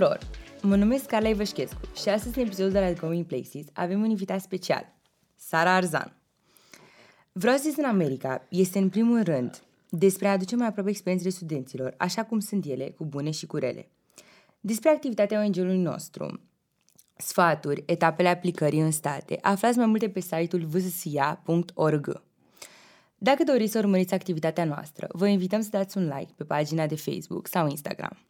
tuturor! 0.00 0.28
Mă 0.62 0.76
numesc 0.76 1.06
Carla 1.06 1.28
Ivășchescu 1.28 1.80
și 2.00 2.08
astăzi 2.08 2.38
în 2.38 2.44
episodul 2.44 2.70
de 2.70 2.80
la 2.80 2.92
Going 2.92 3.26
Places 3.26 3.66
avem 3.72 4.02
un 4.02 4.10
invitat 4.10 4.40
special, 4.40 4.94
Sara 5.36 5.74
Arzan. 5.74 6.16
Vreau 7.32 7.56
să 7.56 7.74
în 7.76 7.84
America 7.84 8.46
este 8.48 8.78
în 8.78 8.88
primul 8.88 9.22
rând 9.22 9.62
despre 9.88 10.28
a 10.28 10.32
aduce 10.32 10.56
mai 10.56 10.66
aproape 10.66 10.90
experiențele 10.90 11.32
studenților, 11.32 11.94
așa 11.96 12.24
cum 12.24 12.38
sunt 12.38 12.64
ele, 12.64 12.90
cu 12.90 13.04
bune 13.04 13.30
și 13.30 13.46
cu 13.46 13.56
rele. 13.56 13.88
Despre 14.60 14.90
activitatea 14.90 15.42
ONG-ului 15.44 15.78
nostru, 15.78 16.40
sfaturi, 17.16 17.82
etapele 17.86 18.28
aplicării 18.28 18.80
în 18.80 18.90
state, 18.90 19.38
aflați 19.40 19.78
mai 19.78 19.86
multe 19.86 20.08
pe 20.08 20.20
site-ul 20.20 20.64
vzsia.org. 20.64 22.22
Dacă 23.18 23.42
doriți 23.42 23.72
să 23.72 23.78
urmăriți 23.78 24.14
activitatea 24.14 24.64
noastră, 24.64 25.06
vă 25.12 25.26
invităm 25.26 25.60
să 25.60 25.68
dați 25.70 25.96
un 25.96 26.04
like 26.04 26.32
pe 26.36 26.44
pagina 26.44 26.86
de 26.86 26.96
Facebook 26.96 27.46
sau 27.46 27.68
Instagram. 27.68 28.29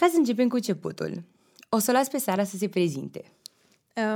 Ca 0.00 0.06
să 0.06 0.16
începem 0.16 0.48
cu 0.48 0.54
începutul, 0.54 1.22
o 1.68 1.78
să 1.78 1.90
o 1.90 1.94
las 1.94 2.08
pe 2.08 2.18
Sara 2.18 2.44
să 2.44 2.56
se 2.56 2.68
prezinte. 2.68 3.24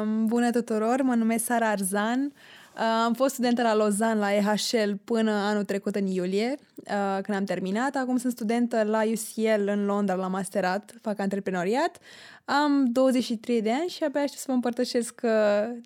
Um, 0.02 0.26
bună 0.26 0.50
tuturor, 0.50 1.02
mă 1.02 1.14
numesc 1.14 1.44
Sara 1.44 1.68
Arzan. 1.68 2.24
Uh, 2.24 2.80
am 3.04 3.14
fost 3.14 3.32
studentă 3.32 3.62
la 3.62 3.72
Lausanne, 3.72 4.20
la 4.20 4.34
EHL, 4.34 4.92
până 5.04 5.30
anul 5.30 5.64
trecut 5.64 5.94
în 5.94 6.06
iulie, 6.06 6.56
uh, 6.76 7.18
când 7.22 7.36
am 7.36 7.44
terminat. 7.44 7.96
Acum 7.96 8.16
sunt 8.16 8.32
studentă 8.32 8.82
la 8.82 9.02
UCL 9.02 9.68
în 9.68 9.84
Londra, 9.84 10.14
la 10.14 10.26
masterat, 10.26 10.94
fac 11.00 11.18
antreprenoriat. 11.18 11.98
Am 12.44 12.84
23 12.92 13.62
de 13.62 13.72
ani 13.72 13.88
și 13.88 14.04
abia 14.04 14.20
aștept 14.20 14.40
să 14.40 14.46
vă 14.48 14.54
împărtășesc 14.54 15.20
uh, 15.24 15.30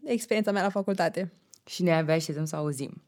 experiența 0.05 0.53
mea 0.53 0.63
la 0.63 0.71
facultate. 0.71 1.33
Și 1.67 1.83
ne 1.83 1.95
abia 1.95 2.15
așteptăm 2.15 2.45
să 2.45 2.57
auzim. 2.57 3.03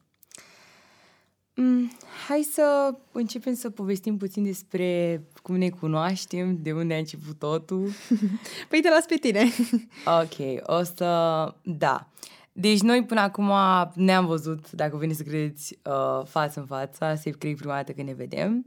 Mm, 1.55 1.91
hai 2.27 2.47
să 2.51 2.95
începem 3.11 3.53
să 3.53 3.69
povestim 3.69 4.17
puțin 4.17 4.43
despre 4.43 5.21
cum 5.41 5.55
ne 5.55 5.69
cunoaștem, 5.69 6.57
de 6.61 6.71
unde 6.71 6.93
a 6.93 6.97
început 6.97 7.39
totul. 7.39 7.89
păi 8.69 8.81
te 8.81 8.89
las 8.89 9.05
pe 9.05 9.15
tine. 9.15 9.43
ok, 10.21 10.61
o 10.79 10.83
să... 10.83 11.53
Da. 11.63 12.07
Deci 12.53 12.81
noi 12.81 13.03
până 13.05 13.19
acum 13.19 13.51
ne-am 13.95 14.25
văzut, 14.25 14.71
dacă 14.71 14.97
veniți 14.97 15.17
să 15.17 15.23
credeți, 15.23 15.79
uh, 15.85 16.25
față 16.25 16.59
în 16.59 16.65
față, 16.65 17.19
să 17.21 17.29
cred 17.29 17.55
prima 17.55 17.75
dată 17.75 17.91
când 17.91 18.07
ne 18.07 18.13
vedem. 18.13 18.65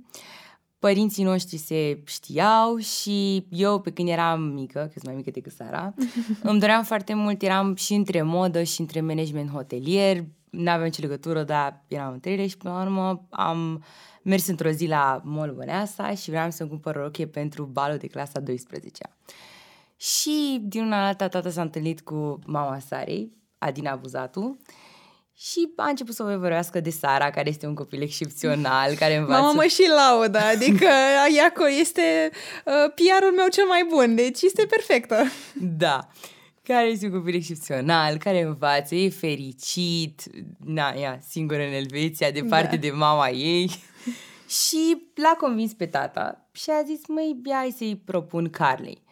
Părinții 0.79 1.25
noștri 1.25 1.57
se 1.57 1.99
știau 2.05 2.77
și 2.77 3.47
eu, 3.51 3.81
pe 3.81 3.91
când 3.91 4.09
eram 4.09 4.43
mică, 4.43 4.79
că 4.79 4.91
sunt 4.93 5.05
mai 5.05 5.15
mică 5.15 5.31
decât 5.31 5.53
Sara, 5.53 5.95
îmi 6.43 6.61
doream 6.61 6.85
foarte 6.85 7.15
mult, 7.15 7.43
eram 7.43 7.75
și 7.75 7.95
între 7.95 8.23
modă 8.23 8.63
și 8.63 8.81
între 8.81 9.01
management 9.01 9.51
hotelier, 9.51 10.25
nu 10.57 10.71
aveam 10.71 10.85
nicio 10.85 11.03
legătură, 11.03 11.43
dar 11.43 11.85
eram 11.89 12.13
între 12.13 12.31
ele 12.31 12.47
și 12.47 12.57
până 12.57 12.75
la 12.75 12.83
urmă 12.83 13.27
am 13.31 13.85
mers 14.23 14.47
într-o 14.47 14.71
zi 14.71 14.87
la 14.87 15.21
Mall 15.25 15.53
Băneasa 15.53 16.15
și 16.15 16.31
vreau 16.31 16.51
să-mi 16.51 16.69
cumpăr 16.69 16.97
o 16.97 17.03
rochie 17.03 17.27
pentru 17.27 17.65
balul 17.65 17.97
de 17.97 18.07
clasa 18.07 18.41
12 18.41 19.03
Și 19.97 20.61
din 20.63 20.83
una 20.85 21.01
la 21.01 21.07
alta 21.07 21.29
tata 21.29 21.51
s-a 21.51 21.63
întâlnit 21.63 22.01
cu 22.01 22.39
mama 22.47 22.79
Sarei, 22.79 23.33
Adina 23.59 23.97
Buzatu, 23.97 24.59
și 25.37 25.73
a 25.77 25.89
început 25.89 26.15
să 26.15 26.23
o 26.23 26.39
vorbească 26.39 26.81
de 26.81 26.91
Sara, 26.91 27.31
care 27.31 27.49
este 27.49 27.67
un 27.67 27.75
copil 27.75 28.03
excepțional, 28.03 28.95
care 28.95 29.17
învață... 29.17 29.41
Mama 29.41 29.53
mă 29.53 29.65
și 29.65 29.91
laudă, 29.97 30.39
adică 30.39 30.89
Iaco 31.37 31.69
este 31.69 32.31
uh, 32.65 32.93
PR-ul 32.95 33.35
meu 33.37 33.49
cel 33.49 33.67
mai 33.67 33.87
bun, 33.89 34.15
deci 34.15 34.43
este 34.43 34.67
perfectă. 34.67 35.25
Da 35.55 36.09
care 36.65 36.87
este 36.87 37.07
un 37.07 37.13
copil 37.13 37.35
excepțional, 37.35 38.17
care 38.17 38.43
învață, 38.43 38.95
e 38.95 39.09
fericit, 39.09 40.23
na, 40.65 40.95
ea, 40.97 41.19
singură 41.29 41.63
în 41.63 41.73
Elveția, 41.73 42.31
departe 42.31 42.77
da. 42.77 42.81
de 42.81 42.91
mama 42.91 43.29
ei. 43.29 43.71
și 44.63 45.03
l-a 45.15 45.37
convins 45.39 45.73
pe 45.73 45.87
tata 45.87 46.49
și 46.53 46.71
a 46.71 46.83
zis, 46.87 47.01
măi, 47.09 47.41
hai 47.51 47.75
să-i 47.77 48.03
propun 48.05 48.51
Carlei. 48.51 49.03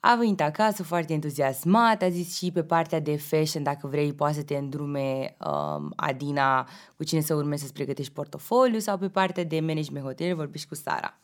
A 0.00 0.14
venit 0.14 0.40
acasă 0.40 0.82
foarte 0.82 1.12
entuziasmat, 1.12 2.02
a 2.02 2.08
zis 2.08 2.36
și 2.36 2.50
pe 2.50 2.62
partea 2.62 3.00
de 3.00 3.16
fashion, 3.16 3.62
dacă 3.62 3.86
vrei, 3.86 4.12
poate 4.12 4.34
să 4.34 4.42
te 4.42 4.56
îndrume 4.56 5.36
um, 5.46 5.92
Adina 5.96 6.68
cu 6.96 7.04
cine 7.04 7.20
să 7.20 7.34
urmezi 7.34 7.60
să-ți 7.60 7.72
pregătești 7.72 8.12
portofoliu 8.12 8.78
sau 8.78 8.98
pe 8.98 9.08
partea 9.08 9.44
de 9.44 9.60
management 9.60 10.04
hotel, 10.04 10.36
vorbești 10.36 10.68
cu 10.68 10.74
Sara. 10.74 11.18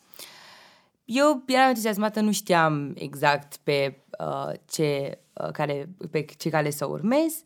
Eu 1.05 1.43
eram 1.47 1.69
entuziasmată, 1.69 2.21
nu 2.21 2.33
știam 2.33 2.93
exact 2.97 3.57
pe 3.57 4.03
uh, 4.19 4.53
ce 4.71 5.19
Uh, 5.21 5.26
care, 5.53 5.89
pe 6.11 6.25
ce 6.39 6.49
cale 6.49 6.71
să 6.71 6.87
urmez. 6.87 7.43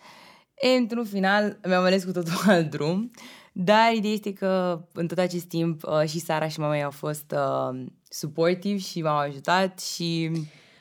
E, 0.55 0.69
într-un 0.69 1.05
final 1.05 1.59
mi-am 1.67 1.85
ales 1.85 2.05
cu 2.05 2.11
totul 2.11 2.33
alt 2.47 2.71
drum, 2.71 3.11
dar 3.53 3.93
ideea 3.93 4.13
este 4.13 4.33
că 4.33 4.83
în 4.93 5.07
tot 5.07 5.19
acest 5.19 5.45
timp 5.45 5.83
uh, 5.83 6.09
și 6.09 6.19
Sara 6.19 6.49
și 6.49 6.61
mama 6.61 6.83
au 6.83 6.91
fost 6.91 7.35
uh, 7.35 7.85
supportive 8.09 8.79
și 8.79 9.03
m-au 9.03 9.17
ajutat 9.17 9.81
și... 9.81 10.31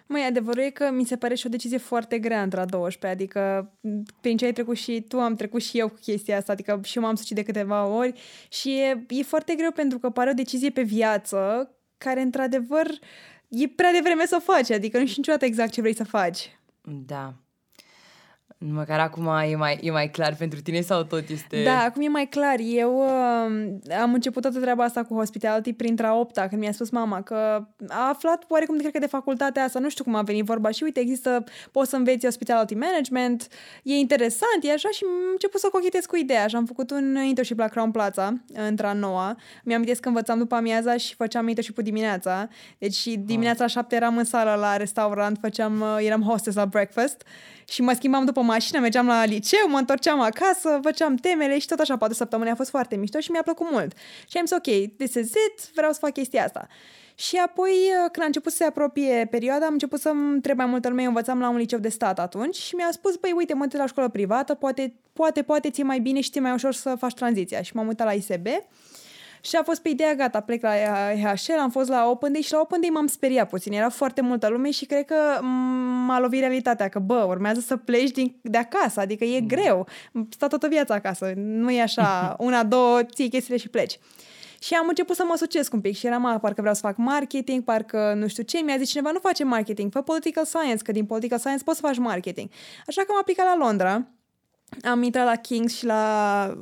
Măi, 0.08 0.26
adevărul 0.28 0.64
e 0.64 0.70
că 0.70 0.90
mi 0.92 1.06
se 1.06 1.16
pare 1.16 1.36
și 1.36 1.46
o 1.46 1.50
decizie 1.50 1.78
foarte 1.78 2.20
grea 2.20 2.42
între 2.42 2.60
a 2.60 2.66
12, 2.66 3.22
adică 3.22 3.74
prin 4.22 4.38
ce 4.38 4.46
ai 4.46 4.54
trecut 4.54 4.78
și 4.78 5.02
tu, 5.08 5.20
am 5.20 5.36
trecut 5.36 5.62
și 5.62 5.78
eu 5.78 5.90
cu 5.90 5.98
chestia 6.02 6.38
asta, 6.38 6.52
adică 6.52 6.80
și 6.84 6.98
eu 6.98 7.04
m-am 7.04 7.16
sucit 7.16 7.36
de 7.36 7.44
câteva 7.44 7.86
ori 7.86 8.14
și 8.50 8.70
e, 8.70 9.06
e 9.08 9.24
foarte 9.24 9.56
greu 9.56 9.72
pentru 9.72 10.00
că 10.00 10.10
pare 10.10 10.30
o 10.30 10.34
decizie 10.34 10.70
pe 10.70 10.82
viață 10.82 11.70
care, 11.98 12.22
într-adevăr, 12.22 12.88
e 13.48 13.68
prea 13.68 13.92
devreme 13.92 14.26
să 14.26 14.36
o 14.36 14.54
faci, 14.54 14.72
adică 14.72 14.98
nu 14.98 15.06
știi 15.06 15.18
niciodată 15.18 15.46
exact 15.46 15.72
ce 15.72 15.82
vrei 15.82 15.96
să 15.96 16.04
faci. 16.04 16.59
Da. 16.90 17.22
Măcar 18.62 19.00
acum 19.00 19.28
e 19.52 19.56
mai, 19.56 19.80
e 19.82 19.92
mai 19.92 20.10
clar 20.10 20.36
pentru 20.36 20.62
tine 20.62 20.82
sau 20.82 21.04
tot 21.04 21.30
este... 21.30 21.64
Da, 21.64 21.84
acum 21.84 22.02
e 22.02 22.08
mai 22.08 22.28
clar. 22.28 22.56
Eu 22.60 22.98
uh, 22.98 23.96
am 24.02 24.14
început 24.14 24.42
toată 24.42 24.60
treaba 24.60 24.84
asta 24.84 25.04
cu 25.04 25.16
hospitality 25.16 25.74
printre 25.74 26.06
a 26.06 26.14
opta, 26.14 26.48
când 26.48 26.62
mi-a 26.62 26.72
spus 26.72 26.90
mama 26.90 27.22
că 27.22 27.36
a 27.88 28.08
aflat 28.10 28.46
oarecum, 28.48 28.78
cred 28.78 28.92
că 28.92 29.00
de 29.00 29.06
facultatea 29.06 29.64
asta, 29.64 29.80
nu 29.80 29.90
știu 29.90 30.04
cum 30.04 30.16
a 30.16 30.22
venit 30.22 30.46
vorba 30.46 30.72
și 30.72 30.84
uite, 30.84 31.00
există, 31.00 31.44
poți 31.72 31.90
să 31.90 31.96
înveți 31.96 32.26
hospitality 32.26 32.76
management, 32.76 33.48
e 33.84 33.94
interesant, 33.94 34.60
e 34.62 34.72
așa 34.72 34.90
și 34.90 35.04
am 35.04 35.12
început 35.32 35.60
să 35.60 35.68
cochetez 35.72 36.06
cu 36.06 36.16
ideea 36.16 36.48
și 36.48 36.56
am 36.56 36.66
făcut 36.66 36.92
un 36.92 37.18
internship 37.24 37.60
la 37.60 37.68
Crown 37.68 37.92
Plaza, 37.92 38.34
între 38.54 38.88
a 38.88 38.94
noua. 38.94 39.36
Mi-am 39.64 39.84
că 39.84 40.08
învățam 40.08 40.38
după 40.38 40.56
amiaza 40.56 40.98
și 40.98 41.16
făceam 41.16 41.48
internship 41.48 41.80
dimineața. 41.80 42.48
Deci 42.78 43.06
dimineața 43.06 43.64
la 43.64 43.68
șapte 43.68 43.96
eram 43.96 44.18
în 44.18 44.24
sală 44.24 44.56
la 44.60 44.78
restaurant, 44.78 45.38
făceam, 45.42 45.82
uh, 45.82 45.98
eram 46.00 46.22
hostess 46.22 46.56
la 46.56 46.66
breakfast 46.66 47.24
și 47.70 47.82
mă 47.82 47.94
schimbam 47.94 48.26
după 48.26 48.42
mașină, 48.50 48.80
mergeam 48.80 49.08
la 49.08 49.26
liceu, 49.26 49.70
mă 49.70 49.78
întorceam 49.78 50.20
acasă, 50.20 50.80
făceam 50.84 51.16
temele 51.16 51.60
și 51.60 51.68
tot 51.68 51.80
așa, 51.80 51.98
poate 51.98 52.14
săptămâna 52.14 52.52
a 52.52 52.56
fost 52.56 52.70
foarte 52.70 52.96
mișto 52.96 53.20
și 53.20 53.32
mi-a 53.32 53.42
plăcut 53.42 53.68
mult. 53.72 53.92
Și 54.28 54.38
am 54.38 54.46
zis, 54.46 54.56
ok, 54.58 54.96
this 54.98 55.14
is 55.14 55.30
it, 55.30 55.72
vreau 55.76 55.92
să 55.92 56.00
fac 56.02 56.14
chestia 56.14 56.44
asta. 56.44 56.68
Și 57.16 57.36
apoi, 57.38 57.74
când 58.12 58.22
a 58.22 58.26
început 58.26 58.52
să 58.52 58.58
se 58.58 58.64
apropie 58.64 59.28
perioada, 59.32 59.66
am 59.66 59.74
început 59.74 60.00
să-mi 60.00 60.34
întreb 60.34 60.58
mai 60.58 60.66
multă 60.66 60.90
lume, 60.90 61.02
eu 61.02 61.08
învățam 61.08 61.40
la 61.40 61.50
un 61.50 61.58
liceu 61.58 61.80
de 61.80 61.90
stat 61.90 62.20
atunci 62.20 62.56
și 62.56 62.76
mi-a 62.76 62.90
spus, 62.92 63.16
băi, 63.16 63.34
uite, 63.36 63.54
mă 63.54 63.68
la 63.72 63.86
școală 63.86 64.10
privată, 64.10 64.54
poate, 64.54 64.94
poate, 65.14 65.42
poate 65.42 65.70
ți 65.70 65.82
mai 65.82 66.00
bine 66.00 66.22
și 66.22 66.30
ți 66.30 66.40
mai 66.40 66.52
ușor 66.54 66.74
să 66.74 66.96
faci 66.96 67.14
tranziția. 67.14 67.62
Și 67.62 67.76
m-am 67.76 67.88
uitat 67.88 68.08
la 68.08 68.14
ISB 68.14 68.48
și 69.42 69.56
a 69.56 69.64
fost 69.64 69.82
pe 69.82 69.90
ideea, 69.90 70.14
gata, 70.14 70.40
plec 70.40 70.62
la 70.62 70.74
EHL, 71.12 71.60
am 71.62 71.70
fost 71.70 71.90
la 71.90 72.10
Open 72.10 72.32
Day 72.32 72.42
și 72.42 72.52
la 72.52 72.60
Open 72.60 72.82
Day 72.82 72.90
m-am 72.90 73.08
speriat 73.08 73.50
puțin. 73.50 73.74
Era 73.74 73.90
foarte 73.90 74.22
multă 74.22 74.48
lume 74.48 74.72
și 74.72 74.86
cred 74.86 75.06
că 75.06 75.44
m-a 76.06 76.20
lovit 76.20 76.40
realitatea, 76.40 76.88
că 76.88 77.00
bă, 77.00 77.26
urmează 77.28 77.60
să 77.60 77.78
pleci 77.78 78.12
din, 78.12 78.36
de 78.42 78.58
acasă, 78.58 79.00
adică 79.00 79.24
e 79.24 79.40
mm. 79.40 79.48
greu. 79.48 79.88
Sta 80.30 80.48
toată 80.48 80.68
viața 80.68 80.94
acasă, 80.94 81.34
nu 81.36 81.72
e 81.72 81.82
așa, 81.82 82.36
una, 82.40 82.64
două, 82.64 83.04
ții 83.04 83.30
chestiile 83.30 83.58
și 83.58 83.70
pleci. 83.70 84.00
Și 84.62 84.74
am 84.74 84.88
început 84.88 85.16
să 85.16 85.24
mă 85.26 85.32
asociez 85.34 85.68
un 85.72 85.82
pic 85.82 85.96
și 85.96 86.08
eram, 86.08 86.38
parcă 86.42 86.62
vreau 86.62 86.76
să 86.76 86.82
fac 86.82 86.98
marketing, 86.98 87.64
parcă 87.64 88.14
nu 88.16 88.28
știu 88.28 88.44
ce. 88.44 88.60
Mi-a 88.60 88.78
zis 88.78 88.90
cineva, 88.90 89.12
nu 89.12 89.20
face 89.20 89.44
marketing, 89.44 89.92
fă 89.92 90.02
political 90.02 90.46
science, 90.46 90.84
că 90.84 90.92
din 90.92 91.06
political 91.06 91.38
science 91.38 91.64
poți 91.64 91.80
să 91.80 91.86
faci 91.86 91.98
marketing. 91.98 92.50
Așa 92.88 93.02
că 93.02 93.08
am 93.10 93.18
aplicat 93.20 93.46
la 93.46 93.66
Londra 93.66 94.08
am 94.84 95.04
intrat 95.04 95.26
la 95.26 95.36
Kings 95.36 95.76
și 95.76 95.86
la 95.86 96.54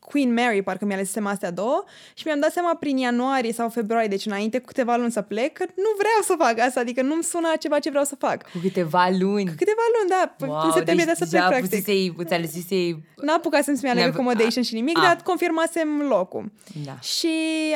Queen 0.00 0.32
Mary, 0.32 0.62
parcă 0.62 0.84
mi-a 0.84 0.96
ales 0.96 1.16
astea 1.24 1.50
două, 1.50 1.84
și 2.14 2.22
mi-am 2.26 2.40
dat 2.40 2.52
seama 2.52 2.74
prin 2.74 2.96
ianuarie 2.96 3.52
sau 3.52 3.68
februarie, 3.68 4.08
deci 4.08 4.26
înainte 4.26 4.58
cu 4.58 4.64
câteva 4.66 4.96
luni 4.96 5.10
să 5.10 5.22
plec, 5.22 5.52
că 5.52 5.64
nu 5.76 5.90
vreau 5.98 6.20
să 6.22 6.34
fac 6.38 6.66
asta, 6.66 6.80
adică 6.80 7.02
nu-mi 7.02 7.22
sună 7.22 7.48
ceva 7.60 7.78
ce 7.78 7.88
vreau 7.88 8.04
să 8.04 8.16
fac. 8.16 8.50
Cu 8.50 8.58
câteva 8.62 9.08
luni? 9.18 9.46
Cu 9.46 9.54
câteva 9.56 9.82
luni, 9.98 10.08
da. 10.08 10.34
Wow, 10.46 10.64
în 10.64 10.72
septembrie 10.72 11.04
deci 11.04 11.18
de 11.18 11.24
să 11.24 11.30
plec, 11.30 11.46
practic. 11.46 11.70
Pusisei, 11.70 12.14
îți 12.16 12.32
alesisei... 12.32 13.02
N-a 13.16 13.32
apucat 13.32 13.64
să-mi 13.64 13.78
mi 13.82 14.02
accommodation 14.02 14.62
și 14.62 14.74
nimic, 14.74 14.98
a. 14.98 15.00
dar 15.00 15.20
confirmasem 15.24 16.02
locul. 16.08 16.52
Da. 16.84 16.98
Și 17.00 17.28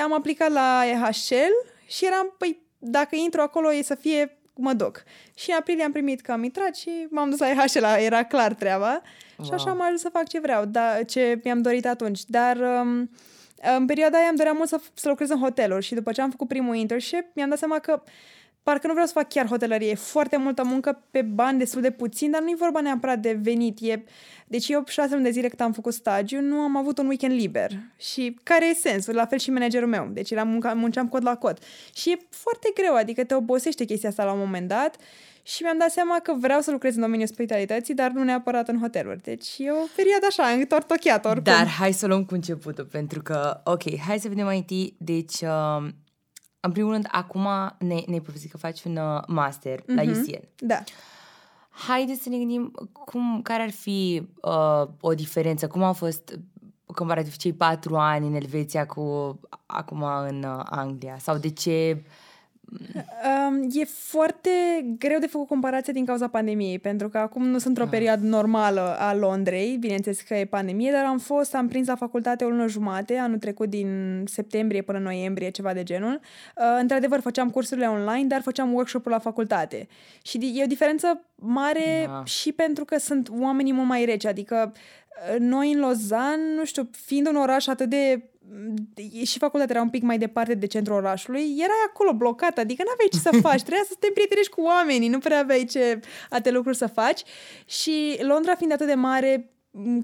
am 0.03 0.15
aplicat 0.15 0.53
la 0.53 0.83
EHL 0.87 1.53
și 1.87 2.07
eram, 2.07 2.35
păi, 2.39 2.59
dacă 2.79 3.17
intru 3.17 3.41
acolo 3.41 3.73
e 3.73 3.83
să 3.83 3.95
fie 3.95 4.37
mă 4.55 4.73
duc. 4.73 5.03
Și 5.35 5.51
în 5.51 5.57
aprilie 5.59 5.85
am 5.85 5.93
primit 5.93 6.21
că 6.21 6.33
am 6.33 6.45
intrat 6.45 6.77
și 6.77 6.91
m-am 7.11 7.31
dus 7.31 7.39
la 7.39 7.51
EHL, 7.51 7.85
era 8.05 8.25
clar 8.25 8.55
treaba. 8.55 9.03
Wow. 9.37 9.47
Și 9.47 9.53
așa 9.53 9.71
am 9.71 9.83
ajuns 9.83 10.01
să 10.01 10.09
fac 10.09 10.29
ce 10.29 10.41
vreau, 10.41 10.65
da, 10.65 11.03
ce 11.07 11.41
mi-am 11.45 11.63
dorit 11.63 11.87
atunci. 11.87 12.21
Dar 12.27 12.57
um, 12.57 13.11
în 13.79 13.87
perioada 13.87 14.19
aia 14.19 14.29
îmi 14.29 14.37
doream 14.37 14.57
mult 14.57 14.69
să, 14.69 14.81
să 14.95 15.09
lucrez 15.09 15.31
în 15.31 15.39
hoteluri 15.39 15.85
și 15.85 15.95
după 15.95 16.13
ce 16.13 16.21
am 16.21 16.31
făcut 16.31 16.49
primul 16.49 16.75
internship, 16.75 17.25
mi-am 17.35 17.49
dat 17.49 17.59
seama 17.59 17.79
că 17.79 18.03
parcă 18.63 18.87
nu 18.87 18.93
vreau 18.93 19.07
să 19.07 19.13
fac 19.13 19.29
chiar 19.29 19.47
hotelărie. 19.47 19.91
E 19.91 19.95
foarte 19.95 20.37
multă 20.37 20.65
muncă 20.65 21.03
pe 21.11 21.23
bani 21.23 21.59
destul 21.59 21.81
de 21.81 21.91
puțin, 21.91 22.31
dar 22.31 22.41
nu 22.43 22.49
e 22.49 22.55
vorba 22.59 22.81
neapărat 22.81 23.19
de 23.19 23.39
venit. 23.43 23.79
E... 23.81 24.03
Deci 24.47 24.69
eu 24.69 24.85
șase 24.87 25.13
luni 25.13 25.25
de 25.25 25.31
zile 25.31 25.49
cât 25.49 25.61
am 25.61 25.73
făcut 25.73 25.93
stagiu, 25.93 26.41
nu 26.41 26.57
am 26.57 26.77
avut 26.77 26.99
un 26.99 27.07
weekend 27.07 27.35
liber. 27.35 27.71
Și 27.97 28.37
care 28.43 28.69
e 28.69 28.75
sensul? 28.75 29.15
La 29.15 29.27
fel 29.27 29.39
și 29.39 29.51
managerul 29.51 29.89
meu. 29.89 30.09
Deci 30.13 30.31
eram 30.31 30.49
munca, 30.49 30.73
munceam 30.73 31.09
cod 31.09 31.23
la 31.25 31.37
cod. 31.37 31.59
Și 31.95 32.11
e 32.11 32.19
foarte 32.31 32.71
greu, 32.75 32.95
adică 32.95 33.25
te 33.25 33.35
obosește 33.35 33.85
chestia 33.85 34.09
asta 34.09 34.25
la 34.25 34.33
un 34.33 34.39
moment 34.39 34.69
dat 34.69 34.97
și 35.43 35.63
mi-am 35.63 35.79
dat 35.79 35.91
seama 35.91 36.19
că 36.23 36.35
vreau 36.41 36.61
să 36.61 36.71
lucrez 36.71 36.95
în 36.95 37.01
domeniul 37.01 37.29
spiritalității, 37.29 37.95
dar 37.95 38.11
nu 38.11 38.23
neapărat 38.23 38.69
în 38.69 38.81
hoteluri. 38.81 39.21
Deci 39.21 39.49
e 39.59 39.71
o 39.71 39.87
perioadă 39.97 40.27
așa, 40.29 40.47
întortocheată 40.47 41.29
oricum. 41.29 41.53
Dar 41.53 41.67
hai 41.67 41.93
să 41.93 42.05
o 42.05 42.09
luăm 42.09 42.25
cu 42.25 42.35
începutul, 42.35 42.85
pentru 42.85 43.23
că, 43.23 43.61
ok, 43.65 43.99
hai 43.99 44.19
să 44.19 44.29
vedem 44.29 44.45
mai 44.45 44.57
întâi, 44.57 44.97
deci, 44.99 45.41
uh, 45.41 45.89
în 46.61 46.73
primul 46.73 46.93
rând, 46.93 47.09
acum 47.11 47.49
ne, 47.79 48.03
ne 48.07 48.19
povesti 48.19 48.49
că 48.49 48.57
faci 48.57 48.83
un 48.83 48.97
uh, 48.97 49.23
master 49.27 49.81
mm-hmm. 49.81 49.95
la 49.95 50.03
UCL. 50.03 50.45
Da. 50.59 50.83
Haideți 51.71 52.23
să 52.23 52.29
ne 52.29 52.37
gândim 52.37 52.73
cum, 53.05 53.41
care 53.43 53.63
ar 53.63 53.71
fi 53.71 54.29
uh, 54.41 54.89
o 55.01 55.15
diferență, 55.15 55.67
cum 55.67 55.83
au 55.83 55.93
fost 55.93 56.39
comparativ 56.95 57.37
cei 57.37 57.53
patru 57.53 57.97
ani 57.97 58.27
în 58.27 58.35
Elveția 58.35 58.87
cu 58.87 59.41
acum 59.67 60.03
în 60.03 60.43
uh, 60.43 60.63
Anglia? 60.65 61.17
Sau 61.19 61.37
de 61.37 61.51
ce 61.51 62.03
Um, 63.49 63.69
e 63.73 63.85
foarte 63.85 64.51
greu 64.99 65.19
de 65.19 65.27
făcut 65.27 65.47
comparația 65.47 65.93
din 65.93 66.05
cauza 66.05 66.29
pandemiei, 66.29 66.79
pentru 66.79 67.09
că 67.09 67.19
acum 67.19 67.47
nu 67.47 67.59
sunt 67.59 67.67
într-o 67.67 67.85
ah. 67.85 67.91
perioadă 67.91 68.27
normală 68.27 68.97
a 68.99 69.15
Londrei, 69.15 69.77
bineînțeles 69.77 70.21
că 70.21 70.35
e 70.35 70.45
pandemie, 70.45 70.93
dar 70.93 71.05
am 71.05 71.19
fost, 71.19 71.55
am 71.55 71.69
prins 71.69 71.87
la 71.87 71.95
facultate 71.95 72.45
o 72.45 72.49
lună 72.49 72.67
jumate, 72.67 73.17
anul 73.17 73.39
trecut 73.39 73.69
din 73.69 74.23
septembrie 74.27 74.83
până 74.83 74.99
noiembrie, 74.99 75.51
ceva 75.51 75.73
de 75.73 75.83
genul. 75.83 76.21
Uh, 76.57 76.65
într-adevăr, 76.81 77.21
făceam 77.21 77.51
cursurile 77.51 77.87
online, 77.87 78.27
dar 78.27 78.41
făceam 78.41 78.73
workshop-ul 78.73 79.11
la 79.11 79.19
facultate. 79.19 79.89
Și 80.23 80.53
e 80.55 80.63
o 80.63 80.67
diferență 80.67 81.25
mare 81.35 82.05
da. 82.07 82.25
și 82.25 82.53
pentru 82.53 82.85
că 82.85 82.99
sunt 82.99 83.29
oamenii 83.41 83.73
mult 83.73 83.89
mai 83.89 84.05
reci, 84.05 84.27
adică 84.27 84.73
uh, 84.73 85.39
noi 85.39 85.73
în 85.73 85.81
Lausanne, 85.81 86.55
nu 86.57 86.65
știu, 86.65 86.89
fiind 86.91 87.27
un 87.27 87.37
oraș 87.37 87.67
atât 87.67 87.89
de 87.89 88.23
și 89.25 89.39
facultatea 89.39 89.75
era 89.75 89.85
un 89.85 89.91
pic 89.91 90.03
mai 90.03 90.19
departe 90.19 90.55
de 90.55 90.67
centrul 90.67 90.97
orașului, 90.97 91.55
erai 91.59 91.85
acolo 91.89 92.13
blocat, 92.13 92.59
adică 92.59 92.83
nu 92.85 92.91
aveai 92.93 93.09
ce 93.13 93.19
să 93.19 93.31
faci, 93.49 93.61
trebuia 93.61 93.85
să 93.89 93.95
te 93.99 94.11
prietenești 94.15 94.53
cu 94.53 94.61
oamenii, 94.61 95.09
nu 95.09 95.19
prea 95.19 95.39
aveai 95.39 95.65
ce 95.65 96.01
alte 96.31 96.51
lucruri 96.51 96.77
să 96.77 96.87
faci. 96.87 97.23
Și 97.65 98.19
Londra 98.23 98.55
fiind 98.55 98.73
atât 98.73 98.87
de 98.87 98.95
mare, 98.95 99.51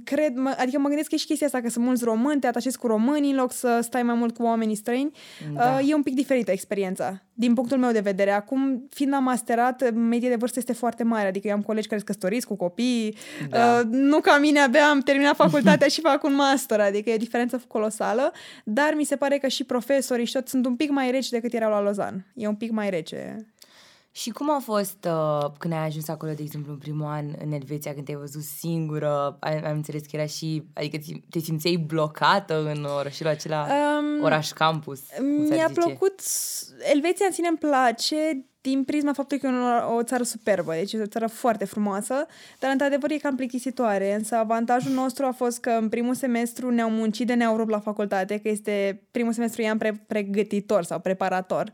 cred, 0.05 0.37
mă, 0.37 0.55
adică 0.59 0.79
mă 0.79 0.87
gândesc 0.87 1.09
că 1.09 1.15
e 1.15 1.19
și 1.19 1.27
chestia 1.27 1.47
asta, 1.47 1.61
că 1.61 1.69
sunt 1.69 1.85
mulți 1.85 2.05
români, 2.05 2.41
te 2.41 2.47
atașezi 2.47 2.79
cu 2.79 2.87
români 2.87 3.31
în 3.31 3.37
loc 3.37 3.53
să 3.53 3.79
stai 3.83 4.03
mai 4.03 4.15
mult 4.15 4.37
cu 4.37 4.43
oamenii 4.43 4.75
străini. 4.75 5.11
Da. 5.55 5.79
Uh, 5.81 5.91
e 5.91 5.95
un 5.95 6.03
pic 6.03 6.15
diferită 6.15 6.51
experiența, 6.51 7.23
din 7.33 7.55
punctul 7.55 7.79
meu 7.79 7.93
de 7.93 8.01
vedere. 8.01 8.31
Acum, 8.31 8.89
fiind 8.91 9.15
am 9.15 9.23
masterat, 9.23 9.93
media 9.95 10.29
de 10.29 10.37
vârstă 10.37 10.59
este 10.59 10.73
foarte 10.73 11.03
mare, 11.03 11.29
adică 11.29 11.49
eu 11.49 11.55
am 11.55 11.63
colegi 11.63 11.89
care 11.89 12.01
sunt 12.01 12.11
căsătoriți 12.11 12.47
cu 12.47 12.57
copii, 12.57 13.17
da. 13.51 13.79
uh, 13.79 13.89
nu 13.91 14.21
ca 14.21 14.39
mine, 14.39 14.61
abia 14.61 14.89
am 14.89 15.01
terminat 15.01 15.37
facultatea 15.37 15.89
și 15.95 16.01
fac 16.01 16.25
un 16.25 16.35
master, 16.35 16.81
adică 16.81 17.11
e 17.11 17.15
o 17.15 17.19
diferență 17.19 17.63
colosală, 17.69 18.33
dar 18.65 18.95
mi 18.97 19.05
se 19.05 19.17
pare 19.17 19.39
că 19.39 19.49
și 19.49 19.65
profesorii 19.65 20.25
și 20.25 20.33
tot 20.33 20.49
sunt 20.49 20.67
un 20.67 20.77
pic 20.77 20.91
mai 20.91 21.11
reci 21.11 21.29
decât 21.29 21.53
erau 21.53 21.71
la 21.71 21.83
Lozan. 21.83 22.27
E 22.35 22.47
un 22.47 22.55
pic 22.55 22.71
mai 22.71 22.91
rece. 22.91 23.47
Și 24.21 24.31
cum 24.31 24.51
a 24.51 24.59
fost 24.63 25.05
uh, 25.05 25.51
când 25.59 25.73
ai 25.73 25.87
ajuns 25.87 26.09
acolo, 26.09 26.33
de 26.33 26.43
exemplu, 26.43 26.73
în 26.73 26.79
primul 26.79 27.07
an 27.07 27.27
în 27.45 27.53
Elveția, 27.53 27.93
când 27.93 28.05
te-ai 28.05 28.19
văzut 28.19 28.43
singură? 28.43 29.37
Am, 29.41 29.61
am 29.65 29.77
înțeles 29.77 30.03
că 30.03 30.09
era 30.17 30.27
și, 30.27 30.63
adică 30.75 30.99
te 31.31 31.39
simțeai 31.39 31.77
blocată 31.87 32.63
în 32.75 32.85
orașul 32.85 33.27
acela, 33.27 33.67
um, 33.67 34.25
oraș 34.25 34.51
campus. 34.51 35.01
Mi-a 35.49 35.71
plăcut, 35.75 36.21
Elveția 36.93 37.27
în 37.27 37.33
sine 37.33 37.49
îmi 37.49 37.59
place 37.59 38.47
din 38.61 38.85
prisma 38.85 39.13
faptului 39.13 39.43
că 39.43 39.49
e 39.49 39.93
o, 39.93 39.97
o 39.97 40.03
țară 40.03 40.23
superbă, 40.23 40.73
deci 40.73 40.93
e 40.93 41.03
o 41.03 41.07
țară 41.07 41.27
foarte 41.27 41.65
frumoasă, 41.65 42.27
dar 42.59 42.71
într-adevăr 42.71 43.11
e 43.11 43.17
cam 43.17 43.37
plictisitoare, 43.37 44.15
însă 44.15 44.37
avantajul 44.37 44.93
nostru 44.93 45.25
a 45.25 45.33
fost 45.33 45.61
că 45.61 45.71
în 45.71 45.89
primul 45.89 46.15
semestru 46.15 46.71
ne-au 46.71 46.91
muncit 46.91 47.27
de 47.27 47.35
ne-au 47.35 47.57
rupt 47.57 47.71
la 47.71 47.81
facultate, 47.81 48.39
că 48.39 48.49
este 48.49 49.03
primul 49.11 49.33
semestru 49.33 49.63
i-am 49.63 49.79
pre- 49.79 50.05
pregătitor 50.07 50.85
sau 50.85 50.99
preparator 50.99 51.73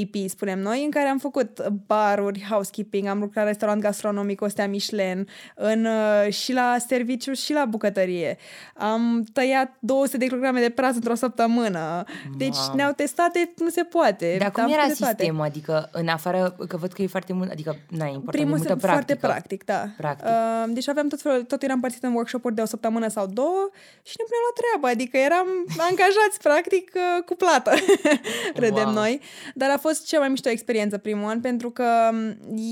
AP, 0.00 0.28
spunem 0.28 0.58
noi, 0.58 0.84
în 0.84 0.90
care 0.90 1.08
am 1.08 1.18
făcut 1.18 1.68
baruri, 1.86 2.46
housekeeping, 2.48 3.06
am 3.06 3.18
lucrat 3.18 3.44
la 3.44 3.50
restaurant 3.50 3.82
gastronomic, 3.82 4.40
o 4.40 4.48
stea 4.48 4.68
Michelin, 4.68 5.28
în, 5.54 5.84
uh, 5.84 6.32
și 6.32 6.52
la 6.52 6.76
serviciu 6.86 7.32
și 7.32 7.52
la 7.52 7.64
bucătărie. 7.64 8.36
Am 8.74 9.24
tăiat 9.32 9.76
200 9.80 10.16
de 10.16 10.26
kilograme 10.26 10.60
de 10.60 10.70
praz 10.70 10.94
într-o 10.94 11.14
săptămână. 11.14 12.04
Deci 12.36 12.56
wow. 12.56 12.74
ne-au 12.74 12.92
testate, 12.92 13.52
nu 13.56 13.68
se 13.68 13.82
poate. 13.82 14.36
Dar 14.38 14.50
cum 14.50 14.72
era 14.72 14.88
sistemul? 14.94 15.44
Adică, 15.44 15.88
în 15.92 16.08
afară, 16.08 16.56
că 16.68 16.76
văd 16.76 16.92
că 16.92 17.02
e 17.02 17.06
foarte 17.06 17.32
mult, 17.32 17.50
adică, 17.50 17.76
n-ai 17.88 18.12
important, 18.12 18.30
Primul 18.30 18.56
multă 18.56 18.76
practică. 18.76 18.92
foarte 18.92 19.14
practic, 19.14 19.64
da. 19.64 19.86
Practic. 19.96 20.26
Uh, 20.26 20.74
deci 20.74 20.88
aveam 20.88 21.08
tot 21.08 21.20
felul, 21.20 21.42
tot 21.42 21.62
era 21.62 21.72
împărțit 21.72 22.02
în 22.02 22.12
workshop-uri 22.12 22.54
de 22.54 22.62
o 22.62 22.64
săptămână 22.64 23.08
sau 23.08 23.26
două 23.26 23.70
și 24.02 24.14
ne 24.18 24.24
puneam 24.24 24.44
la 24.48 24.54
treabă, 24.60 24.86
adică 24.86 25.16
eram 25.16 25.46
angajați, 25.90 26.38
practic, 26.42 26.92
uh, 26.94 27.24
cu 27.24 27.34
plată. 27.34 27.70
Râdem 28.62 28.84
wow. 28.84 28.92
noi. 28.92 29.20
Dar 29.54 29.70
a 29.70 29.76
fost 29.82 30.06
cea 30.06 30.18
mai 30.18 30.28
mișto 30.28 30.48
experiență 30.48 30.98
primul 30.98 31.28
an 31.28 31.40
pentru 31.40 31.70
că 31.70 31.84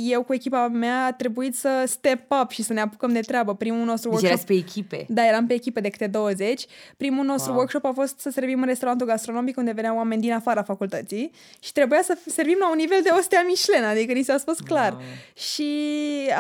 eu 0.09 0.23
cu 0.23 0.35
echipa 0.35 0.69
mea 0.69 1.05
a 1.05 1.13
trebuit 1.13 1.57
să 1.57 1.85
step 1.87 2.33
up 2.43 2.51
și 2.51 2.63
să 2.63 2.73
ne 2.73 2.81
apucăm 2.81 3.13
de 3.13 3.21
treabă. 3.21 3.55
Primul 3.55 3.85
nostru 3.85 4.11
deci 4.11 4.21
workshop... 4.21 4.47
pe 4.47 4.53
echipe. 4.53 5.07
Da, 5.09 5.27
eram 5.27 5.47
pe 5.47 5.55
echipe 5.55 5.81
de 5.81 5.89
câte 5.89 6.07
20. 6.07 6.67
Primul 6.97 7.25
nostru 7.25 7.51
wow. 7.51 7.59
workshop 7.59 7.85
a 7.85 7.93
fost 7.95 8.21
să 8.21 8.31
servim 8.31 8.61
în 8.61 8.67
restaurantul 8.67 9.07
gastronomic 9.07 9.57
unde 9.57 9.73
veneau 9.73 9.97
oameni 9.97 10.21
din 10.21 10.33
afara 10.33 10.63
facultății 10.63 11.31
și 11.61 11.73
trebuia 11.73 12.03
să 12.03 12.19
servim 12.27 12.57
la 12.61 12.71
un 12.71 12.77
nivel 12.77 12.99
de 13.03 13.11
ostea 13.19 13.45
Michelin, 13.47 13.85
adică 13.85 14.13
ni 14.13 14.23
s-a 14.23 14.37
spus 14.37 14.61
clar. 14.61 14.93
Wow. 14.93 15.01
Și 15.35 15.69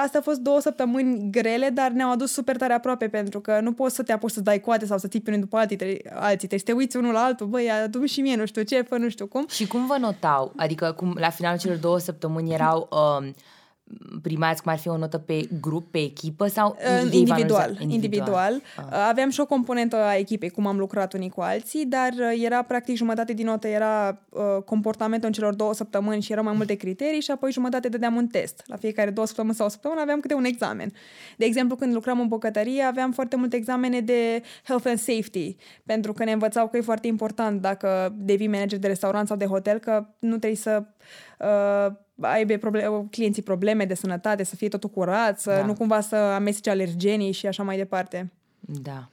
asta 0.02 0.18
a 0.18 0.22
fost 0.22 0.38
două 0.38 0.60
săptămâni 0.60 1.30
grele, 1.30 1.68
dar 1.68 1.90
ne-au 1.90 2.10
adus 2.10 2.32
super 2.32 2.56
tare 2.56 2.72
aproape 2.72 3.08
pentru 3.08 3.40
că 3.40 3.60
nu 3.62 3.72
poți 3.72 3.94
să 3.94 4.02
te 4.02 4.12
apuci 4.12 4.30
să 4.30 4.40
dai 4.40 4.60
coate 4.60 4.86
sau 4.86 4.98
să 4.98 5.08
ții 5.08 5.22
unul 5.26 5.40
după 5.40 5.56
alții, 5.56 5.76
alții, 6.14 6.48
trebuie 6.48 6.58
să 6.58 6.64
te 6.64 6.72
uiți 6.72 6.96
unul 6.96 7.12
la 7.12 7.22
altul, 7.22 7.46
băi, 7.46 7.70
adu 7.70 8.04
și 8.04 8.20
mie, 8.20 8.36
nu 8.36 8.46
știu 8.46 8.62
ce, 8.62 8.82
fă, 8.82 8.96
nu 8.96 9.08
știu 9.08 9.26
cum. 9.26 9.46
Și 9.48 9.66
cum 9.66 9.86
vă 9.86 9.96
notau? 10.00 10.49
Adică 10.56 10.92
cum 10.92 11.16
la 11.18 11.30
finalul 11.30 11.58
celor 11.58 11.76
două 11.76 11.98
săptămâni 11.98 12.52
erau 12.52 12.88
uh, 12.90 13.30
primați 14.22 14.62
cum 14.62 14.72
ar 14.72 14.78
fi 14.78 14.88
o 14.88 14.96
notă 14.96 15.18
pe 15.18 15.48
grup, 15.60 15.90
pe 15.90 15.98
echipă 15.98 16.46
sau 16.46 16.76
individual? 17.02 17.68
Individual. 17.68 17.76
individual. 17.92 18.62
Ah. 18.76 19.08
Aveam 19.08 19.30
și 19.30 19.40
o 19.40 19.46
componentă 19.46 19.96
a 19.96 20.16
echipei, 20.16 20.50
cum 20.50 20.66
am 20.66 20.78
lucrat 20.78 21.12
unii 21.12 21.28
cu 21.28 21.40
alții, 21.40 21.86
dar 21.86 22.12
uh, 22.12 22.42
era 22.44 22.62
practic 22.62 22.96
jumătate 22.96 23.32
din 23.32 23.46
notă 23.46 23.68
era 23.68 24.18
uh, 24.28 24.62
comportamentul 24.64 25.26
în 25.28 25.34
celor 25.34 25.54
două 25.54 25.74
săptămâni 25.74 26.22
și 26.22 26.32
erau 26.32 26.44
mai 26.44 26.54
multe 26.56 26.74
criterii 26.74 27.20
și 27.20 27.30
apoi 27.30 27.52
jumătate 27.52 27.88
dădeam 27.88 28.16
un 28.16 28.26
test. 28.26 28.62
La 28.66 28.76
fiecare 28.76 29.10
două 29.10 29.26
săptămâni 29.26 29.54
sau 29.54 29.66
o 29.66 29.68
săptămână 29.68 30.00
aveam 30.00 30.20
câte 30.20 30.34
un 30.34 30.44
examen. 30.44 30.92
De 31.36 31.44
exemplu, 31.44 31.76
când 31.76 31.94
lucram 31.94 32.20
în 32.20 32.28
bucătărie, 32.28 32.82
aveam 32.82 33.12
foarte 33.12 33.36
multe 33.36 33.56
examene 33.56 34.00
de 34.00 34.42
health 34.64 34.86
and 34.86 34.98
safety, 34.98 35.56
pentru 35.84 36.12
că 36.12 36.24
ne 36.24 36.32
învățau 36.32 36.68
că 36.68 36.76
e 36.76 36.80
foarte 36.80 37.06
important 37.06 37.60
dacă 37.60 38.14
devii 38.16 38.48
manager 38.48 38.78
de 38.78 38.86
restaurant 38.86 39.28
sau 39.28 39.36
de 39.36 39.46
hotel, 39.46 39.78
că 39.78 40.06
nu 40.18 40.36
trebuie 40.36 40.54
să 40.54 40.82
uh, 41.38 41.92
aibă 42.20 42.56
probleme, 42.56 43.06
clienții 43.10 43.42
probleme 43.42 43.84
de 43.84 43.94
sănătate, 43.94 44.44
să 44.44 44.56
fie 44.56 44.68
totul 44.68 44.90
curat, 44.90 45.40
să 45.40 45.50
da. 45.50 45.64
nu 45.64 45.74
cumva 45.74 46.00
să 46.00 46.16
amestece 46.16 46.70
alergenii 46.70 47.32
și 47.32 47.46
așa 47.46 47.62
mai 47.62 47.76
departe. 47.76 48.32
Da. 48.60 49.10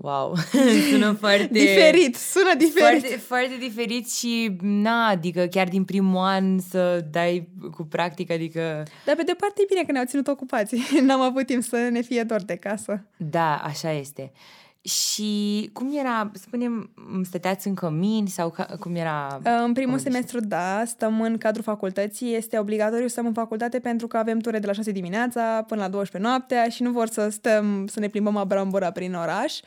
Wow, 0.00 0.34
sună 0.90 1.12
foarte... 1.12 1.48
diferit, 1.50 2.16
sună 2.16 2.54
diferit. 2.58 3.00
Foarte, 3.00 3.16
foarte 3.16 3.56
diferit 3.58 4.10
și, 4.10 4.56
na, 4.60 5.06
adică 5.06 5.46
chiar 5.46 5.68
din 5.68 5.84
primul 5.84 6.24
an 6.24 6.58
să 6.58 7.04
dai 7.10 7.48
cu 7.70 7.82
practică, 7.82 8.32
adică... 8.32 8.82
Dar 9.04 9.16
pe 9.16 9.22
de 9.22 9.34
parte 9.38 9.60
e 9.62 9.66
bine 9.68 9.84
că 9.84 9.92
ne-au 9.92 10.04
ținut 10.04 10.26
ocupați. 10.26 10.76
N-am 11.06 11.20
avut 11.20 11.46
timp 11.46 11.62
să 11.62 11.76
ne 11.90 12.00
fie 12.00 12.22
dor 12.22 12.42
de 12.42 12.56
casă. 12.56 13.04
Da, 13.16 13.56
așa 13.56 13.92
este. 13.92 14.32
Și 14.80 15.70
cum 15.72 15.96
era, 15.98 16.30
spunem, 16.34 16.90
stăteați 17.22 17.66
în 17.66 17.74
cămin 17.74 18.26
sau 18.26 18.50
ca, 18.50 18.64
cum 18.80 18.94
era? 18.94 19.40
În 19.64 19.72
primul 19.72 19.98
semestru, 19.98 20.40
da, 20.40 20.82
stăm 20.86 21.20
în 21.20 21.38
cadrul 21.38 21.62
facultății. 21.62 22.34
Este 22.34 22.58
obligatoriu 22.58 23.06
să 23.06 23.12
stăm 23.12 23.26
în 23.26 23.32
facultate 23.32 23.78
pentru 23.78 24.06
că 24.06 24.16
avem 24.16 24.38
ture 24.38 24.58
de 24.58 24.66
la 24.66 24.72
6 24.72 24.90
dimineața 24.90 25.64
până 25.66 25.80
la 25.80 25.88
12 25.88 26.30
noaptea 26.30 26.68
și 26.68 26.82
nu 26.82 26.90
vor 26.90 27.06
să 27.06 27.28
stăm, 27.28 27.86
să 27.86 28.00
ne 28.00 28.08
plimbăm 28.08 28.36
abrambura 28.36 28.90
prin 28.90 29.14
oraș. 29.14 29.60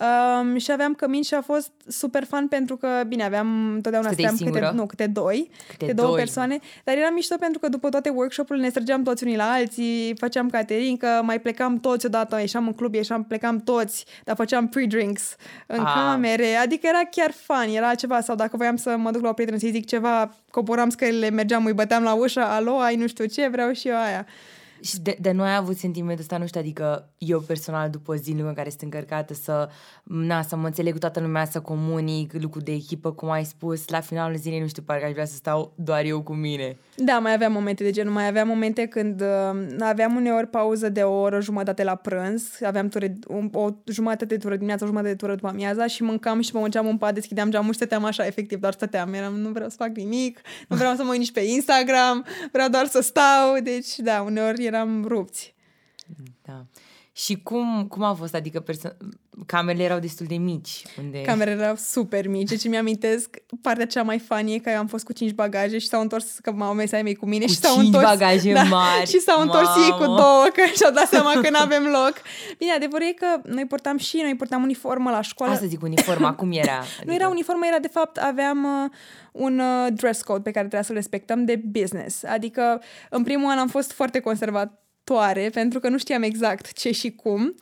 Um, 0.00 0.58
și 0.58 0.72
aveam 0.72 0.94
cămin 0.94 1.22
și 1.22 1.34
a 1.34 1.40
fost 1.40 1.70
super 1.86 2.24
fun 2.24 2.48
pentru 2.48 2.76
că, 2.76 3.02
bine, 3.06 3.24
aveam 3.24 3.72
întotdeauna 3.74 4.10
steam 4.10 4.36
câte, 4.36 4.70
nu, 4.74 4.86
câte 4.86 5.06
doi, 5.06 5.50
câte, 5.66 5.76
câte 5.78 5.92
două 5.92 6.08
doi. 6.08 6.18
persoane, 6.18 6.58
dar 6.84 6.96
era 6.96 7.10
mișto 7.10 7.36
pentru 7.36 7.58
că 7.58 7.68
după 7.68 7.88
toate 7.88 8.08
workshop-urile 8.08 8.64
ne 8.64 8.70
străgeam 8.70 9.02
toți 9.02 9.24
unii 9.24 9.36
la 9.36 9.50
alții, 9.50 10.14
făceam 10.18 10.48
catering, 10.48 10.98
că 10.98 11.20
mai 11.22 11.40
plecam 11.40 11.80
toți 11.80 12.06
odată, 12.06 12.40
ieșeam 12.40 12.66
în 12.66 12.72
club, 12.72 12.94
ieșeam, 12.94 13.24
plecam 13.24 13.60
toți, 13.60 14.04
dar 14.24 14.36
făceam 14.36 14.68
pre-drinks 14.68 15.36
în 15.66 15.80
ah. 15.80 15.92
camere, 15.94 16.54
adică 16.54 16.86
era 16.86 17.02
chiar 17.10 17.30
fun, 17.30 17.74
era 17.74 17.94
ceva, 17.94 18.20
sau 18.20 18.34
dacă 18.34 18.56
voiam 18.56 18.76
să 18.76 18.96
mă 18.96 19.10
duc 19.10 19.22
la 19.22 19.28
o 19.28 19.32
prietenă 19.32 19.58
să-i 19.58 19.70
zic 19.70 19.86
ceva, 19.86 20.34
coboram 20.50 20.88
scările, 20.88 21.30
mergeam, 21.30 21.64
îi 21.64 21.72
băteam 21.72 22.02
la 22.02 22.14
ușă, 22.14 22.40
alo, 22.40 22.78
ai 22.78 22.96
nu 22.96 23.06
știu 23.06 23.24
ce, 23.24 23.48
vreau 23.48 23.72
și 23.72 23.88
eu 23.88 23.96
aia. 23.96 24.26
Și 24.84 25.00
de, 25.00 25.16
de 25.20 25.30
noi 25.30 25.48
ai 25.48 25.56
avut 25.56 25.76
sentimentul 25.76 26.20
ăsta, 26.20 26.38
nu 26.38 26.46
știu, 26.46 26.60
adică 26.60 27.08
eu 27.18 27.40
personal 27.40 27.90
după 27.90 28.12
o 28.12 28.16
zi 28.16 28.30
lungă 28.30 28.48
în 28.48 28.54
care 28.54 28.68
sunt 28.68 28.82
încărcată 28.82 29.34
să, 29.34 29.68
na, 30.02 30.42
să 30.42 30.56
mă 30.56 30.66
înțeleg 30.66 30.92
cu 30.92 30.98
toată 30.98 31.20
lumea, 31.20 31.44
să 31.44 31.60
comunic, 31.60 32.32
lucru 32.32 32.60
de 32.60 32.72
echipă, 32.72 33.12
cum 33.12 33.30
ai 33.30 33.44
spus, 33.44 33.88
la 33.88 34.00
finalul 34.00 34.36
zilei, 34.36 34.60
nu 34.60 34.66
știu, 34.66 34.82
parcă 34.82 35.04
aș 35.04 35.12
vrea 35.12 35.24
să 35.24 35.34
stau 35.34 35.72
doar 35.76 36.04
eu 36.04 36.22
cu 36.22 36.32
mine. 36.32 36.76
Da, 36.96 37.18
mai 37.18 37.32
aveam 37.32 37.52
momente 37.52 37.82
de 37.82 37.90
genul, 37.90 38.12
mai 38.12 38.26
aveam 38.26 38.48
momente 38.48 38.86
când 38.86 39.20
uh, 39.20 39.66
aveam 39.78 40.16
uneori 40.16 40.46
pauză 40.46 40.88
de 40.88 41.00
o 41.00 41.20
oră, 41.20 41.40
jumătate 41.40 41.84
la 41.84 41.94
prânz, 41.94 42.42
aveam 42.62 42.88
ture, 42.88 43.18
un, 43.28 43.50
o 43.52 43.68
jumătate 43.84 44.24
de 44.24 44.36
tură 44.36 44.54
dimineața, 44.54 44.84
o 44.84 44.86
jumătate 44.86 45.10
de 45.10 45.16
tură 45.16 45.34
după 45.34 45.48
amiaza 45.48 45.86
și 45.86 46.02
mâncam 46.02 46.40
și 46.40 46.50
mă 46.54 46.60
mânceam 46.60 46.86
în 46.86 46.98
pat, 46.98 47.14
deschideam 47.14 47.50
geamul 47.50 47.70
și 47.70 47.78
stăteam 47.78 48.04
așa, 48.04 48.26
efectiv, 48.26 48.60
doar 48.60 48.72
stăteam. 48.72 49.12
Eram, 49.12 49.34
nu 49.34 49.48
vreau 49.48 49.68
să 49.68 49.76
fac 49.78 49.96
nimic, 49.96 50.40
nu 50.68 50.76
vreau 50.76 50.94
să 50.94 51.02
mă 51.02 51.10
uit 51.10 51.18
nici 51.18 51.32
pe 51.32 51.40
Instagram, 51.40 52.24
vreau 52.52 52.68
doar 52.68 52.86
să 52.86 53.00
stau, 53.00 53.58
deci 53.62 53.96
da, 53.96 54.22
uneori 54.26 54.72
eram 54.74 55.06
rupți. 55.06 55.54
Da. 56.42 56.66
Și 57.16 57.42
cum, 57.42 57.86
cum 57.88 58.02
a 58.02 58.14
fost? 58.14 58.34
Adică 58.34 58.60
perso- 58.60 58.96
camerele 59.46 59.84
erau 59.84 59.98
destul 59.98 60.26
de 60.26 60.34
mici. 60.34 60.82
Unde... 60.98 61.20
Camerele 61.20 61.62
erau 61.62 61.74
super 61.76 62.28
mici. 62.28 62.48
Deci 62.48 62.68
mi-amintesc 62.68 63.36
partea 63.62 63.86
cea 63.86 64.02
mai 64.02 64.18
funny 64.18 64.54
e 64.54 64.58
că 64.58 64.70
am 64.70 64.86
fost 64.86 65.04
cu 65.04 65.12
cinci 65.12 65.32
bagaje 65.32 65.78
și 65.78 65.86
s-au 65.86 66.00
întors, 66.00 66.38
că 66.42 66.52
m-au 66.52 66.74
mei 66.74 66.88
mei 67.02 67.14
cu 67.14 67.26
mine 67.26 67.44
cu 67.44 67.50
și 67.50 67.56
s-au 67.56 67.74
cinci 67.74 67.86
întors. 67.86 68.04
bagaje 68.04 68.52
da, 68.52 68.62
mari. 68.62 69.08
Și 69.08 69.20
s-au 69.20 69.40
întors 69.40 69.66
Mamă. 69.66 69.84
ei 69.84 69.90
cu 69.90 70.04
două, 70.04 70.44
că 70.54 70.62
și-au 70.76 70.92
dat 70.92 71.08
seama 71.08 71.32
că 71.40 71.50
nu 71.50 71.58
avem 71.58 71.82
loc. 71.82 72.12
Bine, 72.58 72.72
adevărul 72.72 73.06
e 73.06 73.12
că 73.12 73.40
noi 73.48 73.66
purtam 73.66 73.96
și 73.98 74.20
noi 74.22 74.36
purtam 74.36 74.62
uniformă 74.62 75.10
la 75.10 75.20
școală. 75.20 75.52
Asta 75.52 75.66
zic, 75.66 75.82
uniforma, 75.82 76.34
cum 76.34 76.52
era? 76.62 76.78
Adică... 76.78 77.02
Nu 77.06 77.14
era 77.14 77.28
uniformă, 77.28 77.66
era 77.66 77.78
de 77.78 77.88
fapt, 77.88 78.16
aveam 78.16 78.64
uh, 78.64 78.90
un 79.32 79.58
uh, 79.58 79.92
dress 79.92 80.22
code 80.22 80.40
pe 80.40 80.50
care 80.50 80.66
trebuia 80.66 80.82
să-l 80.82 80.94
respectăm 80.94 81.44
de 81.44 81.62
business. 81.64 82.24
Adică, 82.24 82.82
în 83.10 83.22
primul 83.22 83.50
an 83.50 83.58
am 83.58 83.68
fost 83.68 83.92
foarte 83.92 84.20
conservatoare, 85.04 85.50
pentru 85.52 85.80
că 85.80 85.88
nu 85.88 85.98
știam 85.98 86.22
exact 86.22 86.72
ce 86.72 86.92
și 86.92 87.10
cum. 87.10 87.54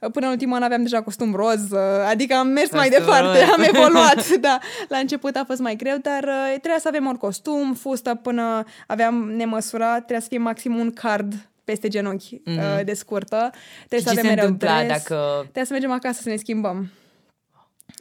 Uh, 0.00 0.10
Până 0.12 0.26
în 0.26 0.32
ultimul 0.32 0.56
an 0.56 0.62
aveam 0.62 0.82
deja 0.82 1.02
costum 1.02 1.34
roz, 1.34 1.70
uh, 1.70 1.78
adică 2.08 2.34
am 2.34 2.46
mers 2.46 2.70
mai 2.70 2.88
Costum 2.88 3.04
departe, 3.04 3.38
roz. 3.38 3.48
am 3.52 3.62
evoluat, 3.62 4.28
da. 4.46 4.58
La 4.88 4.98
început 4.98 5.36
a 5.36 5.44
fost 5.46 5.60
mai 5.60 5.76
greu, 5.76 5.96
dar 6.02 6.22
uh, 6.22 6.48
trebuia 6.48 6.78
să 6.80 6.88
avem 6.88 7.06
un 7.06 7.16
costum, 7.16 7.74
fustă 7.74 8.14
până 8.14 8.64
aveam 8.86 9.30
nemăsurat, 9.36 9.96
trebuia 9.96 10.20
să 10.20 10.26
fie 10.28 10.38
maxim 10.38 10.76
un 10.76 10.90
card 10.92 11.34
peste 11.64 11.88
genunchi 11.88 12.40
mm-hmm. 12.40 12.78
uh, 12.78 12.84
de 12.84 12.92
scurtă. 12.92 13.50
Trebuie 13.88 14.00
Și 14.00 14.06
să 14.06 14.12
ce 14.12 14.18
avem 14.18 14.30
se 14.30 14.34
mereu 14.34 14.50
întâmpla 14.50 14.82
dress. 14.84 15.08
dacă... 15.08 15.38
Trebuia 15.40 15.64
să 15.64 15.72
mergem 15.72 15.90
acasă 15.90 16.20
să 16.22 16.28
ne 16.28 16.36
schimbăm. 16.36 16.90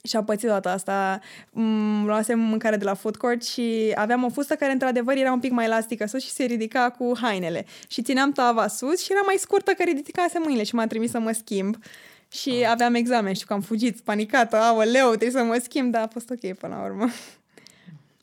Și 0.03 0.15
am 0.15 0.25
pățit 0.25 0.48
toată 0.48 0.69
asta. 0.69 1.19
Mm, 1.51 2.05
Luasem 2.05 2.39
mâncare 2.39 2.75
de 2.77 2.84
la 2.84 2.93
food 2.93 3.15
court 3.17 3.43
și 3.46 3.91
aveam 3.96 4.24
o 4.24 4.29
fustă 4.29 4.55
care 4.55 4.72
într-adevăr 4.72 5.15
era 5.15 5.31
un 5.31 5.39
pic 5.39 5.51
mai 5.51 5.65
elastică 5.65 6.05
sus 6.05 6.24
și 6.24 6.29
se 6.29 6.43
ridica 6.43 6.89
cu 6.98 7.12
hainele. 7.22 7.65
Și 7.88 8.01
țineam 8.01 8.31
tava 8.31 8.67
sus 8.67 9.03
și 9.03 9.12
era 9.12 9.22
mai 9.25 9.36
scurtă 9.39 9.72
că 9.72 9.84
ridicase 9.84 10.39
mâinile 10.39 10.63
și 10.63 10.75
m-a 10.75 10.88
trimis 10.88 11.12
să 11.12 11.19
mă 11.19 11.31
schimb. 11.31 11.77
Și 12.31 12.50
Ah. 12.50 12.69
aveam 12.69 12.93
examen 12.93 13.34
și 13.34 13.46
că 13.46 13.53
am 13.53 13.62
fugit 13.62 14.00
panicată, 14.00 14.55
aoleu, 14.55 15.08
trebuie 15.08 15.31
să 15.31 15.43
mă 15.43 15.60
schimb, 15.63 15.91
dar 15.91 16.01
a 16.01 16.08
fost 16.08 16.29
ok 16.29 16.53
până 16.58 16.75
la 16.75 16.84
urmă. 16.84 17.10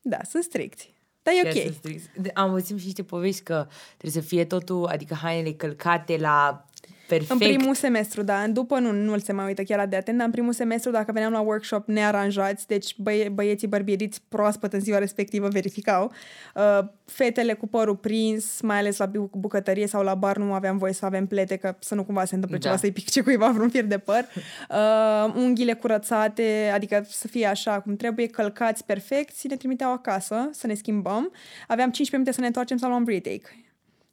Da, 0.03 0.17
sunt 0.31 0.43
stricți. 0.43 0.95
Dar 1.23 1.35
e 1.35 1.43
Chiar 1.43 1.53
ok. 1.57 1.63
sunt 1.63 1.75
strict. 1.75 2.17
De- 2.17 2.31
Am 2.35 2.51
văzut 2.51 2.79
și 2.79 2.85
niște 2.85 3.03
povești 3.03 3.43
că 3.43 3.67
trebuie 3.97 4.23
să 4.23 4.29
fie 4.29 4.45
totul, 4.45 4.85
adică 4.87 5.15
hainele 5.15 5.53
călcate 5.55 6.17
la 6.17 6.67
perfect. 7.09 7.31
În 7.31 7.39
primul 7.39 7.75
semestru, 7.75 8.23
da. 8.23 8.47
După 8.49 8.79
nu, 8.79 8.93
nu 8.93 9.19
se 9.19 9.33
mai 9.33 9.47
uită 9.47 9.63
chiar 9.63 9.87
de 9.87 9.97
atent, 9.97 10.17
dar 10.17 10.27
în 10.27 10.33
primul 10.33 10.53
semestru, 10.53 10.91
dacă 10.91 11.13
veneam 11.13 11.33
la 11.33 11.41
workshop 11.41 11.89
nearanjați, 11.89 12.67
deci 12.67 12.95
băie, 12.99 13.29
băieții 13.29 13.69
bărbieriți 13.69 14.23
proaspăt 14.29 14.73
în 14.73 14.81
ziua 14.81 14.99
respectivă 14.99 15.49
verificau, 15.49 16.13
uh, 16.55 16.79
fetele 17.05 17.53
cu 17.55 17.67
părul 17.67 17.97
prins, 17.97 18.61
mai 18.61 18.79
ales 18.79 18.97
la 18.97 19.07
bu- 19.07 19.31
bucătărie 19.33 19.87
sau 19.87 20.03
la 20.03 20.15
bar, 20.15 20.37
nu 20.37 20.53
aveam 20.53 20.79
voie 20.79 20.93
să 20.93 21.05
avem 21.05 21.27
plete, 21.27 21.57
că 21.57 21.77
să 21.81 21.95
nu 21.95 22.05
cumva 22.05 22.25
se 22.25 22.35
întâmple 22.35 22.59
Da. 22.59 22.65
ceva 22.65 22.77
să-i 22.81 22.93
pice 22.93 23.21
cuiva 23.23 23.51
vreun 23.51 23.69
fir 23.69 23.85
de 23.85 23.99
păr. 23.99 24.25
Uh, 24.71 25.33
unghiile 25.37 25.73
curățate, 25.75 26.71
adică 26.75 27.05
să 27.09 27.29
fie 27.29 27.47
așa 27.47 27.81
cum 27.81 27.97
trebuie, 27.97 28.27
călcați 28.27 28.85
perfect, 28.85 29.43
ne 29.43 29.57
trimiteau 29.57 29.93
acasă 29.93 30.49
să 30.53 30.67
ne 30.67 30.75
schimbăm. 30.75 31.33
Aveam 31.69 31.91
15 31.91 32.11
minute 32.17 32.33
să 32.33 32.41
ne 32.41 32.47
întoarcem 32.47 32.77
să 32.77 32.87
luăm 32.87 33.05
retake. 33.07 33.61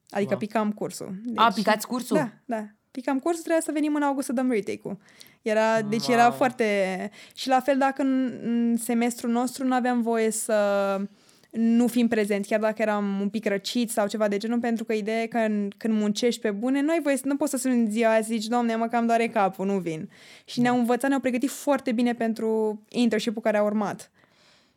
Adică 0.10 0.30
Wow. 0.30 0.40
picam 0.40 0.72
cursul. 0.72 1.16
A, 1.36 1.52
picați 1.56 1.88
cursul? 1.88 2.18
Da, 2.18 2.30
da. 2.46 2.66
Picam 2.94 3.20
cursul, 3.20 3.42
trebuia 3.44 3.62
să 3.66 3.72
venim 3.74 3.96
în 3.96 4.02
august 4.02 4.26
să 4.26 4.34
dăm 4.34 4.52
retake-ul. 4.52 4.98
Era, 5.42 5.82
deci 5.82 6.08
era 6.08 6.24
Wow. 6.28 6.32
foarte... 6.32 6.66
Și 7.36 7.48
la 7.48 7.60
fel 7.60 7.78
dacă 7.78 8.02
în, 8.02 8.40
în 8.44 8.78
semestrul 8.78 9.32
nostru 9.32 9.66
nu 9.66 9.74
aveam 9.74 10.02
voie 10.02 10.32
să 10.32 10.56
nu 11.52 11.88
fim 11.88 12.08
prezenți, 12.08 12.48
chiar 12.50 12.60
dacă 12.60 12.82
eram 12.82 13.20
un 13.22 13.30
pic 13.30 13.46
răciți 13.46 13.94
sau 13.94 14.08
ceva 14.08 14.28
de 14.28 14.38
genul, 14.38 14.60
pentru 14.60 14.84
că 14.84 14.94
ideea 14.94 15.22
e 15.22 15.28
că 15.28 15.38
în, 15.38 15.70
când 15.78 15.94
muncești 16.00 16.42
pe 16.42 16.52
bune, 16.52 16.82
nu 16.82 16.92
ai 16.92 17.00
voie 17.02 17.18
să, 17.18 17.24
nu 17.26 17.36
poți 17.36 17.52
să 17.52 17.58
suni 17.58 17.80
în 17.80 17.92
ziua 17.92 18.12
aia 18.12 18.22
să 18.22 18.28
zici, 18.32 18.46
doamne, 18.46 18.76
mă 18.76 18.88
cam 18.88 19.06
doare 19.06 19.28
capul, 19.28 19.66
nu 19.66 19.78
vin. 19.78 20.10
Și 20.46 20.60
ne-au 20.62 20.78
învățat, 20.78 21.08
ne-au 21.10 21.22
pregătit 21.22 21.50
foarte 21.50 21.92
bine 21.92 22.14
pentru 22.14 22.82
internship-ul 22.90 23.42
care 23.42 23.58
a 23.58 23.64
urmat. 23.64 24.12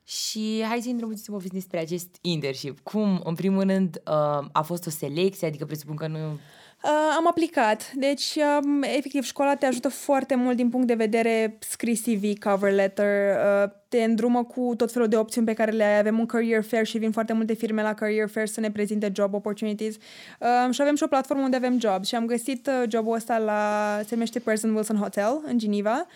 Și 0.05 0.65
hai 0.69 0.81
să 0.83 0.89
intrăm 0.89 1.09
puțin 1.09 1.25
să 1.25 1.31
povestim 1.31 1.59
despre 1.59 1.79
acest 1.79 2.17
internship. 2.21 2.79
Cum, 2.83 3.21
în 3.25 3.35
primul 3.35 3.63
rând, 3.63 4.01
uh, 4.07 4.47
a 4.53 4.63
fost 4.65 4.87
o 4.87 4.91
selecție, 4.91 5.47
adică 5.47 5.65
presupun 5.65 5.97
că 5.97 6.07
nu... 6.07 6.39
Uh, 6.87 7.15
am 7.17 7.27
aplicat. 7.27 7.93
Deci, 7.95 8.39
um, 8.63 8.83
efectiv, 8.83 9.23
școala 9.23 9.55
te 9.55 9.67
ajută 9.67 9.89
foarte 9.89 10.35
mult 10.35 10.57
din 10.57 10.69
punct 10.69 10.87
de 10.87 10.95
vedere 10.95 11.57
scris 11.59 12.01
CV, 12.01 12.39
cover 12.39 12.73
letter, 12.73 13.37
uh, 13.37 13.71
te 13.89 14.03
îndrumă 14.03 14.45
cu 14.45 14.75
tot 14.77 14.93
felul 14.93 15.09
de 15.09 15.17
opțiuni 15.17 15.47
pe 15.47 15.53
care 15.53 15.71
le 15.71 15.85
ai. 15.85 15.99
Avem 15.99 16.19
un 16.19 16.27
career 16.27 16.63
fair 16.63 16.87
și 16.87 16.99
vin 16.99 17.13
foarte 17.13 17.33
multe 17.33 17.55
firme 17.55 17.83
la 17.83 17.95
career 17.95 18.29
fair 18.29 18.47
să 18.47 18.61
ne 18.61 18.71
prezinte 18.71 19.11
job 19.15 19.35
opportunities. 19.35 19.95
Uh, 19.95 20.75
și 20.75 20.83
avem 20.83 20.95
și 20.95 21.03
o 21.03 21.07
platformă 21.07 21.43
unde 21.43 21.57
avem 21.57 21.81
job. 21.81 22.05
Și 22.05 22.15
am 22.15 22.27
găsit 22.27 22.67
uh, 22.67 22.91
jobul 22.91 23.15
ăsta 23.15 23.39
la, 23.39 23.99
se 24.01 24.15
numește 24.15 24.39
Person 24.39 24.75
Wilson 24.75 24.97
Hotel 24.97 25.41
în 25.47 25.59
Geneva 25.59 26.07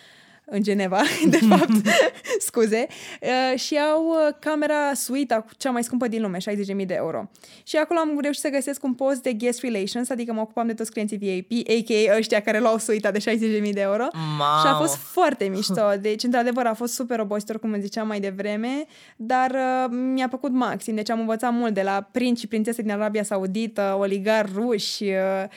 în 0.45 0.63
Geneva, 0.63 1.01
de 1.29 1.37
fapt, 1.37 1.69
scuze, 2.47 2.87
uh, 3.21 3.59
și 3.59 3.77
au 3.77 4.05
uh, 4.05 4.33
camera 4.39 4.93
suite 4.93 5.45
cea 5.57 5.71
mai 5.71 5.83
scumpă 5.83 6.07
din 6.07 6.21
lume, 6.21 6.37
60.000 6.37 6.85
de 6.85 6.93
euro. 6.93 7.29
Și 7.63 7.77
acolo 7.77 7.99
am 7.99 8.19
reușit 8.21 8.41
să 8.41 8.49
găsesc 8.49 8.83
un 8.83 8.93
post 8.93 9.21
de 9.21 9.33
guest 9.33 9.61
relations, 9.61 10.09
adică 10.09 10.33
mă 10.33 10.41
ocupam 10.41 10.67
de 10.67 10.73
toți 10.73 10.91
clienții 10.91 11.17
VIP, 11.17 11.67
a.k.a. 11.69 12.17
ăștia 12.17 12.41
care 12.41 12.59
luau 12.59 12.77
suita 12.77 13.11
de 13.11 13.19
60.000 13.19 13.73
de 13.73 13.81
euro. 13.81 14.07
Mamă. 14.13 14.59
Și 14.61 14.67
a 14.67 14.73
fost 14.73 14.95
foarte 14.95 15.45
mișto. 15.45 15.81
Deci, 16.01 16.23
într-adevăr, 16.23 16.65
a 16.65 16.73
fost 16.73 16.93
super 16.93 17.19
obositor, 17.19 17.59
cum 17.59 17.71
îmi 17.71 17.81
ziceam 17.81 18.07
mai 18.07 18.19
devreme, 18.19 18.85
dar 19.15 19.51
uh, 19.51 19.97
mi-a 20.13 20.27
plăcut 20.27 20.51
maxim. 20.51 20.95
Deci 20.95 21.09
am 21.09 21.19
învățat 21.19 21.53
mult 21.53 21.73
de 21.73 21.81
la 21.81 22.07
prinți 22.11 22.41
și 22.41 22.47
prințese 22.47 22.81
din 22.81 22.91
Arabia 22.91 23.23
Saudită, 23.23 23.95
oligari 23.99 24.51
ruși, 24.55 25.03
uh, 25.03 25.49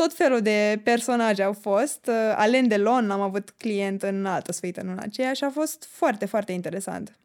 tot 0.00 0.14
felul 0.14 0.40
de 0.40 0.80
personaje 0.84 1.42
au 1.42 1.52
fost. 1.52 2.06
Uh, 2.06 2.14
Alain 2.36 2.68
Delon 2.68 3.10
am 3.10 3.20
avut 3.20 3.50
client 3.50 4.02
în 4.02 4.26
altă 4.26 4.52
suită, 4.52 4.82
nu 4.82 4.90
în 4.90 4.98
aceea 5.00 5.32
și 5.32 5.44
a 5.44 5.50
fost 5.50 5.88
foarte, 5.90 6.26
foarte 6.26 6.52
interesant. 6.52 7.18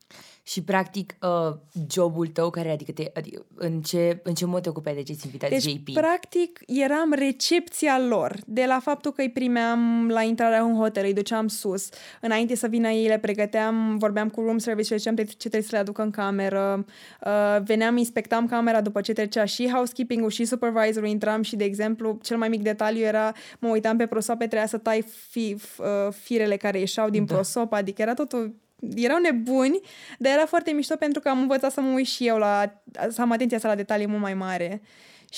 Și, 0.48 0.64
practic, 0.64 1.16
uh, 1.22 1.56
jobul 1.92 2.28
tău, 2.28 2.50
care 2.50 2.72
adică, 2.72 2.92
te, 2.92 3.12
adică 3.14 3.46
în, 3.56 3.82
ce, 3.82 4.20
în 4.24 4.34
ce 4.34 4.46
mod 4.46 4.62
te 4.62 4.70
ocupai 4.70 4.94
de 4.94 5.00
acești 5.00 5.26
invitați 5.26 5.52
Deci, 5.52 5.64
JP? 5.74 5.94
practic, 5.94 6.60
eram 6.68 7.14
recepția 7.14 8.00
lor. 8.00 8.36
De 8.46 8.66
la 8.68 8.80
faptul 8.80 9.12
că 9.12 9.22
îi 9.22 9.30
primeam 9.30 10.08
la 10.10 10.22
intrarea 10.22 10.62
în 10.62 10.76
hotel, 10.76 11.06
îi 11.06 11.14
duceam 11.14 11.48
sus. 11.48 11.90
Înainte 12.22 12.56
să 12.56 12.68
vină 12.68 12.90
ei, 12.90 13.08
le 13.08 13.20
pregăteam, 13.20 13.98
vorbeam 13.98 14.30
cu 14.30 14.42
room 14.42 14.58
service 14.58 14.86
și 14.86 14.92
le 14.92 14.98
ziceam 14.98 15.16
ce 15.16 15.24
trebuie 15.36 15.62
să 15.62 15.70
le 15.72 15.78
aducă 15.78 16.02
în 16.02 16.12
cameră. 16.12 16.86
Uh, 17.26 17.58
veneam, 17.64 17.98
inspectam 17.98 18.48
camera 18.48 18.82
după 18.82 19.02
ce 19.02 19.14
trecea 19.14 19.46
și 19.46 19.70
housekeeping-ul 19.70 20.30
și 20.30 20.46
supervisorul. 20.46 21.10
Intram 21.10 21.42
și, 21.42 21.56
de 21.56 21.64
exemplu, 21.64 22.20
cel 22.22 22.38
mai 22.38 22.50
mic 22.50 22.62
detaliu 22.62 23.04
era, 23.04 23.32
mă 23.60 23.70
uitam 23.70 23.98
pe 23.98 24.06
prosoape, 24.06 24.46
trebuia 24.46 24.68
să 24.68 24.78
tai 24.78 25.06
fi, 25.30 25.56
f, 25.60 25.80
uh, 25.80 25.86
firele 26.14 26.58
care 26.58 26.80
ieșeau 26.80 27.10
din 27.10 27.26
Da. 27.26 27.34
prosop, 27.34 27.74
adică 27.74 28.02
era 28.02 28.14
totul 28.14 28.64
erau 28.96 29.18
nebuni, 29.18 29.80
dar 30.18 30.34
era 30.34 30.46
foarte 30.46 30.72
mișto 30.72 30.96
pentru 30.96 31.22
că 31.22 31.30
am 31.30 31.40
învățat 31.40 31.72
să 31.72 31.82
mă 31.82 31.94
uit 31.94 32.08
și 32.08 32.28
eu 32.28 32.38
la, 32.38 32.82
să 33.10 33.22
am 33.22 33.32
atenția 33.32 33.58
asta 33.58 33.70
la 33.70 33.76
detalii 33.76 34.08
mult 34.08 34.22
mai 34.22 34.34
mare. 34.34 34.82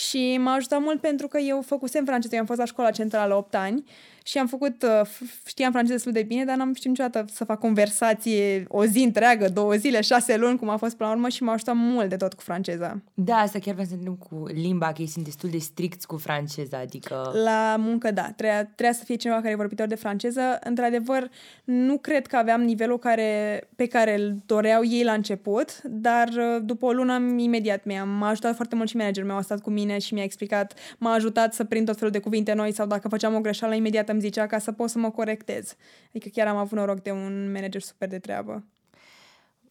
Și 0.06 0.38
m-a 0.42 0.54
ajutat 0.54 0.82
mult 0.82 1.02
pentru 1.02 1.28
că 1.28 1.38
eu 1.38 1.62
făcusem 1.62 2.06
franceză, 2.06 2.34
eu 2.34 2.40
am 2.42 2.48
fost 2.48 2.60
la 2.60 2.66
școala 2.66 2.92
centrală 2.92 3.36
8 3.36 3.56
ani 3.56 3.84
și 4.28 4.38
am 4.38 4.48
făcut, 4.48 4.84
uh, 4.84 5.02
f- 5.08 5.46
știam 5.46 5.72
franceză 5.72 5.94
destul 5.94 6.12
de 6.12 6.24
bine, 6.24 6.46
dar 6.46 6.56
n-am 6.56 6.74
știut 6.74 6.98
niciodată 6.98 7.32
să 7.34 7.44
fac 7.44 7.60
conversație 7.60 8.66
o 8.68 8.86
zi 8.86 9.00
întreagă, 9.00 9.50
două 9.50 9.74
zile, 9.74 10.02
șase 10.02 10.38
luni, 10.38 10.58
cum 10.58 10.70
a 10.70 10.78
fost 10.78 10.96
până 10.96 11.10
la 11.10 11.16
urmă 11.16 11.30
și 11.30 11.44
m-a 11.44 11.54
ajutat 11.54 11.76
mult 11.76 12.10
de 12.10 12.16
tot 12.16 12.34
cu 12.34 12.42
franceza. 12.42 13.02
Da, 13.14 13.36
asta 13.36 13.60
chiar 13.60 13.74
vreau 13.74 13.88
să 13.88 13.94
întâlnim 13.94 14.20
cu 14.30 14.46
limba, 14.54 14.88
că 14.88 15.02
ei 15.02 15.08
sunt 15.08 15.24
destul 15.24 15.50
de 15.50 15.58
stricți 15.58 16.08
cu 16.08 16.18
franceza, 16.18 16.78
adică... 16.78 17.32
La 17.44 17.76
muncă, 17.80 18.12
da. 18.12 18.22
Trebuia, 18.22 18.64
trebuia 18.64 18.94
să 18.94 19.04
fie 19.04 19.16
cineva 19.16 19.40
care 19.40 19.52
e 19.52 19.56
vorbitor 19.56 19.88
de 19.88 19.96
franceză. 19.96 20.42
Într-adevăr, 20.64 21.30
nu 21.64 21.98
cred 21.98 22.28
că 22.28 22.36
aveam 22.36 22.62
nivelul 22.62 23.00
care, 23.00 23.62
pe 23.76 23.88
care 23.88 24.20
îl 24.20 24.36
doreau 24.46 24.86
ei 24.86 25.04
la 25.04 25.14
început, 25.14 25.82
dar 25.84 26.28
uh, 26.28 26.62
după 26.64 26.86
o 26.86 26.92
lună 26.92 27.14
imediat 27.38 27.86
mi-a 27.86 28.04
m-a 28.04 28.30
ajutat 28.30 28.56
foarte 28.56 28.76
mult 28.76 28.90
și 28.90 28.96
managerul 28.96 29.30
meu 29.30 29.38
a 29.38 29.42
stat 29.42 29.62
cu 29.62 29.70
mine 29.70 29.87
și 29.98 30.14
mi-a 30.14 30.24
explicat, 30.24 30.74
m-a 30.98 31.12
ajutat 31.12 31.54
să 31.54 31.64
prind 31.64 31.86
tot 31.86 31.96
felul 31.96 32.12
de 32.12 32.20
cuvinte 32.20 32.54
noi 32.54 32.72
sau 32.74 32.86
dacă 32.88 33.08
făceam 33.08 33.36
o 33.36 33.40
greșeală, 33.40 33.76
imediat 33.76 34.10
îmi 34.10 34.22
zicea 34.22 34.48
ca 34.48 34.60
să 34.60 34.72
pot 34.72 34.90
să 34.90 34.98
mă 34.98 35.12
corectez. 35.12 35.76
Adică 36.08 36.30
chiar 36.34 36.48
am 36.48 36.58
avut 36.58 36.78
noroc 36.78 37.02
de 37.02 37.12
un 37.12 37.52
manager 37.52 37.82
super 37.82 38.08
de 38.08 38.20
treabă. 38.20 38.64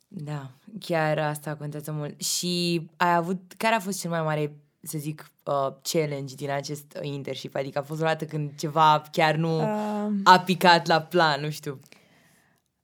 Da, 0.08 0.50
chiar 0.80 1.18
asta 1.18 1.54
contează 1.54 1.92
mult. 1.92 2.20
Și 2.20 2.86
ai 2.96 3.14
avut, 3.14 3.52
care 3.56 3.74
a 3.74 3.80
fost 3.80 4.00
cel 4.00 4.10
mai 4.10 4.22
mare 4.22 4.56
să 4.80 4.98
zic, 4.98 5.30
uh, 5.44 5.74
challenge 5.82 6.34
din 6.34 6.50
acest 6.50 6.98
internship? 7.02 7.54
Adică 7.54 7.78
a 7.78 7.82
fost 7.82 8.00
o 8.00 8.04
dată 8.04 8.24
când 8.24 8.50
ceva 8.58 9.02
chiar 9.12 9.34
nu 9.34 9.56
Uh, 9.56 10.12
a 10.24 10.40
picat 10.40 10.86
la 10.86 11.00
plan, 11.00 11.40
nu 11.40 11.50
știu. 11.50 11.80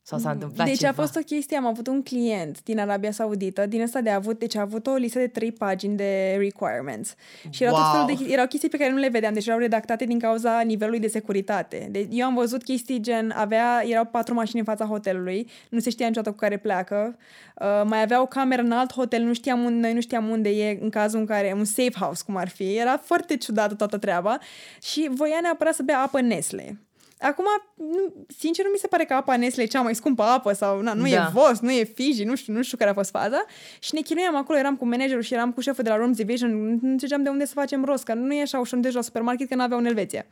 Sau 0.05 0.19
s-a 0.19 0.31
întâmplat 0.31 0.67
deci 0.67 0.79
ceva. 0.79 0.91
a 0.91 0.95
fost 0.95 1.17
o 1.17 1.21
chestie, 1.21 1.57
am 1.57 1.67
avut 1.67 1.87
un 1.87 2.03
client 2.03 2.63
din 2.63 2.79
Arabia 2.79 3.11
Saudită, 3.11 3.67
din 3.67 3.81
ăsta 3.83 4.01
de 4.01 4.11
avut, 4.11 4.39
deci 4.39 4.57
a 4.57 4.61
avut 4.61 4.87
o 4.87 4.95
listă 4.95 5.19
de 5.19 5.27
trei 5.27 5.53
pagini 5.53 5.97
de 5.97 6.35
requirements. 6.39 7.15
Și 7.51 7.63
erau, 7.63 7.75
Wow. 7.75 7.85
tot 7.85 7.93
felul 7.93 8.27
de, 8.27 8.33
erau 8.33 8.47
chestii 8.47 8.69
pe 8.69 8.77
care 8.77 8.91
nu 8.91 8.97
le 8.97 9.09
vedeam, 9.09 9.33
deci 9.33 9.47
erau 9.47 9.59
redactate 9.59 10.05
din 10.05 10.19
cauza 10.19 10.61
nivelului 10.61 11.01
de 11.01 11.09
securitate. 11.09 11.89
Deci 11.91 12.07
eu 12.11 12.27
am 12.27 12.35
văzut 12.35 12.63
chestii 12.63 13.01
gen, 13.01 13.31
avea, 13.37 13.83
erau 13.87 14.05
patru 14.05 14.35
mașini 14.35 14.59
în 14.59 14.65
fața 14.65 14.85
hotelului, 14.85 15.49
nu 15.69 15.79
se 15.79 15.91
știa 15.91 16.07
niciodată 16.07 16.31
cu 16.31 16.41
care 16.41 16.57
pleacă, 16.57 17.17
uh, 17.61 17.83
mai 17.85 18.03
avea 18.03 18.21
o 18.21 18.27
cameră 18.27 18.63
în 18.63 18.73
alt 18.73 18.93
hotel, 18.93 19.23
nu 19.23 19.33
știam 19.33 19.65
unde, 19.65 19.81
noi 19.81 19.93
nu 19.93 20.01
știam 20.01 20.29
unde 20.29 20.49
e 20.49 20.79
în 20.83 20.91
cazul 20.91 21.19
în 21.21 21.27
care, 21.27 21.53
un 21.57 21.65
safe 21.65 21.99
house 21.99 22.23
cum 22.27 22.37
ar 22.37 22.49
fi, 22.49 22.77
era 22.77 22.97
foarte 22.97 23.37
ciudată 23.37 23.75
toată 23.75 23.99
treaba 23.99 24.39
și 24.83 25.09
voia 25.11 25.39
neapărat 25.43 25.75
să 25.75 25.83
bea 25.83 25.99
apă 26.01 26.21
Nestle. 26.21 26.79
Acum, 27.23 27.45
nu, 27.75 28.27
sincer, 28.39 28.65
nu 28.65 28.71
mi 28.71 28.79
se 28.79 28.87
pare 28.87 29.05
că 29.05 29.15
apa 29.15 29.37
Nestle 29.37 29.63
e 29.63 29.67
cea 29.67 29.81
mai 29.81 29.95
scumpă 29.95 30.23
apă 30.23 30.53
sau 30.53 30.81
na, 30.81 30.93
nu 30.93 31.03
Da. 31.03 31.09
e 31.09 31.31
Vos, 31.33 31.61
nu 31.61 31.71
e 31.71 31.85
Fiji, 31.85 32.25
nu 32.25 32.37
știu, 32.37 32.53
nu 32.53 32.63
știu 32.63 32.77
care 32.77 32.91
a 32.91 32.95
fost 32.95 33.11
faza. 33.11 33.45
Și 33.79 33.95
ne 33.95 34.01
chinuiam 34.01 34.37
acolo, 34.37 34.59
eram 34.59 34.77
cu 34.77 34.87
managerul 34.87 35.23
și 35.23 35.35
eram 35.35 35.53
cu 35.53 35.61
șeful 35.61 35.85
de 35.85 35.91
la 35.91 35.97
Rooms 35.97 36.17
Division, 36.17 36.65
nu 36.65 36.79
înțelegeam 36.83 37.23
de 37.23 37.29
unde 37.29 37.45
să 37.47 37.53
facem 37.55 37.85
rost, 37.85 38.05
că 38.05 38.15
nu 38.15 38.35
e 38.35 38.41
așa 38.43 38.59
ușor 38.59 38.79
de 38.79 38.91
la 38.93 39.01
supermarket, 39.01 39.49
că 39.49 39.55
nu 39.55 39.63
aveau 39.63 39.79
în 39.81 39.87
Elveția. 39.87 40.27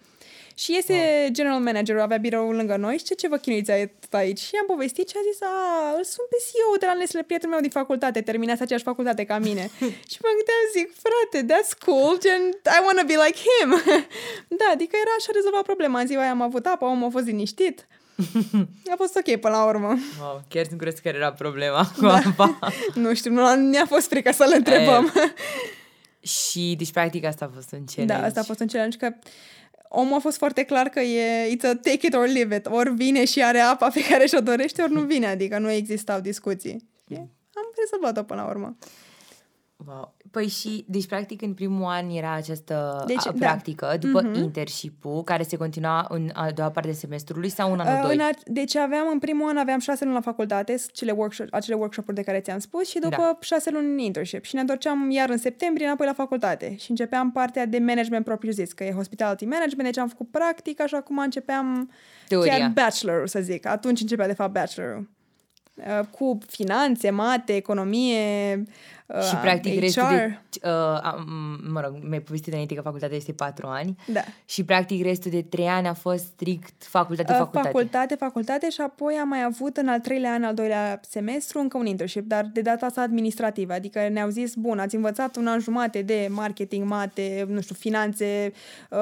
Și 0.55 0.77
este 0.77 1.29
general 1.33 1.61
managerul, 1.61 2.01
avea 2.01 2.17
biroul 2.17 2.55
lângă 2.55 2.77
noi 2.77 2.97
și 2.99 3.05
ce, 3.05 3.15
ce 3.15 3.29
vă 3.29 3.37
chinuiți 3.37 3.71
aici? 4.11 4.39
Și 4.39 4.55
am 4.61 4.67
povestit 4.67 5.09
și 5.09 5.17
a 5.19 5.23
zis, 5.31 5.41
a, 5.43 5.55
îl 5.97 6.05
sunt 6.05 6.27
pe 6.33 6.37
CEO 6.47 6.77
de 6.83 6.87
la 6.87 6.95
Nestle, 6.95 7.23
prietenul 7.23 7.55
meu 7.55 7.63
din 7.63 7.71
facultate, 7.81 8.21
terminați 8.21 8.63
aceeași 8.63 8.85
facultate 8.85 9.25
ca 9.25 9.39
mine. 9.39 9.65
și 10.11 10.19
mă 10.25 10.31
gândeam, 10.39 10.63
zic, 10.77 10.89
frate, 11.05 11.39
that's 11.53 11.73
cool, 11.85 12.19
gen, 12.25 12.43
I 12.77 12.81
wanna 12.87 13.05
be 13.13 13.17
like 13.25 13.39
him. 13.49 13.69
Da, 14.71 14.77
adică 14.77 14.97
era 15.05 15.15
așa 15.19 15.31
rezolva 15.35 15.62
problema. 15.62 16.00
În 16.00 16.07
ziua 16.07 16.23
aia 16.23 16.31
am 16.31 16.43
avut 16.43 16.67
apă, 16.67 16.85
omul 16.85 17.07
a 17.07 17.11
fost 17.11 17.25
liniștit. 17.25 17.87
A 18.93 18.95
fost 18.97 19.17
ok 19.17 19.37
până 19.37 19.55
la 19.55 19.65
urmă. 19.65 19.99
Wow, 20.21 20.43
chiar 20.49 20.65
sunt 20.65 20.79
curios 20.79 20.99
care 20.99 21.17
era 21.17 21.33
problema 21.33 21.91
cu 21.99 22.07
apa. 22.07 22.59
Nu 22.95 23.15
știu, 23.15 23.33
nu 23.33 23.55
ne-a 23.55 23.87
fost 23.87 24.09
frică 24.09 24.33
să-l 24.33 24.53
întrebăm. 24.57 25.12
Și, 26.21 26.75
deci, 26.79 26.93
practic, 26.93 27.25
asta 27.25 27.45
a 27.45 27.50
fost 27.55 27.73
un 27.73 27.85
challenge. 27.85 28.15
Da, 28.15 28.27
asta 28.27 28.41
a 28.41 28.43
fost 28.43 28.61
un 28.61 28.67
challenge 28.67 28.97
că 28.97 29.15
omul 29.89 30.17
a 30.17 30.19
fost 30.19 30.37
foarte 30.37 30.62
clar 30.62 30.89
că 30.89 31.00
e 31.00 31.57
it's 31.57 31.62
a 31.62 31.75
take 31.75 32.07
it 32.07 32.15
or 32.15 32.27
leave 32.27 32.57
it. 32.57 32.67
Ori 32.67 32.95
vine 32.95 33.25
și 33.25 33.43
are 33.45 33.59
apa 33.59 33.89
pe 33.89 34.05
care 34.05 34.27
și-o 34.27 34.41
dorește, 34.41 34.83
ori 34.83 34.93
nu 34.93 35.00
vine. 35.00 35.27
Adică 35.27 35.59
nu 35.59 35.71
existau 35.71 36.21
discuții. 36.21 36.89
Și 37.09 37.17
am 37.55 37.73
rezolvat-o 37.77 38.23
până 38.23 38.43
la 38.43 38.49
urmă. 38.49 38.77
Wow. 39.87 40.15
Păi 40.31 40.49
și, 40.49 40.85
deci 40.89 41.07
practic 41.07 41.43
în 41.43 41.55
primul 41.55 41.85
an 41.85 42.09
era 42.11 42.33
această 42.35 43.05
Deci, 43.07 43.17
deci, 43.17 43.25
da. 43.25 43.47
practică, 43.47 43.97
după 44.01 44.21
Mhm. 44.23 44.31
mm-hmm. 44.33 44.43
internship-ul, 44.43 45.23
care 45.23 45.43
se 45.43 45.57
continua 45.57 46.07
în 46.09 46.31
a 46.33 46.51
doua 46.51 46.71
parte 46.71 46.91
a 46.91 46.93
semestrului 46.93 47.49
sau 47.49 47.73
în 47.73 47.81
anul 47.81 47.95
Uh, 47.95 48.01
doi? 48.07 48.15
în 48.15 48.21
a, 48.21 48.31
deci 48.45 48.77
aveam, 48.77 49.09
în 49.13 49.19
primul 49.19 49.49
an 49.49 49.57
aveam 49.57 49.79
șase 49.79 50.05
luni 50.05 50.17
la 50.17 50.23
facultate, 50.23 50.75
cele 50.93 51.11
workshop, 51.11 51.47
acele 51.51 51.77
workshop-uri 51.77 52.17
de 52.17 52.23
care 52.23 52.41
ți-am 52.41 52.59
spus 52.59 52.89
și 52.89 52.99
după 52.99 53.17
Da. 53.17 53.39
șase 53.41 53.71
luni 53.71 53.87
în 53.93 53.99
internship. 53.99 54.45
Și 54.45 54.55
ne 54.55 54.61
întorceam 54.61 55.11
iar 55.11 55.29
în 55.31 55.39
septembrie 55.39 55.87
înapoi 55.87 56.07
la 56.07 56.13
facultate 56.13 56.77
și 56.79 56.91
începeam 56.91 57.31
partea 57.33 57.67
de 57.67 57.79
management 57.79 58.25
propriu 58.25 58.51
zis, 58.51 58.73
că 58.73 58.85
e 58.85 58.93
hospitality 58.93 59.45
management, 59.45 59.83
deci 59.89 59.99
am 59.99 60.09
făcut 60.09 60.31
practic, 60.31 60.81
așa 60.81 61.01
cum 61.01 61.19
începeam 61.19 61.91
Teoria. 62.29 62.57
chiar 62.57 62.71
bachelor 62.75 63.29
să 63.29 63.41
zic. 63.41 63.67
Atunci 63.67 64.01
începea 64.01 64.27
de 64.27 64.33
fapt 64.35 64.53
bachelor 64.53 65.09
cu 66.11 66.39
finanțe, 66.47 67.11
mate, 67.11 67.57
economie, 67.57 68.63
uh, 69.14 69.23
Și 69.23 69.35
practic 69.37 69.75
HR. 69.75 69.81
restul 69.81 70.05
de, 70.11 70.38
uh, 70.64 70.71
am- 71.02 71.61
mă 71.73 71.81
rog, 71.81 71.97
mi-ai 72.09 72.21
povestit 72.21 72.52
înainte 72.52 72.75
că 72.75 72.81
facultatea 72.81 73.17
este 73.17 73.33
patru 73.33 73.67
ani 73.67 73.97
Da. 74.07 74.21
și 74.45 74.64
practic 74.64 75.02
restul 75.05 75.31
de 75.31 75.43
trei 75.43 75.67
ani 75.67 75.87
a 75.87 75.93
fost 75.95 76.25
strict 76.25 76.85
facultate, 76.85 77.33
Uh, 77.33 77.38
facultate. 77.38 77.67
facultate, 77.69 78.14
facultate 78.14 78.71
și 78.71 78.81
apoi 78.81 79.14
am 79.14 79.29
mai 79.29 79.43
avut 79.45 79.76
în 79.76 79.88
al 79.88 80.00
treilea 80.00 80.33
an, 80.33 80.45
al 80.45 80.55
doilea 80.55 81.00
semestru, 81.09 81.59
încă 81.59 81.76
un 81.79 81.87
internship, 81.87 82.26
dar 82.26 82.45
de 82.52 82.61
data 82.61 82.87
asta 82.87 83.00
administrativă. 83.02 83.73
Adică 83.73 84.09
ne-au 84.09 84.29
zis, 84.29 84.55
bun, 84.55 84.79
ați 84.79 84.95
învățat 84.95 85.37
un 85.37 85.47
an 85.47 85.59
jumate 85.61 86.02
de 86.02 86.29
marketing, 86.31 86.87
mate, 86.88 87.45
nu 87.49 87.61
știu, 87.61 87.75
finanțe, 87.75 88.52
uh, 88.90 88.99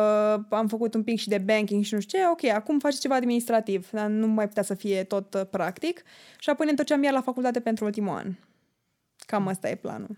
am 0.49 0.67
făcut 0.69 0.95
un 0.95 1.03
pic 1.03 1.19
și 1.19 1.29
de 1.29 1.39
banking 1.39 1.85
și 1.85 1.95
nu 1.95 2.01
știu 2.01 2.19
ce, 2.19 2.25
ok, 2.31 2.45
acum 2.55 2.79
faceți 2.79 3.01
ceva 3.01 3.15
administrativ, 3.15 3.89
dar 3.91 4.07
nu 4.07 4.27
mai 4.27 4.49
putea 4.49 4.63
să 4.63 4.75
fie 4.75 5.03
tot 5.05 5.35
uh, 5.35 5.41
practic. 5.51 6.03
Și 6.39 6.51
apoi 6.51 6.65
ne 6.65 6.71
întorceam 6.71 7.03
iar 7.03 7.13
la 7.13 7.21
facultate 7.21 7.61
pentru 7.61 7.85
ultimul 7.85 8.17
an. 8.17 8.27
Cam 9.29 9.49
asta 9.49 9.69
e 9.69 9.75
planul. 9.75 10.17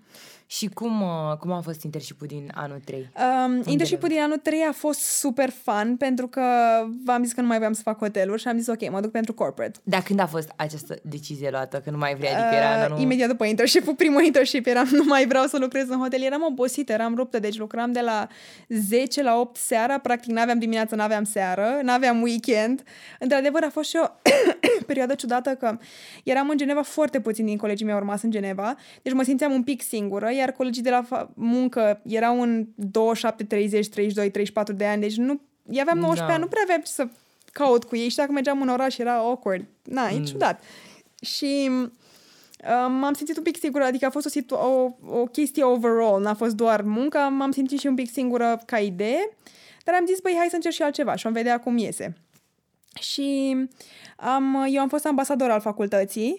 Și 0.52 0.68
cum, 0.68 1.02
uh, 1.02 1.36
cum 1.38 1.52
a 1.52 1.60
fost 1.60 1.82
internship 1.82 2.22
din 2.22 2.52
anul 2.54 2.80
3? 2.84 3.10
Um, 3.46 3.62
internship 3.66 4.06
din 4.06 4.20
anul 4.20 4.36
3 4.36 4.60
a 4.68 4.72
fost 4.72 5.00
super 5.00 5.50
fun 5.50 5.96
pentru 5.96 6.28
că 6.28 6.42
v-am 7.04 7.22
zis 7.22 7.32
că 7.32 7.40
nu 7.40 7.46
mai 7.46 7.56
voiam 7.56 7.72
să 7.72 7.82
fac 7.82 7.98
hoteluri 7.98 8.40
și 8.40 8.48
am 8.48 8.58
zis 8.58 8.66
ok, 8.66 8.90
mă 8.90 9.00
duc 9.00 9.10
pentru 9.10 9.34
corporate. 9.34 9.78
Dar 9.82 10.02
când 10.02 10.20
a 10.20 10.26
fost 10.26 10.52
această 10.56 10.98
decizie 11.02 11.50
luată? 11.50 11.80
Că 11.84 11.90
nu 11.90 11.98
mai 11.98 12.14
vrei, 12.14 12.30
adică 12.30 12.54
era 12.54 12.68
în 12.72 12.78
Uh, 12.80 12.84
anul... 12.84 13.00
imediat 13.00 13.28
după 13.28 13.44
internship, 13.44 13.92
primul 13.96 14.24
internship 14.24 14.66
eram, 14.66 14.88
nu 15.00 15.04
mai 15.04 15.26
vreau 15.26 15.46
să 15.46 15.58
lucrez 15.58 15.88
în 15.88 15.98
hotel, 15.98 16.22
eram 16.22 16.42
obosită, 16.42 16.92
eram 16.92 17.14
ruptă, 17.14 17.38
deci 17.38 17.58
lucram 17.58 17.92
de 17.92 18.00
la 18.00 18.28
10 18.68 19.22
la 19.22 19.40
8 19.40 19.56
seara, 19.56 19.98
practic 19.98 20.30
n-aveam 20.30 20.58
dimineață, 20.58 20.94
n-aveam 20.94 21.24
seară, 21.24 21.78
n-aveam 21.82 22.22
weekend. 22.22 22.82
Într-adevăr 23.18 23.62
a 23.62 23.70
fost 23.70 23.88
și 23.88 23.96
o 24.02 24.06
perioadă 24.86 25.14
ciudată 25.14 25.50
că 25.50 25.78
eram 26.24 26.48
în 26.48 26.56
Geneva, 26.56 26.82
foarte 26.82 27.20
puțin 27.20 27.44
din 27.44 27.56
colegii 27.56 27.84
mei 27.84 27.94
au 27.94 28.00
rămas 28.00 28.22
în 28.22 28.30
Geneva, 28.30 28.74
deci 29.02 29.12
mă 29.12 29.22
simțeam 29.22 29.52
un 29.52 29.62
pic 29.62 29.82
singură, 29.82 30.28
iar 30.40 30.52
colegii 30.52 30.82
de 30.82 30.90
la 30.90 31.06
fa- 31.06 31.28
muncă 31.34 32.00
erau 32.04 32.40
în 32.42 32.66
27, 32.74 33.44
30, 33.44 33.88
32, 33.88 34.30
34 34.30 34.74
de 34.74 34.84
ani, 34.86 35.00
deci 35.00 35.16
nu, 35.16 35.40
aveam 35.80 35.98
19 35.98 36.26
Da. 36.26 36.32
ani, 36.32 36.42
nu 36.42 36.46
prea 36.48 36.62
aveam 36.64 36.80
ce 36.80 36.90
să 36.92 37.08
caut 37.52 37.84
cu 37.84 37.96
ei 37.96 38.08
și 38.08 38.16
dacă 38.16 38.32
mergeam 38.32 38.62
în 38.62 38.68
oraș 38.68 38.98
era 38.98 39.14
awkward. 39.14 39.64
Na, 39.82 40.08
e 40.08 40.22
ciudat. 40.22 40.62
Și 41.22 41.70
uh, 41.70 42.86
m-am 42.88 43.12
simțit 43.12 43.36
un 43.36 43.42
pic 43.42 43.56
singură, 43.58 43.84
adică 43.84 44.06
a 44.06 44.10
fost 44.10 44.26
o, 44.26 44.28
situ- 44.28 44.54
o, 44.54 44.90
o 45.18 45.24
chestie 45.24 45.62
overall, 45.64 46.22
n-a 46.22 46.34
fost 46.34 46.54
doar 46.54 46.82
munca, 46.82 47.28
m-am 47.28 47.50
simțit 47.50 47.78
și 47.78 47.86
un 47.86 47.94
pic 47.94 48.10
singură 48.10 48.62
ca 48.66 48.78
idee, 48.78 49.30
dar 49.84 49.94
am 49.94 50.06
zis, 50.06 50.20
băi, 50.20 50.34
hai 50.36 50.46
să 50.48 50.54
încerc 50.54 50.74
și 50.74 50.82
altceva 50.82 51.14
și 51.14 51.24
vom 51.24 51.32
vedea 51.32 51.60
cum 51.60 51.76
iese. 51.76 52.16
Și 53.00 53.56
am, 54.16 54.66
eu 54.70 54.80
am 54.80 54.88
fost 54.88 55.06
ambasador 55.06 55.50
al 55.50 55.60
facultății 55.60 56.38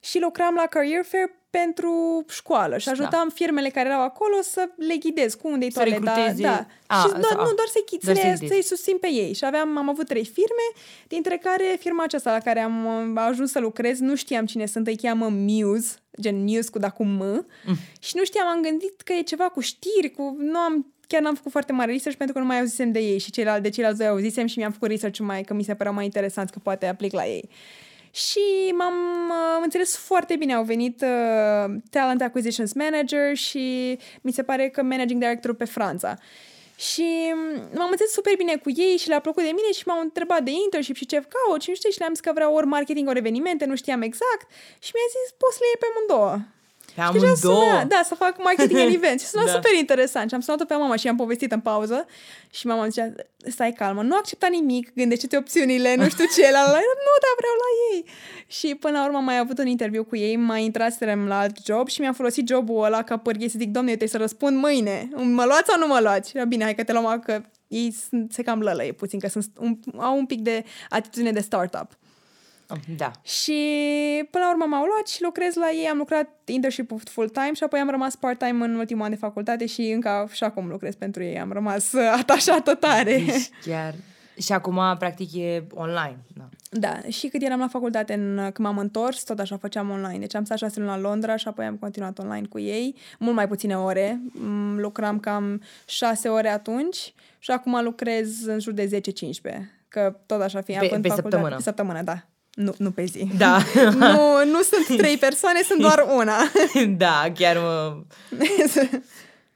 și 0.00 0.20
lucram 0.20 0.54
la 0.54 0.66
Career 0.66 1.04
Fair 1.04 1.30
pentru 1.58 2.24
școală 2.28 2.78
și 2.78 2.88
ajutam 2.88 3.28
firmele 3.34 3.68
care 3.68 3.88
erau 3.88 4.02
acolo 4.02 4.34
să 4.42 4.68
le 4.76 4.96
ghidez 4.96 5.34
cu 5.34 5.48
unde-i 5.48 5.70
Să 5.70 5.78
toaleta. 5.80 6.14
recruteze- 6.14 6.42
Da. 6.42 6.66
A, 6.86 6.94
și 7.00 7.08
să- 7.08 7.18
doar, 7.20 7.32
a. 7.38 7.42
nu, 7.42 7.52
doar 7.54 7.68
să-i, 7.72 7.98
Doar 8.02 8.14
să 8.16 8.20
să-i 8.22 8.30
le, 8.30 8.36
ghidezi. 8.38 8.52
să-i 8.52 8.62
susțin 8.62 8.96
pe 8.98 9.10
ei. 9.10 9.32
Și 9.34 9.44
aveam, 9.44 9.76
am 9.78 9.88
avut 9.88 10.06
trei 10.06 10.24
firme, 10.24 10.66
dintre 11.08 11.36
care 11.36 11.76
firma 11.78 12.02
aceasta 12.02 12.30
la 12.32 12.38
care 12.38 12.60
am 12.60 12.84
uh, 12.84 13.22
ajuns 13.28 13.50
să 13.50 13.58
lucrez, 13.58 13.98
nu 13.98 14.14
știam 14.14 14.46
cine 14.46 14.66
sunt, 14.66 14.86
îi 14.86 14.96
cheamă 14.96 15.28
Muse, 15.28 15.94
gen 16.20 16.44
News 16.44 16.68
cu 16.68 16.78
da 16.78 16.90
cu 16.90 17.04
M, 17.04 17.18
mm. 17.66 17.76
și 18.00 18.12
nu 18.16 18.24
știam, 18.24 18.46
am 18.46 18.62
gândit 18.62 19.00
că 19.00 19.12
e 19.12 19.22
ceva 19.22 19.44
cu 19.48 19.60
știri, 19.60 20.10
cu... 20.10 20.36
Nu 20.38 20.58
am 20.58 20.86
chiar 21.06 21.20
n-am 21.22 21.34
făcut 21.34 21.50
foarte 21.50 21.72
mare 21.72 21.92
research 21.92 22.18
pentru 22.18 22.34
că 22.36 22.40
nu 22.40 22.46
mai 22.48 22.58
auzisem 22.58 22.92
de 22.92 22.98
ei 23.00 23.18
și 23.18 23.30
ceilalți, 23.30 23.62
de 23.62 23.68
ceilalți 23.68 23.98
doi 23.98 24.06
auzisem 24.08 24.46
și 24.46 24.58
mi-am 24.58 24.72
făcut 24.72 24.88
research 24.88 25.18
mai, 25.18 25.42
că 25.42 25.54
mi 25.54 25.62
se 25.62 25.74
păreau 25.74 25.94
mai 25.94 26.04
interesant 26.04 26.50
că 26.50 26.58
poate 26.62 26.86
aplic 26.86 27.12
la 27.12 27.26
ei. 27.26 27.48
Și 28.14 28.72
m-am 28.76 28.94
uh, 29.28 29.54
am 29.54 29.62
înțeles 29.62 29.96
foarte 29.96 30.36
bine. 30.36 30.54
Au 30.54 30.64
venit 30.64 31.02
uh, 31.02 31.74
Talent 31.90 32.22
Acquisitions 32.22 32.72
Manager 32.72 33.36
și 33.36 33.98
mi 34.20 34.32
se 34.32 34.42
pare 34.42 34.68
că 34.68 34.82
Managing 34.82 35.20
Director 35.20 35.54
pe 35.54 35.64
Franța. 35.64 36.18
Și 36.76 37.32
mm, 37.34 37.68
m-am 37.74 37.90
înțeles 37.90 38.12
super 38.12 38.36
bine 38.36 38.56
cu 38.56 38.70
ei 38.70 38.96
și 38.96 39.08
le-a 39.08 39.20
plăcut 39.20 39.42
de 39.42 39.54
mine 39.54 39.72
și 39.72 39.86
m-au 39.86 40.00
întrebat 40.00 40.42
de 40.42 40.50
internship 40.50 40.96
și 40.96 41.06
ce 41.06 41.16
caut 41.16 41.62
și 41.62 41.68
nu 41.68 41.74
știu 41.74 41.90
și 41.90 41.98
le-am 41.98 42.14
zis 42.14 42.20
că 42.20 42.30
vreau 42.34 42.54
ori 42.54 42.66
marketing, 42.66 43.08
ori 43.08 43.18
evenimente, 43.18 43.64
nu 43.64 43.76
știam 43.76 44.02
exact 44.02 44.46
și 44.78 44.90
mi-a 44.94 45.08
zis 45.14 45.34
poți 45.38 45.56
să 45.56 45.60
le 45.62 45.66
iei 45.66 45.80
pe 45.80 45.86
amândouă. 45.90 46.53
Pe 46.94 47.02
Și 47.02 47.12
deja 47.12 47.26
amândouă? 47.26 47.64
Suna, 47.64 47.84
da, 47.84 48.00
să 48.04 48.14
fac 48.14 48.42
marketing 48.42 48.80
and 48.80 48.94
events. 48.94 49.22
Și 49.22 49.28
suna 49.28 49.44
Da. 49.50 49.50
super 49.50 49.72
interesant. 49.78 50.28
Și 50.28 50.34
am 50.34 50.40
sunat-o 50.40 50.64
pe 50.64 50.74
mama 50.74 50.96
și 50.96 51.06
i-am 51.06 51.16
povestit 51.16 51.52
în 51.52 51.60
pauză. 51.60 52.06
Și 52.50 52.66
mama 52.66 52.88
zicea, 52.88 53.12
stai 53.36 53.72
calmă, 53.72 54.02
nu 54.02 54.16
accepta 54.16 54.46
nimic, 54.50 54.94
gândește-te 54.94 55.36
opțiunile, 55.36 55.94
nu 55.94 56.08
știu 56.08 56.24
ce. 56.36 56.42
La, 56.42 56.62
la, 56.62 56.80
nu, 57.06 57.14
dar 57.24 57.34
vreau 57.36 57.54
la 57.64 57.70
ei. 57.92 58.04
Și 58.46 58.74
până 58.74 58.98
la 58.98 59.04
urmă 59.04 59.16
am 59.16 59.24
mai 59.24 59.38
avut 59.38 59.58
un 59.58 59.66
interviu 59.66 60.04
cu 60.04 60.16
ei, 60.16 60.36
mai 60.36 60.64
intraserăm 60.64 61.26
la 61.26 61.38
alt 61.38 61.56
job 61.64 61.88
și 61.88 62.00
mi-am 62.00 62.14
folosit 62.14 62.48
jobul 62.48 62.84
ăla 62.84 63.02
ca 63.02 63.16
pârghie 63.16 63.48
să 63.48 63.58
zic, 63.58 63.70
domne, 63.70 63.90
eu 63.90 63.96
trebuie 63.96 64.08
să 64.08 64.18
răspund 64.18 64.56
mâine. 64.56 65.08
Mă 65.14 65.44
luați 65.44 65.68
sau 65.70 65.78
nu 65.78 65.86
mă 65.86 65.98
luați? 66.00 66.30
Și 66.30 66.36
era 66.36 66.44
bine, 66.44 66.64
hai 66.64 66.74
că 66.74 66.82
te 66.82 66.92
luăm, 66.92 67.20
că 67.24 67.42
ei 67.68 67.94
sunt, 68.08 68.32
se 68.32 68.42
cam 68.42 68.60
lălăie 68.60 68.92
puțin, 68.92 69.18
că 69.18 69.28
sunt, 69.28 69.46
un, 69.58 69.78
au 69.96 70.18
un 70.18 70.26
pic 70.26 70.40
de 70.40 70.64
atitudine 70.88 71.32
de 71.32 71.40
startup. 71.40 71.98
Da. 72.96 73.10
Și 73.22 73.52
până 74.30 74.44
la 74.44 74.50
urmă 74.50 74.64
m-au 74.68 74.84
luat 74.84 75.06
și 75.08 75.22
lucrez 75.22 75.54
la 75.54 75.70
ei. 75.70 75.86
Am 75.86 75.96
lucrat 75.98 76.28
internship 76.44 76.90
full-time 77.10 77.52
și 77.54 77.62
apoi 77.64 77.80
am 77.80 77.90
rămas 77.90 78.16
part-time 78.16 78.64
în 78.64 78.74
ultimul 78.74 79.04
an 79.04 79.10
de 79.10 79.16
facultate 79.16 79.66
și 79.66 79.80
încă 79.90 80.28
și 80.32 80.44
acum 80.44 80.68
lucrez 80.68 80.94
pentru 80.94 81.22
ei. 81.22 81.38
Am 81.40 81.52
rămas 81.52 81.92
uh, 81.92 82.14
atașată 82.20 82.74
tare. 82.74 83.22
Deci 83.26 83.48
chiar... 83.64 83.94
Și 84.40 84.52
acum, 84.52 84.80
practic, 84.98 85.34
e 85.34 85.64
online. 85.74 86.18
Da. 86.36 86.48
Da, 86.70 87.00
și 87.08 87.28
cât 87.28 87.42
eram 87.42 87.58
la 87.58 87.68
facultate, 87.68 88.14
în, 88.14 88.36
când 88.36 88.58
m-am 88.68 88.78
întors, 88.78 89.22
tot 89.22 89.38
așa 89.38 89.56
făceam 89.56 89.90
online. 89.90 90.18
Deci 90.18 90.34
am 90.34 90.44
stat 90.44 90.58
șase 90.58 90.78
luni 90.80 90.90
la 90.90 90.98
Londra 90.98 91.36
și 91.36 91.48
apoi 91.48 91.64
am 91.64 91.76
continuat 91.76 92.18
online 92.18 92.46
cu 92.46 92.58
ei. 92.58 92.96
Mult 93.18 93.34
mai 93.34 93.48
puține 93.48 93.78
ore. 93.78 94.20
Mm, 94.32 94.78
Lucram 94.78 95.18
cam 95.20 95.62
șase 95.86 96.28
ore 96.28 96.48
atunci 96.48 97.14
și 97.38 97.50
acum 97.50 97.82
lucrez 97.84 98.44
în 98.46 98.60
jur 98.60 98.72
de 98.72 99.00
10-15. 99.00 99.60
Că 99.88 100.16
tot 100.26 100.40
așa 100.40 100.60
fie. 100.60 100.76
Pe- 100.78 100.84
având 100.86 101.02
pe 101.02 101.08
facultate- 101.08 101.30
săptămână. 101.30 101.56
Pe 101.56 101.62
săptămână, 101.62 102.02
da. 102.02 102.24
Nu, 102.54 102.74
nu 102.78 102.90
pe 102.90 103.04
zi. 103.04 103.26
Da. 103.38 103.58
nu, 103.98 104.44
nu 104.44 104.62
sunt 104.62 104.98
trei 104.98 105.16
persoane, 105.16 105.62
sunt 105.62 105.80
doar 105.80 106.04
una. 106.16 106.36
da, 107.04 107.32
chiar 107.34 107.56
mă... 107.56 107.96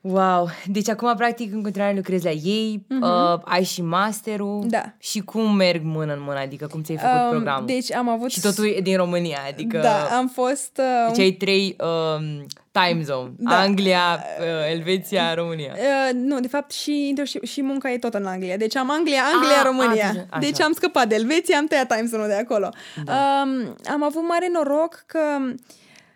Wow! 0.01 0.49
Deci 0.67 0.89
acum, 0.89 1.15
practic, 1.17 1.53
în 1.55 1.63
continuare 1.63 1.95
lucrezi 1.95 2.25
la 2.25 2.31
ei, 2.31 2.87
uh, 3.01 3.41
ai 3.45 3.65
și 3.65 3.83
masterul. 3.83 4.59
Mhm. 4.59 4.69
Da. 4.69 4.95
Și 4.99 5.21
cum 5.21 5.55
merg 5.55 5.81
mână 5.85 6.13
în 6.13 6.23
mână? 6.23 6.39
Adică 6.39 6.67
cum 6.67 6.83
ți-ai 6.83 6.97
făcut 6.99 7.21
Um, 7.25 7.31
programul? 7.31 7.67
Deci 7.67 7.93
am 7.93 8.09
avut... 8.09 8.31
Și 8.31 8.41
totul 8.41 8.67
e 8.67 8.81
din 8.81 8.97
România, 8.97 9.39
adică... 9.49 9.79
Da, 9.79 10.05
am 10.17 10.29
fost... 10.29 10.71
Uh, 10.79 11.13
Deci 11.13 11.25
ai 11.25 11.31
trei 11.31 11.77
um, 11.81 12.47
time 12.87 13.03
zone. 13.03 13.33
Da. 13.39 13.59
Anglia, 13.61 14.25
uh, 14.41 14.71
Elveția, 14.71 15.35
România. 15.35 15.73
Uh, 15.77 16.11
nu, 16.15 16.41
de 16.41 16.49
fapt 16.49 16.71
și, 16.73 17.15
internship- 17.15 17.43
și 17.51 17.63
munca 17.63 17.91
e 17.93 17.99
tot 17.99 18.15
în 18.15 18.27
Anglia. 18.27 18.57
Deci 18.57 18.77
am 18.77 18.91
Anglia, 18.91 19.23
Anglia, 19.35 19.57
Ah, 19.59 19.65
România. 19.65 20.07
atunci, 20.09 20.25
așa. 20.31 20.39
deci 20.41 20.61
am 20.61 20.73
scăpat 20.73 21.09
de 21.09 21.15
Elveția, 21.15 21.59
am 21.59 21.67
tăiat 21.67 21.95
time 21.95 22.07
zone 22.09 22.27
de 22.27 22.35
acolo. 22.35 22.69
Da. 23.05 23.43
Um, 23.45 23.75
am 23.93 24.03
avut 24.03 24.23
mare 24.29 24.49
noroc 24.53 25.03
că 25.07 25.21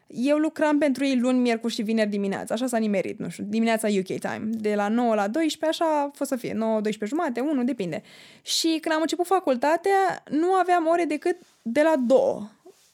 eu 0.07 0.37
lucram 0.37 0.79
pentru 0.79 1.05
ei 1.05 1.19
luni, 1.19 1.39
miercuri 1.39 1.73
și 1.73 1.83
vineri 1.83 2.11
dimineața. 2.11 2.55
Așa 2.55 2.67
s-a 2.67 2.79
nimerit, 2.79 3.19
nu 3.19 3.29
știu, 3.29 3.45
dimineața 3.49 3.89
UK 3.89 4.05
time. 4.07 4.41
De 4.45 4.75
la 4.75 4.89
9 4.89 5.15
la 5.15 5.29
12, 5.29 5.83
așa 5.83 6.01
a 6.03 6.11
fost 6.15 6.31
să 6.31 6.37
fie. 6.37 6.53
9, 6.55 6.81
12 6.81 7.05
jumate, 7.17 7.41
1, 7.41 7.65
depinde. 7.65 8.03
Și 8.43 8.79
când 8.81 8.95
am 8.95 9.01
început 9.01 9.27
facultatea, 9.27 10.23
nu 10.31 10.53
aveam 10.53 10.87
ore 10.87 11.05
decât 11.05 11.37
de 11.63 11.83
la 11.83 11.95
2. 12.07 12.19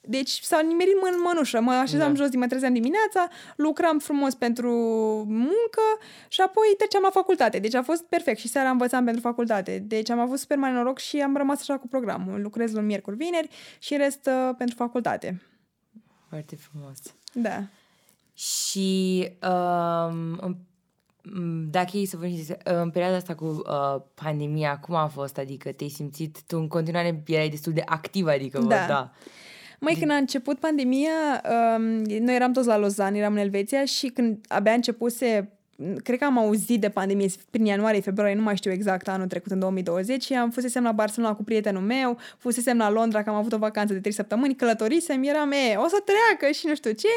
Deci 0.09 0.31
s-a 0.43 0.61
nimerit 0.61 0.95
în 1.13 1.21
mănușă. 1.25 1.61
Mă 1.61 1.73
așezam 1.73 2.15
Da. 2.15 2.23
jos, 2.23 2.35
mă 2.35 2.47
trezeam 2.47 2.73
dimineața, 2.73 3.29
lucram 3.57 3.99
frumos 3.99 4.35
pentru 4.35 4.71
muncă 5.29 5.83
și 6.29 6.41
apoi 6.41 6.65
treceam 6.79 7.03
la 7.03 7.11
facultate. 7.11 7.59
Deci 7.59 7.75
a 7.75 7.83
fost 7.83 8.03
perfect 8.03 8.39
și 8.39 8.49
seara 8.49 8.71
învățam 8.71 9.05
pentru 9.05 9.21
facultate. 9.23 9.79
Deci 9.79 10.11
am 10.11 10.19
avut 10.19 10.39
super 10.39 10.57
mare 10.57 10.73
noroc 10.75 10.99
și 10.99 11.21
am 11.21 11.37
rămas 11.37 11.61
așa 11.61 11.79
cu 11.79 11.89
programul. 11.89 12.41
Lucrez 12.43 12.73
luni, 12.73 12.87
miercuri, 12.87 13.17
vineri 13.17 13.49
și 13.79 13.97
rest 13.97 14.27
uh, 14.27 14.55
pentru 14.59 14.77
facultate. 14.77 15.43
Foarte 16.29 16.57
frumos. 16.57 16.99
Da. 17.33 17.63
Și 18.35 19.29
um, 19.43 20.39
în- 20.41 20.57
m, 21.23 21.71
dacă 21.71 21.97
e 21.97 22.07
să 22.07 22.17
vorbim 22.17 22.37
despre- 22.37 22.61
în 22.81 22.91
perioada 22.91 23.17
asta 23.17 23.35
cu 23.35 23.45
uh, 23.45 24.01
pandemia, 24.15 24.79
cum 24.79 24.95
a 24.95 25.07
fost? 25.07 25.39
Adică 25.39 25.73
te-ai 25.73 25.89
simțit, 25.91 26.43
tu 26.47 26.57
în 26.59 26.69
continuare 26.69 27.23
erai 27.27 27.49
destul 27.49 27.73
de 27.73 27.83
activ, 27.87 28.27
adică 28.27 28.59
Da. 28.59 28.65
văd, 28.79 28.87
da. 28.87 29.13
Măi, 29.79 29.97
când 29.99 30.11
a 30.11 30.15
început 30.15 30.59
pandemia, 30.59 31.43
um, 31.77 31.83
noi 32.25 32.35
eram 32.35 32.53
toți 32.53 32.67
la 32.67 32.77
Lausanne, 32.77 33.19
eram 33.19 33.33
în 33.33 33.39
Elveția 33.39 33.85
și 33.85 34.07
când 34.07 34.39
abia 34.49 34.73
începuse 34.73 35.59
cred 36.03 36.19
că 36.19 36.25
am 36.25 36.39
auzit 36.39 36.81
de 36.81 36.89
pandemie 36.89 37.29
prin 37.51 37.65
ianuarie, 37.65 38.01
februarie, 38.01 38.35
nu 38.35 38.43
mai 38.43 38.57
știu 38.57 38.71
exact 38.71 39.09
anul 39.09 39.27
trecut, 39.27 39.51
în 39.51 39.59
2020, 39.59 40.25
și 40.25 40.35
am 40.35 40.51
fusesem 40.51 40.83
la 40.83 40.93
Barcelona 40.93 41.35
cu 41.35 41.43
prietenul 41.43 41.83
meu, 41.83 42.19
fusesem 42.39 42.77
la 42.79 42.91
Londra, 42.91 43.23
că 43.23 43.31
am 43.31 43.37
avut 43.37 43.53
o 43.53 43.59
vacanță 43.59 43.93
de 43.93 44.01
3 44.01 44.13
săptămâni, 44.13 44.55
călătorisem, 44.55 45.23
eram, 45.23 45.51
e, 45.51 45.77
o 45.77 45.89
să 45.89 46.03
treacă 46.05 46.53
și 46.53 46.67
nu 46.67 46.75
știu 46.75 46.91
ce, 46.91 47.09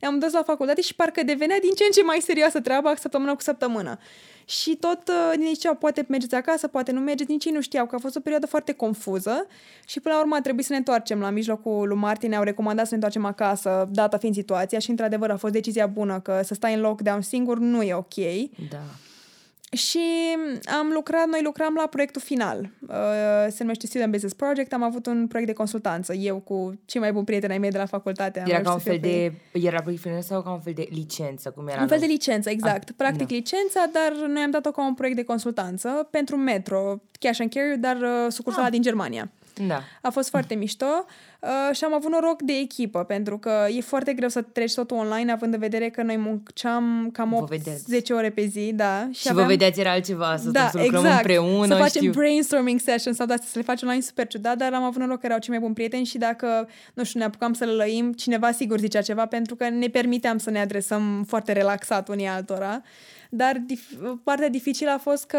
ne-am 0.00 0.18
dus 0.18 0.32
la 0.32 0.42
facultate 0.42 0.80
și 0.80 0.94
parcă 0.94 1.22
devenea 1.24 1.58
din 1.60 1.70
ce 1.76 1.84
în 1.84 1.90
ce 1.90 2.02
mai 2.02 2.18
serioasă 2.22 2.60
treaba 2.60 2.94
săptămână 2.94 3.34
cu 3.34 3.40
săptămână. 3.40 3.98
Și 4.50 4.76
tot 4.76 5.08
uh, 5.08 5.38
ne 5.38 5.52
ziceau, 5.52 5.74
poate 5.74 6.04
mergeți 6.08 6.34
acasă, 6.34 6.68
poate 6.68 6.92
nu 6.92 7.00
mergeți, 7.00 7.30
nici 7.30 7.44
ei 7.44 7.52
nu 7.52 7.60
știau, 7.60 7.86
că 7.86 7.94
a 7.94 7.98
fost 7.98 8.16
o 8.16 8.20
perioadă 8.20 8.46
foarte 8.46 8.72
confuză 8.72 9.46
și 9.86 10.00
până 10.00 10.14
la 10.14 10.20
urmă 10.20 10.36
a 10.36 10.40
trebuit 10.40 10.64
să 10.64 10.72
ne 10.72 10.78
întoarcem. 10.78 11.20
La 11.20 11.30
mijlocul 11.30 11.88
lui 11.88 11.96
Martin 11.96 12.28
ne-au 12.28 12.42
recomandat 12.42 12.84
să 12.84 12.90
ne 12.90 13.04
întoarcem 13.04 13.24
acasă, 13.24 13.88
data 13.92 14.16
fiind 14.18 14.34
situația 14.34 14.78
și 14.78 14.90
într-adevăr 14.90 15.30
a 15.30 15.36
fost 15.36 15.52
decizia 15.52 15.86
bună 15.86 16.20
că 16.20 16.40
să 16.44 16.54
stai 16.54 16.74
în 16.74 16.80
lockdown 16.80 17.20
singur 17.20 17.58
nu 17.58 17.82
e 17.82 17.94
ok. 17.94 18.14
Da. 18.70 18.82
Și 19.76 20.00
am 20.78 20.90
lucrat, 20.94 21.26
noi 21.26 21.40
lucram 21.42 21.74
la 21.74 21.86
proiectul 21.86 22.20
final. 22.20 22.70
Uh, 22.88 22.94
se 23.48 23.56
numește 23.62 23.86
Student 23.86 24.10
Business 24.12 24.34
Project. 24.34 24.72
Am 24.72 24.82
avut 24.82 25.06
un 25.06 25.26
proiect 25.26 25.50
de 25.50 25.56
consultanță. 25.56 26.14
Eu 26.14 26.36
cu 26.38 26.78
cei 26.84 27.00
mai 27.00 27.12
buni 27.12 27.24
prieteni 27.24 27.52
ai 27.52 27.58
mei 27.58 27.70
de 27.70 27.78
la 27.78 27.86
facultate. 27.86 28.40
am 28.40 28.46
Era 28.48 28.56
reușit 28.60 28.66
ca 28.66 28.72
un 28.72 28.78
să 28.78 28.84
fiu 28.90 28.92
fel 28.92 29.00
pe 29.10 29.16
ei. 29.16 29.30
de... 29.52 29.66
Era 29.66 29.80
proiect 29.80 30.02
final 30.02 30.20
sau 30.22 30.42
ca 30.42 30.50
un 30.50 30.60
fel 30.60 30.72
de 30.72 30.88
licență, 30.90 31.50
cum 31.50 31.66
era? 31.68 31.80
Un 31.82 31.88
fel 31.88 31.98
de 31.98 32.04
noi? 32.06 32.14
licență, 32.14 32.50
exact. 32.50 32.88
Ah, 32.88 32.94
Practic 32.96 33.28
da. 33.28 33.34
licența, 33.34 33.84
dar 33.92 34.28
noi 34.28 34.42
am 34.42 34.50
dat-o 34.50 34.70
ca 34.70 34.86
un 34.86 34.94
proiect 34.94 35.16
de 35.18 35.24
consultanță 35.24 36.08
pentru 36.10 36.36
Metro, 36.36 37.00
cash 37.20 37.40
and 37.40 37.52
carry, 37.52 37.78
dar 37.78 37.96
uh, 37.96 38.26
sucursala 38.28 38.64
Ah. 38.66 38.70
din 38.72 38.82
Germania. 38.82 39.30
Da. 39.66 39.80
A 40.02 40.10
fost 40.10 40.28
foarte 40.28 40.54
mișto 40.54 40.86
uh, 40.86 41.04
și 41.72 41.84
am 41.84 41.94
avut 41.94 42.10
noroc 42.10 42.42
de 42.42 42.52
echipă, 42.52 43.04
pentru 43.04 43.38
că 43.38 43.66
e 43.76 43.80
foarte 43.80 44.12
greu 44.12 44.28
să 44.28 44.42
treci 44.42 44.74
totul 44.74 44.96
online, 44.96 45.32
având 45.32 45.52
în 45.54 45.58
vedere 45.60 45.88
că 45.88 46.02
noi 46.02 46.16
munceam 46.16 47.10
cam 47.12 47.28
Vă 47.38 47.44
vedeați. 47.48 48.00
8-10 48.02 48.16
ore 48.16 48.30
pe 48.30 48.44
zi, 48.46 48.72
da. 48.74 49.08
Și, 49.12 49.32
vă 49.32 49.42
vedeați 49.42 49.80
era 49.80 49.90
altceva, 49.90 50.36
să, 50.36 50.50
da, 50.50 50.68
stăm 50.68 50.70
să 50.70 50.78
lucrăm 50.86 51.04
exact. 51.04 51.16
împreună, 51.16 51.66
Să 51.66 51.74
facem 51.74 52.00
știu. 52.00 52.12
brainstorming 52.12 52.80
sessions 52.80 53.16
sau 53.16 53.26
da, 53.26 53.36
să 53.36 53.52
le 53.54 53.62
facem 53.62 53.88
online 53.88 54.04
super 54.04 54.26
ciudat, 54.26 54.56
dar 54.56 54.72
am 54.72 54.82
avut 54.82 55.00
noroc 55.00 55.20
că 55.20 55.26
erau 55.26 55.38
cei 55.38 55.50
mai 55.50 55.58
buni 55.62 55.74
prieteni 55.74 56.04
și 56.04 56.18
dacă, 56.18 56.68
nu 56.94 57.04
știu, 57.04 57.18
ne 57.18 57.24
apucam 57.26 57.52
să 57.52 57.64
lălăim, 57.64 58.12
cineva 58.12 58.52
sigur 58.52 58.78
zicea 58.78 59.00
ceva 59.00 59.26
pentru 59.26 59.54
că 59.56 59.68
ne 59.68 59.86
permiteam 59.88 60.38
să 60.38 60.50
ne 60.50 60.60
adresăm 60.60 61.24
foarte 61.26 61.52
relaxat 61.52 62.08
unii 62.08 62.26
altora. 62.26 62.82
Dar 63.30 63.56
dif- 63.56 64.22
partea 64.24 64.48
dificilă 64.48 64.90
a 64.90 64.98
fost 64.98 65.26
că 65.26 65.38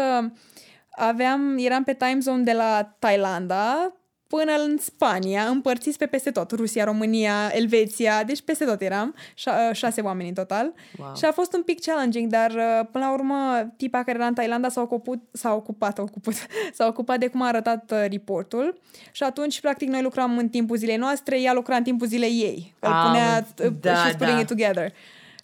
aveam, 0.90 1.56
eram 1.58 1.84
pe 1.84 1.94
time 1.94 2.18
zone 2.20 2.42
de 2.42 2.52
la 2.52 2.96
Thailanda 2.98 3.92
până 4.36 4.52
în 4.66 4.76
Spania, 4.78 5.42
împărțiți 5.42 5.98
pe 5.98 6.06
peste 6.06 6.30
tot. 6.30 6.50
Rusia, 6.50 6.84
România, 6.84 7.50
Elveția, 7.54 8.22
deci 8.24 8.40
peste 8.42 8.64
tot 8.64 8.80
eram, 8.80 9.14
șa- 9.34 9.72
șase 9.72 10.00
oameni 10.00 10.28
în 10.28 10.34
total. 10.34 10.72
Wow. 10.98 11.12
Și 11.16 11.24
a 11.24 11.32
fost 11.32 11.54
un 11.54 11.62
pic 11.62 11.80
challenging, 11.84 12.30
dar 12.30 12.50
uh, 12.50 12.86
până 12.92 13.04
la 13.04 13.12
urmă 13.12 13.72
tipa 13.76 14.02
care 14.02 14.18
era 14.18 14.26
în 14.26 14.34
Thailanda 14.34 14.68
s-a 14.68 14.80
ocupat, 14.80 15.18
s-a 15.32 15.54
ocupat, 15.54 15.98
a 15.98 16.02
ocupat, 16.08 16.34
s-a 16.74 16.86
ocupat 16.86 17.18
de 17.18 17.26
cum 17.26 17.42
a 17.42 17.46
arătat 17.46 17.90
uh, 17.92 18.04
reportul 18.10 18.80
și 19.12 19.22
atunci 19.22 19.60
practic 19.60 19.88
noi 19.88 20.02
lucram 20.02 20.38
în 20.38 20.48
timpul 20.48 20.76
zilei 20.76 20.96
noastre, 20.96 21.40
ea 21.40 21.52
lucra 21.52 21.76
în 21.76 21.82
timpul 21.82 22.06
zilei 22.06 22.30
ei. 22.42 22.74
Îl 22.80 22.92
Am 22.92 23.06
punea 23.06 23.40
înț- 23.42 23.64
uh, 23.64 23.72
da, 23.80 23.94
și 23.94 24.10
putting 24.16 24.34
da. 24.34 24.40
it 24.40 24.46
together. 24.46 24.92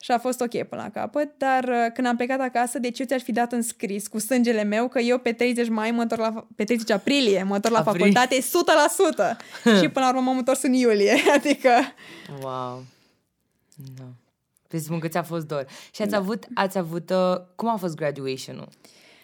Și 0.00 0.10
a 0.10 0.18
fost 0.18 0.40
ok 0.40 0.62
până 0.62 0.82
la 0.82 1.00
capăt, 1.00 1.28
dar 1.38 1.64
uh, 1.64 1.86
când 1.94 2.06
am 2.06 2.16
plecat 2.16 2.40
acasă, 2.40 2.78
deci 2.78 2.98
eu 2.98 3.06
ți-aș 3.06 3.22
fi 3.22 3.32
dat 3.32 3.52
în 3.52 3.62
scris 3.62 4.06
cu 4.08 4.18
sângele 4.18 4.62
meu 4.62 4.88
că 4.88 4.98
eu 4.98 5.18
pe 5.18 5.32
30 5.32 5.68
mai 5.68 5.90
mă 5.90 6.02
întorc 6.02 6.20
la, 6.20 6.46
pe 6.56 6.64
30 6.64 6.90
aprilie 6.90 7.42
mă 7.42 7.54
întorc 7.54 7.74
la 7.74 7.80
Aprilie. 7.80 8.12
facultate 8.12 8.42
100% 8.42 9.36
și 9.80 9.88
până 9.88 10.04
la 10.04 10.08
urmă 10.08 10.20
m-am 10.20 10.36
întors 10.38 10.62
în 10.62 10.72
iulie, 10.72 11.14
adică 11.36 11.70
Wow. 12.42 12.84
Da. 13.98 14.04
Presupun 14.68 14.98
că 14.98 15.08
ți-a 15.08 15.22
fost 15.22 15.46
dor. 15.46 15.66
Și 15.94 16.02
ați 16.02 16.14
avut, 16.14 16.46
ați 16.54 16.78
avut, 16.78 17.10
uh, 17.10 17.36
cum 17.54 17.68
a 17.68 17.76
fost 17.76 17.94
graduation-ul? 17.94 18.68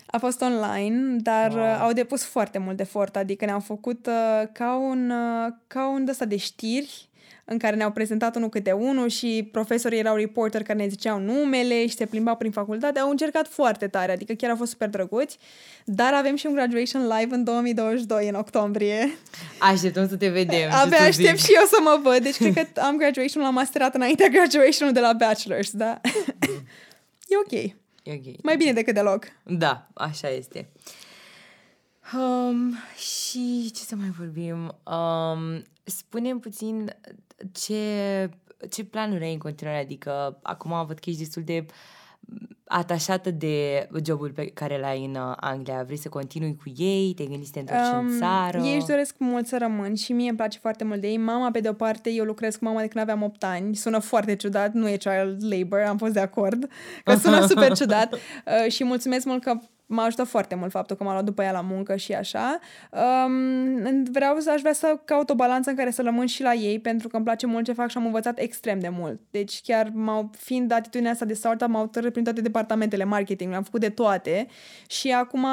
A 0.06 0.18
fost 0.18 0.40
online, 0.40 1.16
dar 1.20 1.50
Wow. 1.52 1.60
wow. 1.62 1.72
au 1.80 1.92
depus 1.92 2.22
foarte 2.24 2.58
mult 2.58 2.80
efort, 2.80 3.16
adică 3.16 3.44
ne-au 3.44 3.60
făcut 3.60 4.06
uh, 4.06 4.48
ca 4.52 4.76
un, 4.76 5.10
uh, 5.10 5.52
ca 5.66 5.88
un 5.88 6.06
ăsta 6.08 6.24
de 6.24 6.37
știri 6.37 7.08
în 7.44 7.59
care 7.59 7.76
ne-au 7.76 7.90
prezentat 7.90 8.37
unul 8.37 8.48
câte 8.48 8.72
unul 8.72 9.09
și 9.09 9.48
profesorii 9.52 9.98
erau 9.98 10.16
reporter 10.16 10.62
care 10.62 10.78
ne 10.78 10.88
ziceau 10.88 11.18
numele 11.18 11.87
și 11.87 11.94
se 11.94 12.07
plimbau 12.07 12.37
prin 12.37 12.50
facultate. 12.50 12.98
Au 12.98 13.11
încercat 13.11 13.48
foarte 13.48 13.87
tare, 13.88 14.12
adică 14.12 14.33
chiar 14.33 14.50
au 14.50 14.57
fost 14.57 14.70
super 14.70 14.88
drăguți, 14.88 15.38
dar 15.85 16.14
avem 16.14 16.37
și 16.37 16.46
un 16.46 16.54
graduation 16.54 17.02
live 17.18 17.35
în 17.35 17.44
2022, 17.44 18.28
în 18.28 18.35
octombrie. 18.35 19.18
Așteptăm 19.59 20.09
să 20.09 20.16
te 20.16 20.28
vedem. 20.28 20.68
ce 20.70 20.74
Abia 20.74 20.96
să 20.98 21.02
aștept 21.02 21.38
zic. 21.38 21.46
și 21.46 21.54
eu 21.57 21.64
să 21.66 21.76
mă 21.83 22.00
văd, 22.02 22.22
deci 22.22 22.37
cred 22.37 22.54
că 22.72 22.80
am 22.80 22.96
graduation 22.96 23.42
l-am 23.42 23.54
masterat 23.54 23.94
înaintea 23.94 24.28
graduation 24.28 24.92
de 24.92 25.00
la 25.00 25.16
bachelor's, 25.16 25.70
da? 25.72 26.00
e 27.33 27.37
ok. 27.44 27.52
E 28.02 28.12
ok. 28.12 28.42
Mai 28.42 28.57
bine 28.57 28.72
decât 28.72 28.94
deloc. 28.94 29.24
Da, 29.42 29.88
așa 29.94 30.28
este. 30.28 30.68
Um, 32.12 32.74
și 32.96 33.70
ce 33.74 33.82
să 33.82 33.96
mai 33.96 34.08
vorbim? 34.18 34.76
Um, 34.84 35.62
spune 35.84 36.34
puțin 36.34 36.96
ce, 37.52 38.30
ce 38.70 38.84
planuri 38.84 39.24
ai 39.24 39.32
în 39.32 39.38
continuare, 39.38 39.78
adică 39.78 40.38
acum 40.42 40.86
văd 40.86 40.98
că 40.98 41.10
ești 41.10 41.22
destul 41.22 41.42
de 41.42 41.66
atașată 42.66 43.30
de 43.30 43.88
jobul 44.04 44.30
pe 44.30 44.46
care 44.46 44.78
l-ai 44.78 45.04
în 45.04 45.14
uh, 45.14 45.32
Anglia. 45.36 45.82
Vrei 45.82 45.98
să 45.98 46.08
continui 46.08 46.56
cu 46.56 46.72
ei? 46.76 47.14
Te 47.16 47.24
gândești 47.24 47.46
să 47.46 47.52
te 47.52 47.58
întorci 47.58 48.10
în 48.10 48.18
țară? 48.18 48.58
Ei 48.58 48.74
își 48.74 48.86
doresc 48.86 49.14
mult 49.18 49.46
să 49.46 49.56
rămân 49.58 49.94
și 49.94 50.12
mie 50.12 50.28
îmi 50.28 50.36
place 50.36 50.58
foarte 50.58 50.84
mult 50.84 51.00
de 51.00 51.08
ei. 51.08 51.16
Mama, 51.16 51.50
pe 51.50 51.60
de 51.60 51.68
o 51.68 51.72
parte, 51.72 52.10
eu 52.10 52.24
lucrez 52.24 52.56
cu 52.56 52.64
mama 52.64 52.80
de 52.80 52.86
când 52.86 53.02
aveam 53.02 53.22
8 53.22 53.44
ani. 53.44 53.74
Sună 53.74 53.98
foarte 53.98 54.36
ciudat, 54.36 54.72
nu 54.72 54.88
e 54.88 54.96
child 54.96 55.52
labor, 55.52 55.80
am 55.80 55.96
fost 55.96 56.12
de 56.12 56.20
acord, 56.20 56.70
că 57.04 57.14
sună 57.14 57.46
super 57.50 57.76
ciudat. 57.76 58.14
Uh, 58.14 58.72
și 58.72 58.84
mulțumesc 58.84 59.24
mult 59.24 59.42
că 59.42 59.58
m-a 59.86 60.04
ajutat 60.04 60.26
foarte 60.26 60.54
mult 60.54 60.70
faptul 60.70 60.96
că 60.96 61.04
m-a 61.04 61.12
luat 61.12 61.24
după 61.24 61.42
ea 61.42 61.52
la 61.52 61.60
muncă 61.60 61.96
și 61.96 62.12
așa. 62.12 62.58
Um, 62.90 64.02
vreau 64.12 64.38
să 64.38 64.50
aș 64.50 64.60
vrea 64.60 64.72
să 64.72 65.00
caut 65.04 65.30
o 65.30 65.34
balanță 65.34 65.70
în 65.70 65.76
care 65.76 65.90
să 65.90 66.02
rămân 66.02 66.26
și 66.26 66.42
la 66.42 66.52
ei, 66.52 66.80
pentru 66.80 67.08
că 67.08 67.16
îmi 67.16 67.24
place 67.24 67.46
mult 67.46 67.64
ce 67.64 67.72
fac 67.72 67.90
și 67.90 67.96
am 67.96 68.04
învățat 68.04 68.38
extrem 68.38 68.78
de 68.78 68.88
mult. 68.88 69.20
Deci 69.30 69.60
chiar 69.62 69.90
m-au, 69.94 70.30
fiind 70.38 70.72
atitudinea 70.72 71.12
asta 71.12 71.24
de 71.24 71.34
startup, 71.34 71.68
m-au 71.68 71.86
tărât 71.86 72.12
prin 72.12 72.24
toate 72.24 72.40
departamentele 72.40 73.04
marketing, 73.04 73.50
le-am 73.50 73.62
făcut 73.62 73.80
de 73.80 73.88
toate 73.88 74.46
și 74.86 75.12
acum 75.12 75.46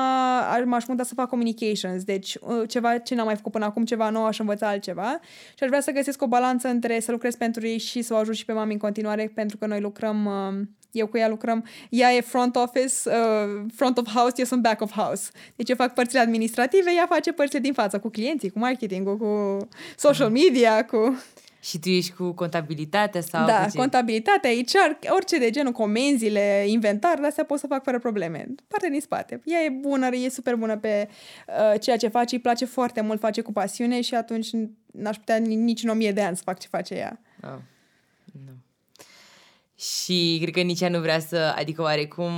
m-aș 0.65 0.85
muta 0.87 1.03
să 1.03 1.13
fac 1.13 1.29
communications, 1.29 2.03
deci 2.03 2.37
uh, 2.41 2.67
ceva 2.67 2.97
ce 2.97 3.15
n-am 3.15 3.25
mai 3.25 3.35
făcut 3.35 3.51
până 3.51 3.65
acum, 3.65 3.85
ceva 3.85 4.09
nou, 4.09 4.25
aș 4.25 4.39
învăța 4.39 4.67
altceva 4.67 5.19
și 5.55 5.63
aș 5.63 5.67
vrea 5.67 5.81
să 5.81 5.91
găsesc 5.91 6.21
o 6.21 6.27
balanță 6.27 6.67
între 6.67 6.99
să 6.99 7.11
lucrez 7.11 7.35
pentru 7.35 7.67
ei 7.67 7.77
și 7.77 8.01
să 8.01 8.13
o 8.13 8.17
ajut 8.17 8.35
și 8.35 8.45
pe 8.45 8.53
mami 8.53 8.71
în 8.71 8.79
continuare, 8.79 9.31
pentru 9.35 9.57
că 9.57 9.65
noi 9.65 9.79
lucrăm 9.79 10.25
uh, 10.25 10.67
eu 10.91 11.07
cu 11.07 11.17
ea 11.17 11.27
lucrăm, 11.27 11.65
ea 11.89 12.11
e 12.11 12.21
front 12.21 12.55
office, 12.55 12.93
uh, 13.05 13.65
front 13.75 13.97
of 13.97 14.13
house, 14.13 14.33
eu 14.37 14.45
sunt 14.45 14.61
back 14.61 14.81
of 14.81 14.91
house. 14.91 15.29
Deci 15.55 15.69
eu 15.69 15.75
fac 15.75 15.93
părțile 15.93 16.19
administrative, 16.19 16.91
ea 16.95 17.05
face 17.09 17.31
părțile 17.31 17.59
din 17.59 17.73
față, 17.73 17.99
cu 17.99 18.09
clienții, 18.09 18.49
cu 18.49 18.59
marketing, 18.59 19.17
cu 19.17 19.57
social 19.95 20.29
media, 20.29 20.85
cu... 20.85 21.21
Și 21.63 21.79
tu 21.79 21.89
ești 21.89 22.13
cu 22.13 22.31
contabilitatea 22.31 23.21
sau 23.21 23.45
Da, 23.45 23.63
cu 23.63 23.69
ce? 23.69 23.77
contabilitatea, 23.77 24.49
HR, 24.51 25.13
orice 25.13 25.37
de 25.37 25.49
genul, 25.49 25.71
comenzile, 25.71 26.63
inventar, 26.67 27.19
de 27.19 27.27
astea 27.27 27.43
pot 27.45 27.59
să 27.59 27.67
fac 27.67 27.83
fără 27.83 27.99
probleme. 27.99 28.45
Partea 28.67 28.89
din 28.89 29.01
spate. 29.01 29.41
Ea 29.45 29.63
e 29.63 29.69
bună, 29.69 30.07
e 30.15 30.29
super 30.29 30.55
bună 30.55 30.77
pe 30.77 31.07
uh, 31.47 31.79
ceea 31.79 31.97
ce 31.97 32.07
face, 32.07 32.35
îi 32.35 32.41
place 32.41 32.65
foarte 32.65 33.01
mult, 33.01 33.19
face 33.19 33.41
cu 33.41 33.51
pasiune 33.51 34.01
și 34.01 34.15
atunci 34.15 34.49
n-aș 34.91 35.17
putea 35.17 35.37
nici 35.37 35.83
în 35.83 35.89
o 35.89 35.93
mie 35.93 36.11
de 36.11 36.21
ani 36.21 36.35
să 36.35 36.41
fac 36.45 36.59
ce 36.59 36.67
face 36.67 36.93
ea. 36.93 37.21
Oh. 37.43 37.59
Nu. 39.81 39.87
Și 39.87 40.37
cred 40.41 40.53
că 40.53 40.61
nici 40.61 40.81
ea 40.81 40.89
nu 40.89 40.99
vrea 40.99 41.19
să, 41.19 41.53
adică 41.57 41.81
oarecum, 41.81 42.33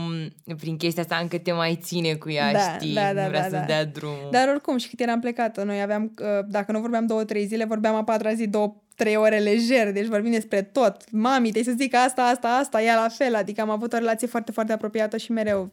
prin 0.60 0.78
chestia 0.78 1.02
asta 1.02 1.16
încă 1.16 1.38
te 1.38 1.52
mai 1.52 1.80
ține 1.82 2.14
cu 2.16 2.30
ea, 2.30 2.52
Da, 2.52 2.60
știi? 2.60 2.94
da, 2.94 3.14
da, 3.14 3.22
nu 3.22 3.28
vrea 3.28 3.42
da, 3.42 3.48
să-ți 3.48 3.60
da. 3.60 3.66
dea 3.66 3.86
drumul. 3.86 4.28
Dar 4.32 4.48
oricum, 4.48 4.78
și 4.78 4.90
cât 4.90 5.00
eram 5.00 5.20
plecată, 5.20 5.64
noi 5.64 5.82
aveam, 5.82 6.14
uh, 6.22 6.46
dacă 6.48 6.72
nu 6.72 6.80
vorbeam 6.80 7.06
două, 7.06 7.24
trei 7.24 7.46
zile, 7.46 7.66
vorbeam 7.66 7.96
a 7.96 8.04
patra 8.04 8.34
zi, 8.34 8.48
două, 8.48 8.76
trei 8.96 9.16
ore 9.16 9.40
lejer, 9.40 9.92
deci 9.92 10.06
vorbim 10.06 10.32
despre 10.32 10.62
tot. 10.62 11.12
Mami, 11.12 11.52
trebuie 11.52 11.74
să 11.74 11.80
zic 11.82 11.96
asta, 11.96 12.22
asta, 12.24 12.48
asta, 12.48 12.82
ea 12.82 12.96
la 13.02 13.10
fel, 13.10 13.36
adică 13.36 13.62
am 13.62 13.70
avut 13.70 13.94
o 13.94 13.98
relație 13.98 14.28
foarte, 14.28 14.52
foarte 14.52 14.74
apropiată 14.74 15.18
și 15.18 15.32
mereu, 15.32 15.72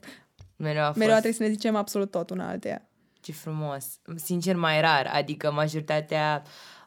Mereu 0.57 0.83
a 0.83 0.87
fost. 0.87 0.99
mereu 0.99 1.15
a 1.15 1.19
trebuit 1.19 1.37
să 1.41 1.43
ne 1.47 1.51
zicem 1.51 1.77
absolut 1.77 2.11
tot 2.11 2.31
una 2.31 2.49
alteia. 2.49 2.89
Ce 3.21 3.33
frumos. 3.33 3.85
Sincer, 4.17 4.57
mai 4.57 4.81
rar. 4.81 5.11
Adică 5.15 5.53
majoritatea 5.53 6.43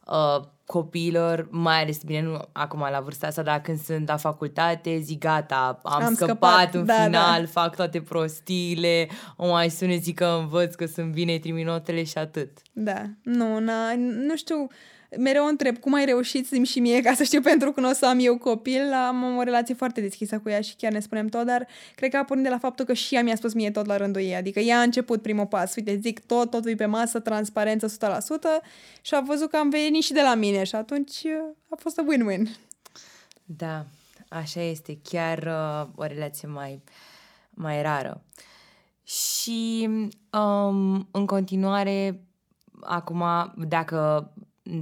uh, 0.07 0.43
copiilor, 0.65 1.47
mai 1.51 1.81
ales, 1.81 2.03
bine, 2.03 2.21
nu 2.21 2.39
acum 2.51 2.87
la 2.91 2.99
vârsta 2.99 3.27
asta, 3.27 3.41
dar 3.41 3.61
când 3.61 3.79
sunt 3.79 4.07
la 4.07 4.17
facultate, 4.17 4.99
zic 4.99 5.19
gata, 5.19 5.79
am, 5.83 6.03
Am 6.03 6.13
scăpat, 6.13 6.27
scăpat, 6.27 6.73
în 6.73 6.85
da, 6.85 6.93
final, 6.93 7.39
da. 7.39 7.47
fac 7.47 7.75
toate 7.75 8.01
prostiile, 8.01 9.07
o 9.37 9.49
mai 9.49 9.69
sune, 9.69 9.95
zic 9.95 10.15
că 10.15 10.37
învăț, 10.39 10.75
că 10.75 10.85
sunt 10.85 11.11
bine, 11.11 11.37
trimit 11.37 11.65
notele 11.65 12.03
și 12.03 12.17
atât. 12.17 12.57
Da, 12.71 13.01
nu, 13.23 13.59
na, 13.59 13.95
nu 13.97 14.35
știu, 14.35 14.67
mereu 15.17 15.45
întreb 15.45 15.77
cum 15.77 15.93
ai 15.93 16.05
reușit 16.05 16.47
să 16.47 16.61
și 16.63 16.79
mie 16.79 17.01
ca 17.01 17.13
să 17.13 17.23
știu 17.23 17.41
pentru 17.41 17.71
că 17.71 17.79
nu 17.79 17.89
o 17.89 17.93
să 17.93 18.05
am 18.05 18.19
eu 18.21 18.37
copil. 18.37 18.93
Am 18.93 19.37
o 19.37 19.41
relație 19.41 19.75
foarte 19.75 20.01
deschisă 20.01 20.39
cu 20.39 20.49
ea 20.49 20.61
și 20.61 20.75
chiar 20.75 20.91
ne 20.91 20.99
spunem 20.99 21.27
tot, 21.27 21.45
dar 21.45 21.67
cred 21.95 22.11
că 22.11 22.17
a 22.17 22.23
pornit 22.23 22.45
de 22.45 22.51
la 22.51 22.57
faptul 22.57 22.85
că 22.85 22.93
și 22.93 23.15
ea 23.15 23.23
mi-a 23.23 23.35
spus 23.35 23.53
mie 23.53 23.71
tot 23.71 23.85
la 23.85 23.97
rândul 23.97 24.21
ei. 24.21 24.35
Adică 24.35 24.59
ea 24.59 24.79
a 24.79 24.81
început 24.81 25.21
primul 25.21 25.45
pas. 25.45 25.75
Uite, 25.75 25.99
zic 26.01 26.19
tot, 26.19 26.49
totul 26.49 26.69
e 26.69 26.75
pe 26.75 26.85
masă, 26.85 27.19
transparență 27.19 27.87
100% 27.87 27.91
și 29.01 29.15
a 29.15 29.19
văzut 29.19 29.49
că 29.49 29.57
am 29.57 29.69
venit 29.69 30.03
și 30.03 30.13
de 30.13 30.21
la 30.21 30.35
mine 30.35 30.63
și 30.63 30.75
atunci 30.75 31.21
uh, 31.23 31.55
a 31.69 31.75
fost 31.79 31.97
un 31.97 32.07
win-win. 32.11 32.49
Da, 33.45 33.85
așa 34.29 34.61
este. 34.61 34.99
Chiar 35.09 35.37
uh, 35.37 35.89
o 35.95 36.03
relație 36.05 36.47
mai, 36.47 36.81
mai 37.49 37.81
rară. 37.81 38.23
Și 39.03 39.89
um, 40.31 41.07
în 41.11 41.25
continuare, 41.25 42.21
acum, 42.81 43.23
dacă 43.67 44.31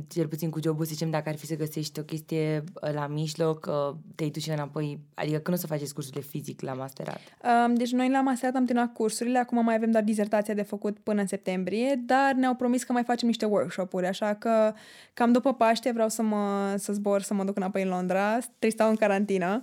cel 0.07 0.27
puțin 0.27 0.49
cu 0.49 0.59
jobul, 0.63 0.85
să 0.85 0.91
zicem, 0.93 1.09
dacă 1.09 1.29
ar 1.29 1.35
fi 1.35 1.45
să 1.45 1.55
găsești 1.55 1.99
o 1.99 2.03
chestie 2.03 2.63
uh, 2.81 2.93
la 2.93 3.07
mijloc, 3.07 3.67
uh, 3.69 3.95
te 4.15 4.25
duci 4.25 4.47
înapoi, 4.47 4.99
adică 5.13 5.37
când 5.37 5.57
o 5.57 5.59
să 5.59 5.67
faceți 5.67 5.93
cursurile 5.93 6.21
fizic 6.21 6.61
la 6.61 6.73
masterat? 6.73 7.19
Um, 7.65 7.73
deci 7.73 7.91
noi 7.91 8.09
la 8.09 8.21
masterat 8.21 8.55
am 8.55 8.65
terminat 8.65 8.93
cursurile, 8.93 9.39
acum 9.39 9.63
mai 9.63 9.75
avem 9.75 9.91
doar 9.91 10.03
dizertația 10.03 10.53
de 10.53 10.61
făcut 10.61 10.99
până 10.99 11.21
în 11.21 11.27
septembrie, 11.27 12.01
dar 12.05 12.33
ne-au 12.33 12.55
promis 12.55 12.83
că 12.83 12.91
mai 12.91 13.03
facem 13.03 13.27
niște 13.27 13.45
workshop-uri, 13.45 14.07
așa 14.07 14.33
că 14.33 14.73
cam 15.13 15.31
după 15.31 15.53
Paște 15.53 15.91
vreau 15.91 16.09
să 16.09 16.21
mă 16.21 16.73
să 16.77 16.93
zbor, 16.93 17.21
să 17.21 17.33
mă 17.33 17.43
duc 17.43 17.57
înapoi 17.57 17.81
în 17.81 17.89
Londra, 17.89 18.29
trebuie 18.29 18.45
să 18.59 18.69
stau 18.69 18.89
în 18.89 18.95
carantină. 18.95 19.61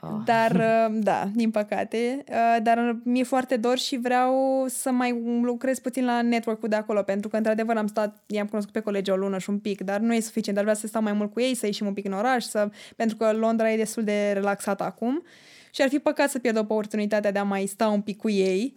Oh. 0.00 0.10
Dar, 0.24 0.50
uh, 0.50 0.96
da, 1.02 1.28
din 1.34 1.50
păcate. 1.50 2.24
Uh, 2.28 2.56
Dar 2.62 2.96
mi-e 3.02 3.22
foarte 3.22 3.56
dor 3.56 3.78
și 3.78 3.96
vreau 3.96 4.64
să 4.68 4.90
mai 4.90 5.22
lucrez 5.42 5.78
puțin 5.78 6.04
la 6.04 6.22
network-ul 6.22 6.68
de 6.68 6.76
acolo, 6.76 7.02
pentru 7.02 7.28
că, 7.28 7.36
într-adevăr, 7.36 7.76
am 7.76 7.86
stat, 7.86 8.22
i-am 8.26 8.46
cunoscut 8.46 8.72
pe 8.72 8.80
colegi 8.80 9.10
o 9.10 9.16
lună 9.16 9.38
și 9.38 9.50
un 9.50 9.58
pic, 9.58 9.80
dar 9.80 10.00
nu 10.00 10.14
e 10.14 10.20
suficient, 10.20 10.56
dar 10.56 10.66
vreau 10.66 10.80
să 10.80 10.86
stau 10.86 11.02
mai 11.02 11.12
mult 11.12 11.32
cu 11.32 11.40
ei, 11.40 11.54
să 11.54 11.66
ieșim 11.66 11.86
un 11.86 11.92
pic 11.92 12.04
în 12.04 12.12
oraș, 12.12 12.44
să... 12.44 12.70
pentru 12.96 13.16
că 13.16 13.32
Londra 13.32 13.72
e 13.72 13.76
destul 13.76 14.04
de 14.04 14.30
relaxată 14.32 14.84
acum 14.84 15.22
și 15.70 15.82
ar 15.82 15.88
fi 15.88 15.98
păcat 15.98 16.30
să 16.30 16.38
pierd 16.38 16.58
oportunitatea 16.58 17.32
de 17.32 17.38
a 17.38 17.42
mai 17.42 17.66
sta 17.66 17.88
un 17.88 18.00
pic 18.00 18.16
cu 18.16 18.30
ei. 18.30 18.74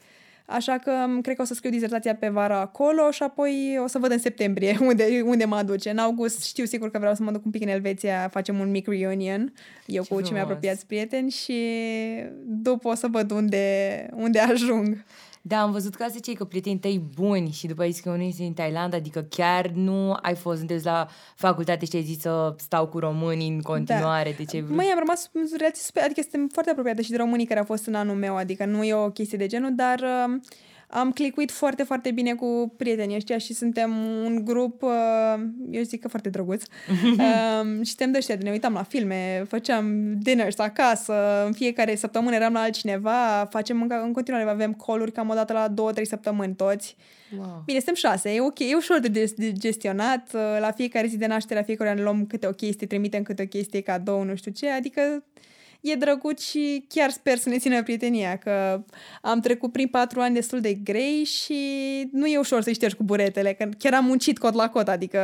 Așa 0.51 0.77
că 0.77 0.91
m, 1.07 1.21
cred 1.21 1.35
că 1.35 1.41
o 1.41 1.45
să 1.45 1.53
scriu 1.53 1.69
dizertația 1.71 2.15
pe 2.15 2.27
vară 2.29 2.53
acolo 2.53 3.11
și 3.11 3.23
apoi 3.23 3.79
o 3.83 3.87
să 3.87 3.97
văd 3.97 4.11
în 4.11 4.19
septembrie 4.19 4.77
unde, 4.89 5.21
unde 5.25 5.45
mă 5.45 5.55
aduce. 5.55 5.89
În 5.89 5.97
august 5.97 6.43
știu 6.43 6.65
sigur 6.65 6.91
că 6.91 6.99
vreau 6.99 7.13
să 7.15 7.23
mă 7.23 7.31
duc 7.31 7.45
un 7.45 7.51
pic 7.51 7.61
în 7.61 7.67
Elveția, 7.67 8.27
facem 8.31 8.59
un 8.59 8.71
mic 8.71 8.87
reunion, 8.87 9.53
eu 9.85 10.03
Ce 10.03 10.13
cu 10.13 10.21
cei 10.21 10.31
mai 10.31 10.39
frumos. 10.39 10.41
apropiați 10.41 10.85
prieteni 10.85 11.29
și 11.31 11.57
după 12.45 12.87
o 12.87 12.93
să 12.95 13.07
văd 13.11 13.31
unde, 13.31 14.07
unde 14.15 14.39
ajung. 14.39 15.03
Da, 15.41 15.61
am 15.61 15.71
văzut 15.71 15.95
că 15.95 16.03
asta 16.03 16.19
cei 16.19 16.33
că 16.35 16.43
prietenii 16.43 16.79
tăi 16.79 17.01
buni 17.15 17.51
și 17.51 17.67
după 17.67 17.81
ai 17.81 17.91
zis 17.91 18.01
că 18.01 18.09
unii 18.09 18.31
sunt 18.31 18.47
în 18.47 18.53
Thailanda, 18.53 18.97
adică 18.97 19.21
chiar 19.21 19.67
nu 19.67 20.17
ai 20.21 20.35
fost, 20.35 20.57
sunteți 20.57 20.85
la 20.85 21.07
facultate 21.35 21.85
și 21.85 21.95
ai 21.95 22.03
zis 22.03 22.19
să 22.19 22.55
stau 22.57 22.87
cu 22.87 22.99
românii 22.99 23.49
în 23.49 23.61
continuare, 23.61 24.33
de 24.37 24.43
ce 24.43 24.55
ai 24.55 24.61
vrut? 24.61 24.75
Măi, 24.75 24.89
am 24.91 24.97
rămas 24.99 25.29
în 25.33 25.47
relații 25.57 25.83
super, 25.83 26.03
adică 26.03 26.21
suntem 26.21 26.47
foarte 26.51 26.69
apropiate 26.71 27.01
și 27.01 27.09
de 27.09 27.17
românii 27.17 27.45
care 27.45 27.59
au 27.59 27.65
fost 27.65 27.85
în 27.85 27.95
anul 27.95 28.15
meu, 28.15 28.35
adică 28.35 28.65
nu 28.65 28.83
e 28.83 28.93
o 28.93 29.09
chestie 29.09 29.37
de 29.37 29.47
genul, 29.47 29.75
dar 29.75 29.99
uh, 29.99 30.39
am 30.91 31.11
clicuit 31.11 31.51
foarte, 31.51 31.83
foarte 31.83 32.11
bine 32.11 32.33
cu 32.33 32.73
prietenii 32.77 33.15
ăștia 33.15 33.37
și 33.37 33.53
suntem 33.53 33.95
un 34.25 34.45
grup, 34.45 34.81
uh, 34.81 34.89
eu 35.71 35.81
zic 35.81 36.01
că 36.01 36.07
foarte 36.07 36.29
drăguț. 36.29 36.63
um, 37.03 37.83
și 37.83 37.89
suntem 37.89 38.11
de 38.11 38.17
ăștia, 38.17 38.35
de 38.35 38.43
ne 38.43 38.51
uitam 38.51 38.73
la 38.73 38.83
filme, 38.83 39.43
făceam 39.47 40.15
dinners 40.17 40.59
acasă, 40.59 41.45
în 41.45 41.53
fiecare 41.53 41.95
săptămână 41.95 42.35
eram 42.35 42.53
la 42.53 42.59
altcineva, 42.59 43.47
facem 43.49 43.81
în, 43.81 43.91
în 44.03 44.13
continuare, 44.13 44.49
avem 44.49 44.73
call-uri 44.85 45.11
cam 45.11 45.29
o 45.29 45.33
dată 45.33 45.53
la 45.53 45.67
două, 45.67 45.91
trei 45.91 46.07
săptămâni 46.07 46.55
toți. 46.55 46.95
Wow. 47.37 47.61
Bine, 47.65 47.77
suntem 47.77 47.95
șase, 47.95 48.33
e 48.33 48.41
ok, 48.41 48.59
e 48.59 48.75
ușor 48.75 48.99
de, 48.99 49.07
de, 49.07 49.33
de 49.35 49.51
gestionat. 49.51 50.29
Uh, 50.33 50.41
La 50.59 50.71
fiecare 50.71 51.07
zi 51.07 51.17
de 51.17 51.25
naștere, 51.25 51.59
la 51.59 51.65
fiecare 51.65 51.89
an 51.89 52.03
luăm 52.03 52.25
câte 52.25 52.47
o 52.47 52.51
chestie, 52.51 52.87
trimitem 52.87 53.23
câte 53.23 53.41
o 53.41 53.45
chestie, 53.45 53.81
cadou, 53.81 54.23
nu 54.23 54.35
știu 54.35 54.51
ce, 54.51 54.69
adică 54.69 55.23
e 55.81 55.95
drăguț 55.95 56.41
și 56.41 56.85
chiar 56.89 57.09
sper 57.09 57.37
să 57.37 57.49
ne 57.49 57.57
țină 57.57 57.83
prietenia, 57.83 58.37
că 58.37 58.83
am 59.21 59.39
trecut 59.39 59.71
prin 59.71 59.87
patru 59.87 60.21
ani 60.21 60.33
destul 60.33 60.61
de 60.61 60.73
grei 60.73 61.23
și 61.23 61.59
nu 62.11 62.25
e 62.27 62.37
ușor 62.37 62.61
să-i 62.61 62.73
ștergi 62.73 62.95
cu 62.95 63.03
buretele, 63.03 63.53
că 63.53 63.69
chiar 63.77 63.93
am 63.93 64.05
muncit 64.05 64.37
cot 64.37 64.53
la 64.53 64.69
cot, 64.69 64.87
adică 64.87 65.19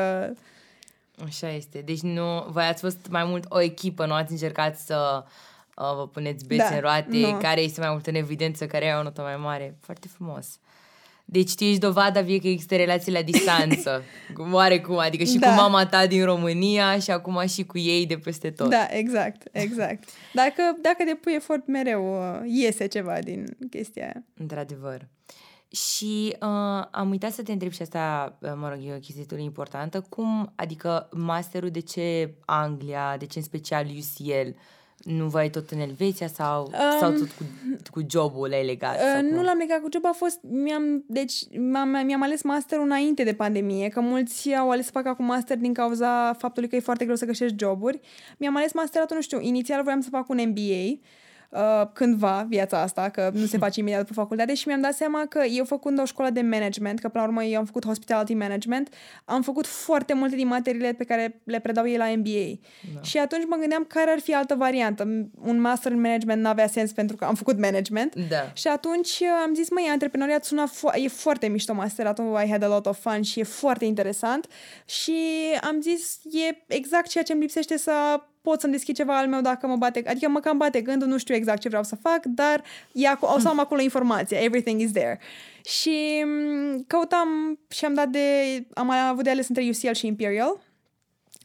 Așa 1.25 1.49
este. 1.49 1.79
Deci 1.79 1.99
nu, 2.01 2.45
voi 2.49 2.63
ați 2.63 2.81
fost 2.81 3.07
mai 3.09 3.23
mult 3.23 3.45
o 3.49 3.61
echipă, 3.61 4.05
nu 4.05 4.13
ați 4.13 4.31
încercat 4.31 4.77
să 4.77 5.23
uh, 5.25 5.95
vă 5.95 6.07
puneți 6.07 6.45
bețe 6.45 6.67
Da, 6.69 6.75
în 6.75 6.81
roate, 6.81 7.17
nu. 7.17 7.37
care 7.37 7.61
este 7.61 7.79
mai 7.79 7.89
mult 7.89 8.07
în 8.07 8.15
evidență, 8.15 8.65
care 8.65 8.89
au 8.91 8.99
o 8.99 9.03
notă 9.03 9.21
mai 9.21 9.37
mare. 9.37 9.77
Foarte 9.81 10.07
frumos. 10.07 10.59
Deci 11.29 11.55
tu 11.55 11.63
ești 11.63 11.79
dovada 11.79 12.21
vie 12.21 12.39
că 12.39 12.47
există 12.47 12.75
relații 12.75 13.11
la 13.11 13.21
distanță. 13.21 14.03
Oarecum, 14.51 14.97
adică 14.97 15.23
și 15.23 15.37
Da. 15.37 15.47
cu 15.47 15.53
mama 15.53 15.85
ta 15.85 16.07
din 16.07 16.25
România 16.25 16.99
și 16.99 17.11
acum 17.11 17.47
și 17.47 17.63
cu 17.65 17.77
ei 17.77 18.05
de 18.05 18.17
peste 18.17 18.49
tot. 18.51 18.69
da, 18.69 18.87
exact, 18.89 19.47
exact. 19.51 20.09
Dacă, 20.33 20.61
dacă 20.81 21.03
depui 21.05 21.33
efort 21.35 21.67
mereu, 21.67 22.13
uh, 22.13 22.39
iese 22.45 22.85
ceva 22.87 23.19
din 23.19 23.57
chestia 23.69 24.03
aia. 24.03 24.23
Într-adevăr. 24.37 25.07
Și 25.71 26.35
uh, 26.41 26.85
am 26.91 27.09
uitat 27.09 27.31
să 27.31 27.43
te 27.43 27.51
întreb 27.51 27.71
și 27.71 27.81
asta, 27.81 28.37
uh, 28.41 28.51
mă 28.55 28.69
rog, 28.69 28.79
e 28.81 28.89
o 28.93 28.99
chestie 28.99 29.15
destul 29.15 29.37
de 29.37 29.43
importantă. 29.43 30.05
Cum, 30.09 30.53
adică 30.55 31.09
masterul, 31.11 31.69
de 31.69 31.79
ce 31.79 32.33
Anglia, 32.45 33.15
de 33.19 33.25
ce 33.25 33.37
în 33.37 33.43
special 33.43 33.85
UCL? 33.85 34.49
Nu 35.03 35.25
vai 35.27 35.49
tot 35.49 35.69
în 35.69 35.79
Elveția 35.79 36.27
sau, 36.27 36.63
um, 36.63 36.99
sau 36.99 37.11
tot 37.11 37.27
cu, 37.29 37.43
cu 37.91 38.05
jobul 38.09 38.53
ai 38.53 38.65
legat? 38.65 38.99
sau 38.99 39.07
Uh, 39.21 39.27
cum? 39.27 39.35
nu 39.35 39.43
l-am 39.43 39.57
legat 39.57 39.81
cu 39.81 39.87
job, 39.93 40.05
a 40.05 40.11
fost, 40.15 40.39
mi-am, 40.41 41.03
deci 41.07 41.33
mi-am, 41.57 42.01
mi-am 42.05 42.21
ales 42.21 42.41
masterul 42.43 42.85
înainte 42.85 43.23
de 43.23 43.33
pandemie, 43.33 43.87
că 43.89 43.99
mulți 43.99 44.53
au 44.53 44.69
ales 44.69 44.85
să 44.85 44.91
facă 44.91 45.09
acum 45.09 45.25
master 45.25 45.57
din 45.57 45.73
cauza 45.73 46.33
faptului 46.33 46.69
că 46.69 46.75
e 46.75 46.79
foarte 46.79 47.03
greu 47.03 47.15
să 47.15 47.25
găsești 47.25 47.55
joburi. 47.59 47.99
Mi-am 48.37 48.55
ales 48.55 48.73
masteratul, 48.73 49.15
nu 49.15 49.21
știu, 49.21 49.39
inițial 49.41 49.83
voiam 49.83 50.01
să 50.01 50.09
fac 50.11 50.29
un 50.29 50.39
MBA, 50.47 50.99
uh, 51.49 51.87
cândva 51.93 52.45
viața 52.49 52.81
asta, 52.81 53.09
că 53.09 53.29
nu 53.33 53.45
se 53.45 53.57
face 53.65 53.79
imediat 53.79 53.99
după 54.01 54.13
facultate 54.13 54.53
și 54.53 54.67
mi-am 54.67 54.81
dat 54.81 54.93
seama 54.93 55.25
că 55.25 55.43
eu 55.43 55.65
făcând 55.65 55.99
o 55.99 56.05
școală 56.05 56.31
de 56.31 56.41
management, 56.41 56.99
că 56.99 57.09
până 57.09 57.23
la 57.23 57.29
urmă 57.29 57.43
eu 57.43 57.59
am 57.59 57.65
făcut 57.65 57.85
hospitality 57.85 58.33
management, 58.33 58.93
am 59.25 59.41
făcut 59.41 59.65
foarte 59.65 60.13
multe 60.13 60.35
din 60.35 60.47
materiile 60.47 60.93
pe 60.93 61.03
care 61.03 61.41
le 61.43 61.59
predau 61.59 61.87
ei 61.87 61.97
la 61.97 62.13
MBA. 62.15 62.59
Da. 62.93 63.01
Și 63.01 63.17
atunci 63.17 63.43
mă 63.47 63.55
gândeam 63.59 63.85
care 63.87 64.11
ar 64.11 64.19
fi 64.19 64.33
altă 64.33 64.55
variantă. 64.55 65.03
Un 65.41 65.61
master 65.61 65.91
în 65.91 66.01
management 66.01 66.41
n-avea 66.41 66.67
sens 66.67 66.91
pentru 66.91 67.15
că 67.15 67.25
am 67.25 67.35
făcut 67.35 67.59
management. 67.59 68.15
Da. 68.29 68.51
Și 68.53 68.67
atunci 68.67 69.19
uh, 69.21 69.27
am 69.43 69.53
zis, 69.53 69.69
măi, 69.69 69.87
antreprenoriat 69.91 70.45
sună 70.45 70.69
fo- 70.69 71.03
e 71.03 71.07
foarte 71.07 71.47
mișto 71.47 71.73
masteratul, 71.73 72.39
I 72.45 72.49
had 72.49 72.63
a 72.63 72.67
lot 72.67 72.85
of 72.85 72.99
fun 72.99 73.21
și 73.21 73.39
e 73.39 73.43
foarte 73.43 73.85
interesant 73.85 74.47
și 74.85 75.15
am 75.61 75.81
zis, 75.81 76.19
e 76.23 76.63
exact 76.67 77.07
ceea 77.07 77.23
ce 77.23 77.31
îmi 77.31 77.41
lipsește 77.41 77.77
să 77.77 77.91
pot 78.47 78.59
să-mi 78.59 78.73
deschid 78.73 78.95
ceva 78.95 79.17
al 79.17 79.27
meu 79.27 79.41
dacă 79.41 79.67
mă 79.67 79.75
bate, 79.75 80.03
adică 80.07 80.29
mă 80.29 80.39
cam 80.39 80.57
bate 80.57 80.81
gândul, 80.81 81.07
nu 81.07 81.17
știu 81.17 81.35
exact 81.35 81.61
ce 81.61 81.67
vreau 81.67 81.83
să 81.83 81.95
fac, 81.95 82.25
dar 82.25 82.63
ia, 82.91 83.17
o 83.21 83.39
să 83.39 83.47
am 83.47 83.59
acolo 83.59 83.81
informația, 83.81 84.37
everything 84.39 84.81
is 84.81 84.91
there. 84.91 85.19
Și 85.65 86.23
mm, 86.25 86.83
căutam 86.87 87.59
și 87.69 87.85
am 87.85 87.93
dat 87.93 88.07
de, 88.07 88.19
am 88.73 88.89
avut 88.89 89.23
de 89.23 89.29
ales 89.29 89.47
între 89.47 89.63
UCL 89.63 89.91
și 89.91 90.07
Imperial, 90.07 90.61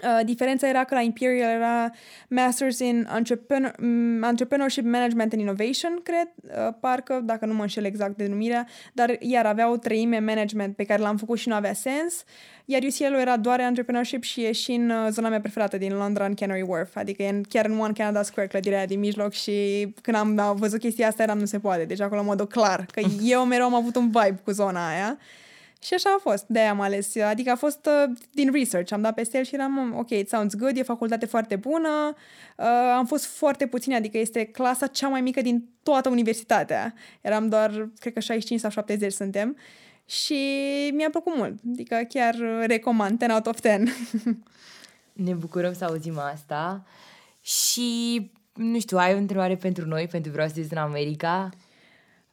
Uh, 0.02 0.24
diferența 0.24 0.68
era 0.68 0.85
că 0.85 0.94
la 0.94 1.00
Imperial 1.00 1.50
era 1.50 1.90
Masters 2.28 2.78
in 2.78 3.09
Entrepreneur, 3.16 3.74
mm, 3.78 4.22
Entrepreneurship 4.22 4.85
Management 4.85 5.33
and 5.33 5.42
Innovation, 5.42 6.00
cred, 6.02 6.28
uh, 6.42 6.74
parcă, 6.81 7.20
dacă 7.24 7.46
nu 7.46 7.55
mă 7.55 7.62
înșel 7.62 7.85
exact 7.85 8.16
denumirea, 8.16 8.66
dar 8.92 9.16
iar 9.18 9.46
avea 9.46 9.70
o 9.70 9.76
treime 9.76 10.18
management 10.18 10.76
pe 10.76 10.85
care 10.85 11.02
l-am 11.02 11.16
făcut 11.16 11.38
și 11.38 11.48
nu 11.48 11.55
avea 11.55 11.72
sens, 11.72 12.24
iar 12.64 12.83
UCL-ul 12.83 13.20
era 13.20 13.37
doar 13.37 13.61
entrepreneurship 13.61 14.22
și 14.22 14.44
e 14.44 14.52
și 14.52 14.72
în 14.72 14.90
uh, 14.90 15.07
zona 15.11 15.28
mea 15.28 15.40
preferată 15.40 15.78
din 15.78 15.92
Londra, 15.92 16.24
în 16.24 16.35
Canary 16.35 16.64
Wharf, 16.68 16.96
adică 16.96 17.22
e 17.22 17.28
în, 17.28 17.42
chiar 17.48 17.64
în 17.64 17.78
One 17.78 17.92
Canada 17.92 18.22
Square, 18.22 18.48
clădirea 18.48 18.78
aia 18.78 18.87
din 18.87 18.98
mijloc 18.98 19.33
și 19.33 19.88
când 20.00 20.16
am 20.16 20.57
văzut 20.57 20.81
chestia 20.81 21.09
asta 21.09 21.22
eram 21.22 21.38
nu 21.38 21.44
se 21.44 21.59
poate, 21.59 21.85
deci 21.85 22.00
acolo 22.00 22.20
în 22.20 22.26
modul 22.26 22.46
clar, 22.46 22.87
că 22.92 23.00
eu 23.24 23.44
mereu 23.44 23.64
am 23.64 23.74
avut 23.74 23.96
un 23.96 24.07
vibe 24.07 24.40
cu 24.44 24.50
zona 24.50 24.88
aia. 24.88 25.18
Și 25.83 25.95
așa 25.95 26.14
a 26.16 26.21
fost, 26.21 26.45
de-aia 26.47 26.71
am 26.71 26.81
ales. 26.81 27.16
Adică 27.16 27.51
a 27.51 27.57
fost 27.57 27.87
uh, 27.87 28.12
din 28.31 28.53
research, 28.53 28.92
am 28.92 29.01
dat 29.01 29.14
peste 29.14 29.38
el 29.38 29.45
și 29.45 29.55
eram, 29.55 29.95
ok, 29.99 30.11
it 30.11 30.29
sounds 30.29 30.55
good, 30.55 30.77
e 30.77 30.83
facultate 30.83 31.27
foarte 31.27 31.57
bună, 31.57 32.14
uh, 32.57 32.66
am 32.97 33.07
fost 33.07 33.25
foarte 33.25 33.66
puțini, 33.66 33.95
adică 33.95 34.18
este 34.18 34.45
clasa 34.45 34.87
cea 34.87 35.09
mai 35.09 35.21
mică 35.21 35.40
din 35.40 35.68
toată 35.83 36.09
universitatea. 36.09 36.95
Eram 37.21 37.49
doar, 37.49 37.88
cred 37.99 38.12
că 38.12 38.21
65 38.21 38.61
sau 38.61 38.71
70 38.71 39.12
suntem 39.12 39.57
și 40.07 40.40
mi-a 40.95 41.11
plăcut 41.11 41.37
mult, 41.37 41.55
adică 41.73 42.07
chiar 42.09 42.37
recomand, 42.66 43.18
10 43.18 43.33
out 43.33 43.47
of 43.47 43.61
10. 43.61 43.83
ne 45.12 45.33
bucurăm 45.33 45.73
să 45.73 45.85
auzim 45.85 46.18
asta 46.18 46.85
și, 47.40 48.31
nu 48.55 48.81
știu, 48.81 48.99
ai 48.99 49.14
o 49.14 49.16
întrebare 49.16 49.57
pentru 49.57 49.87
noi, 49.87 50.09
pentru 50.11 50.33
vreau 50.33 50.49
să 50.49 50.55
în 50.71 50.77
America? 50.77 51.51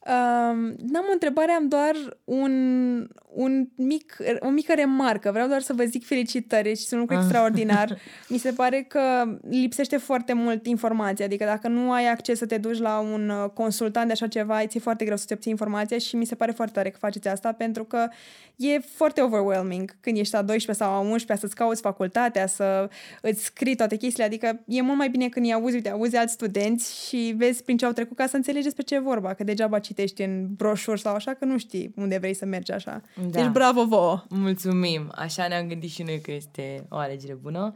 Um, 0.09 0.75
n-am 0.77 1.05
o 1.09 1.11
întrebare, 1.11 1.51
am 1.51 1.67
doar 1.67 2.17
un, 2.23 3.07
un 3.33 3.67
mic, 3.75 4.17
o 4.39 4.49
mică 4.49 4.73
remarcă. 4.73 5.31
Vreau 5.31 5.47
doar 5.47 5.61
să 5.61 5.73
vă 5.73 5.83
zic 5.83 6.05
felicitări 6.05 6.69
și 6.69 6.85
sunt 6.85 6.91
un 6.91 6.99
lucru 6.99 7.15
ah. 7.15 7.21
extraordinar. 7.21 7.97
Mi 8.29 8.37
se 8.37 8.51
pare 8.51 8.85
că 8.87 9.01
lipsește 9.49 9.97
foarte 9.97 10.33
mult 10.33 10.65
informație. 10.65 11.25
Adică 11.25 11.45
dacă 11.45 11.67
nu 11.67 11.91
ai 11.91 12.07
acces 12.07 12.37
să 12.37 12.45
te 12.45 12.57
duci 12.57 12.79
la 12.79 12.99
un 12.99 13.29
uh, 13.29 13.49
consultant 13.49 14.05
de 14.05 14.11
așa 14.11 14.27
ceva, 14.27 14.65
ți-e 14.65 14.79
foarte 14.79 15.05
greu 15.05 15.17
să-ți 15.17 15.33
obții 15.33 15.51
informația 15.51 15.97
și 15.97 16.15
mi 16.15 16.25
se 16.25 16.35
pare 16.35 16.51
foarte 16.51 16.73
tare 16.73 16.89
că 16.89 16.97
faceți 16.99 17.27
asta 17.27 17.51
pentru 17.51 17.83
că 17.83 18.07
e 18.55 18.79
foarte 18.79 19.21
overwhelming 19.21 19.95
când 19.99 20.17
ești 20.17 20.35
a 20.35 20.41
12 20.41 20.83
sau 20.83 20.93
a 20.93 20.99
11 20.99 21.45
să-ți 21.45 21.55
cauți 21.55 21.81
facultatea, 21.81 22.47
să 22.47 22.89
îți 23.21 23.43
scrii 23.43 23.75
toate 23.75 23.95
chestiile. 23.95 24.25
Adică 24.25 24.59
e 24.67 24.81
mult 24.81 24.97
mai 24.97 25.09
bine 25.09 25.29
când 25.29 25.45
îi 25.45 25.53
auzi, 25.53 25.75
uite, 25.75 25.89
auzi 25.89 26.15
alți 26.15 26.33
studenți 26.33 27.07
și 27.07 27.33
vezi 27.37 27.63
prin 27.63 27.77
ce 27.77 27.85
au 27.85 27.91
trecut 27.91 28.17
ca 28.17 28.27
să 28.27 28.35
înțelegi 28.35 28.63
despre 28.63 28.83
ce 28.83 28.95
e 28.95 28.99
vorba, 28.99 29.33
că 29.33 29.43
degeaba 29.43 29.79
citești 29.79 30.21
în 30.21 30.47
broșuri 30.55 31.01
sau 31.01 31.15
așa, 31.15 31.33
că 31.33 31.45
nu 31.45 31.57
știi 31.57 31.93
unde 31.95 32.17
vrei 32.17 32.33
să 32.33 32.45
mergi 32.45 32.71
așa. 32.71 33.01
Da. 33.27 33.41
Deci 33.41 33.51
bravo 33.51 33.85
vouă! 33.85 34.23
Mulțumim! 34.29 35.11
Așa 35.15 35.47
ne-am 35.47 35.67
gândit 35.67 35.89
și 35.89 36.03
noi 36.03 36.21
că 36.21 36.31
este 36.31 36.85
o 36.89 36.97
alegere 36.97 37.33
bună. 37.33 37.73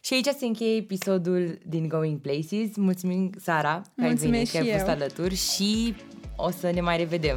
Și 0.00 0.14
aici 0.14 0.26
se 0.38 0.46
încheie 0.46 0.76
episodul 0.76 1.58
din 1.66 1.88
Going 1.88 2.20
Places. 2.20 2.76
Mulțumim, 2.76 3.30
Sara, 3.40 3.82
că 3.94 4.02
Mulțumesc 4.02 4.24
ai 4.24 4.30
venit, 4.30 4.50
că 4.50 4.58
ai 4.58 4.70
fost 4.78 4.88
alături 4.88 5.34
și 5.34 5.94
o 6.36 6.50
să 6.50 6.70
ne 6.70 6.80
mai 6.80 6.96
revedem. 6.96 7.36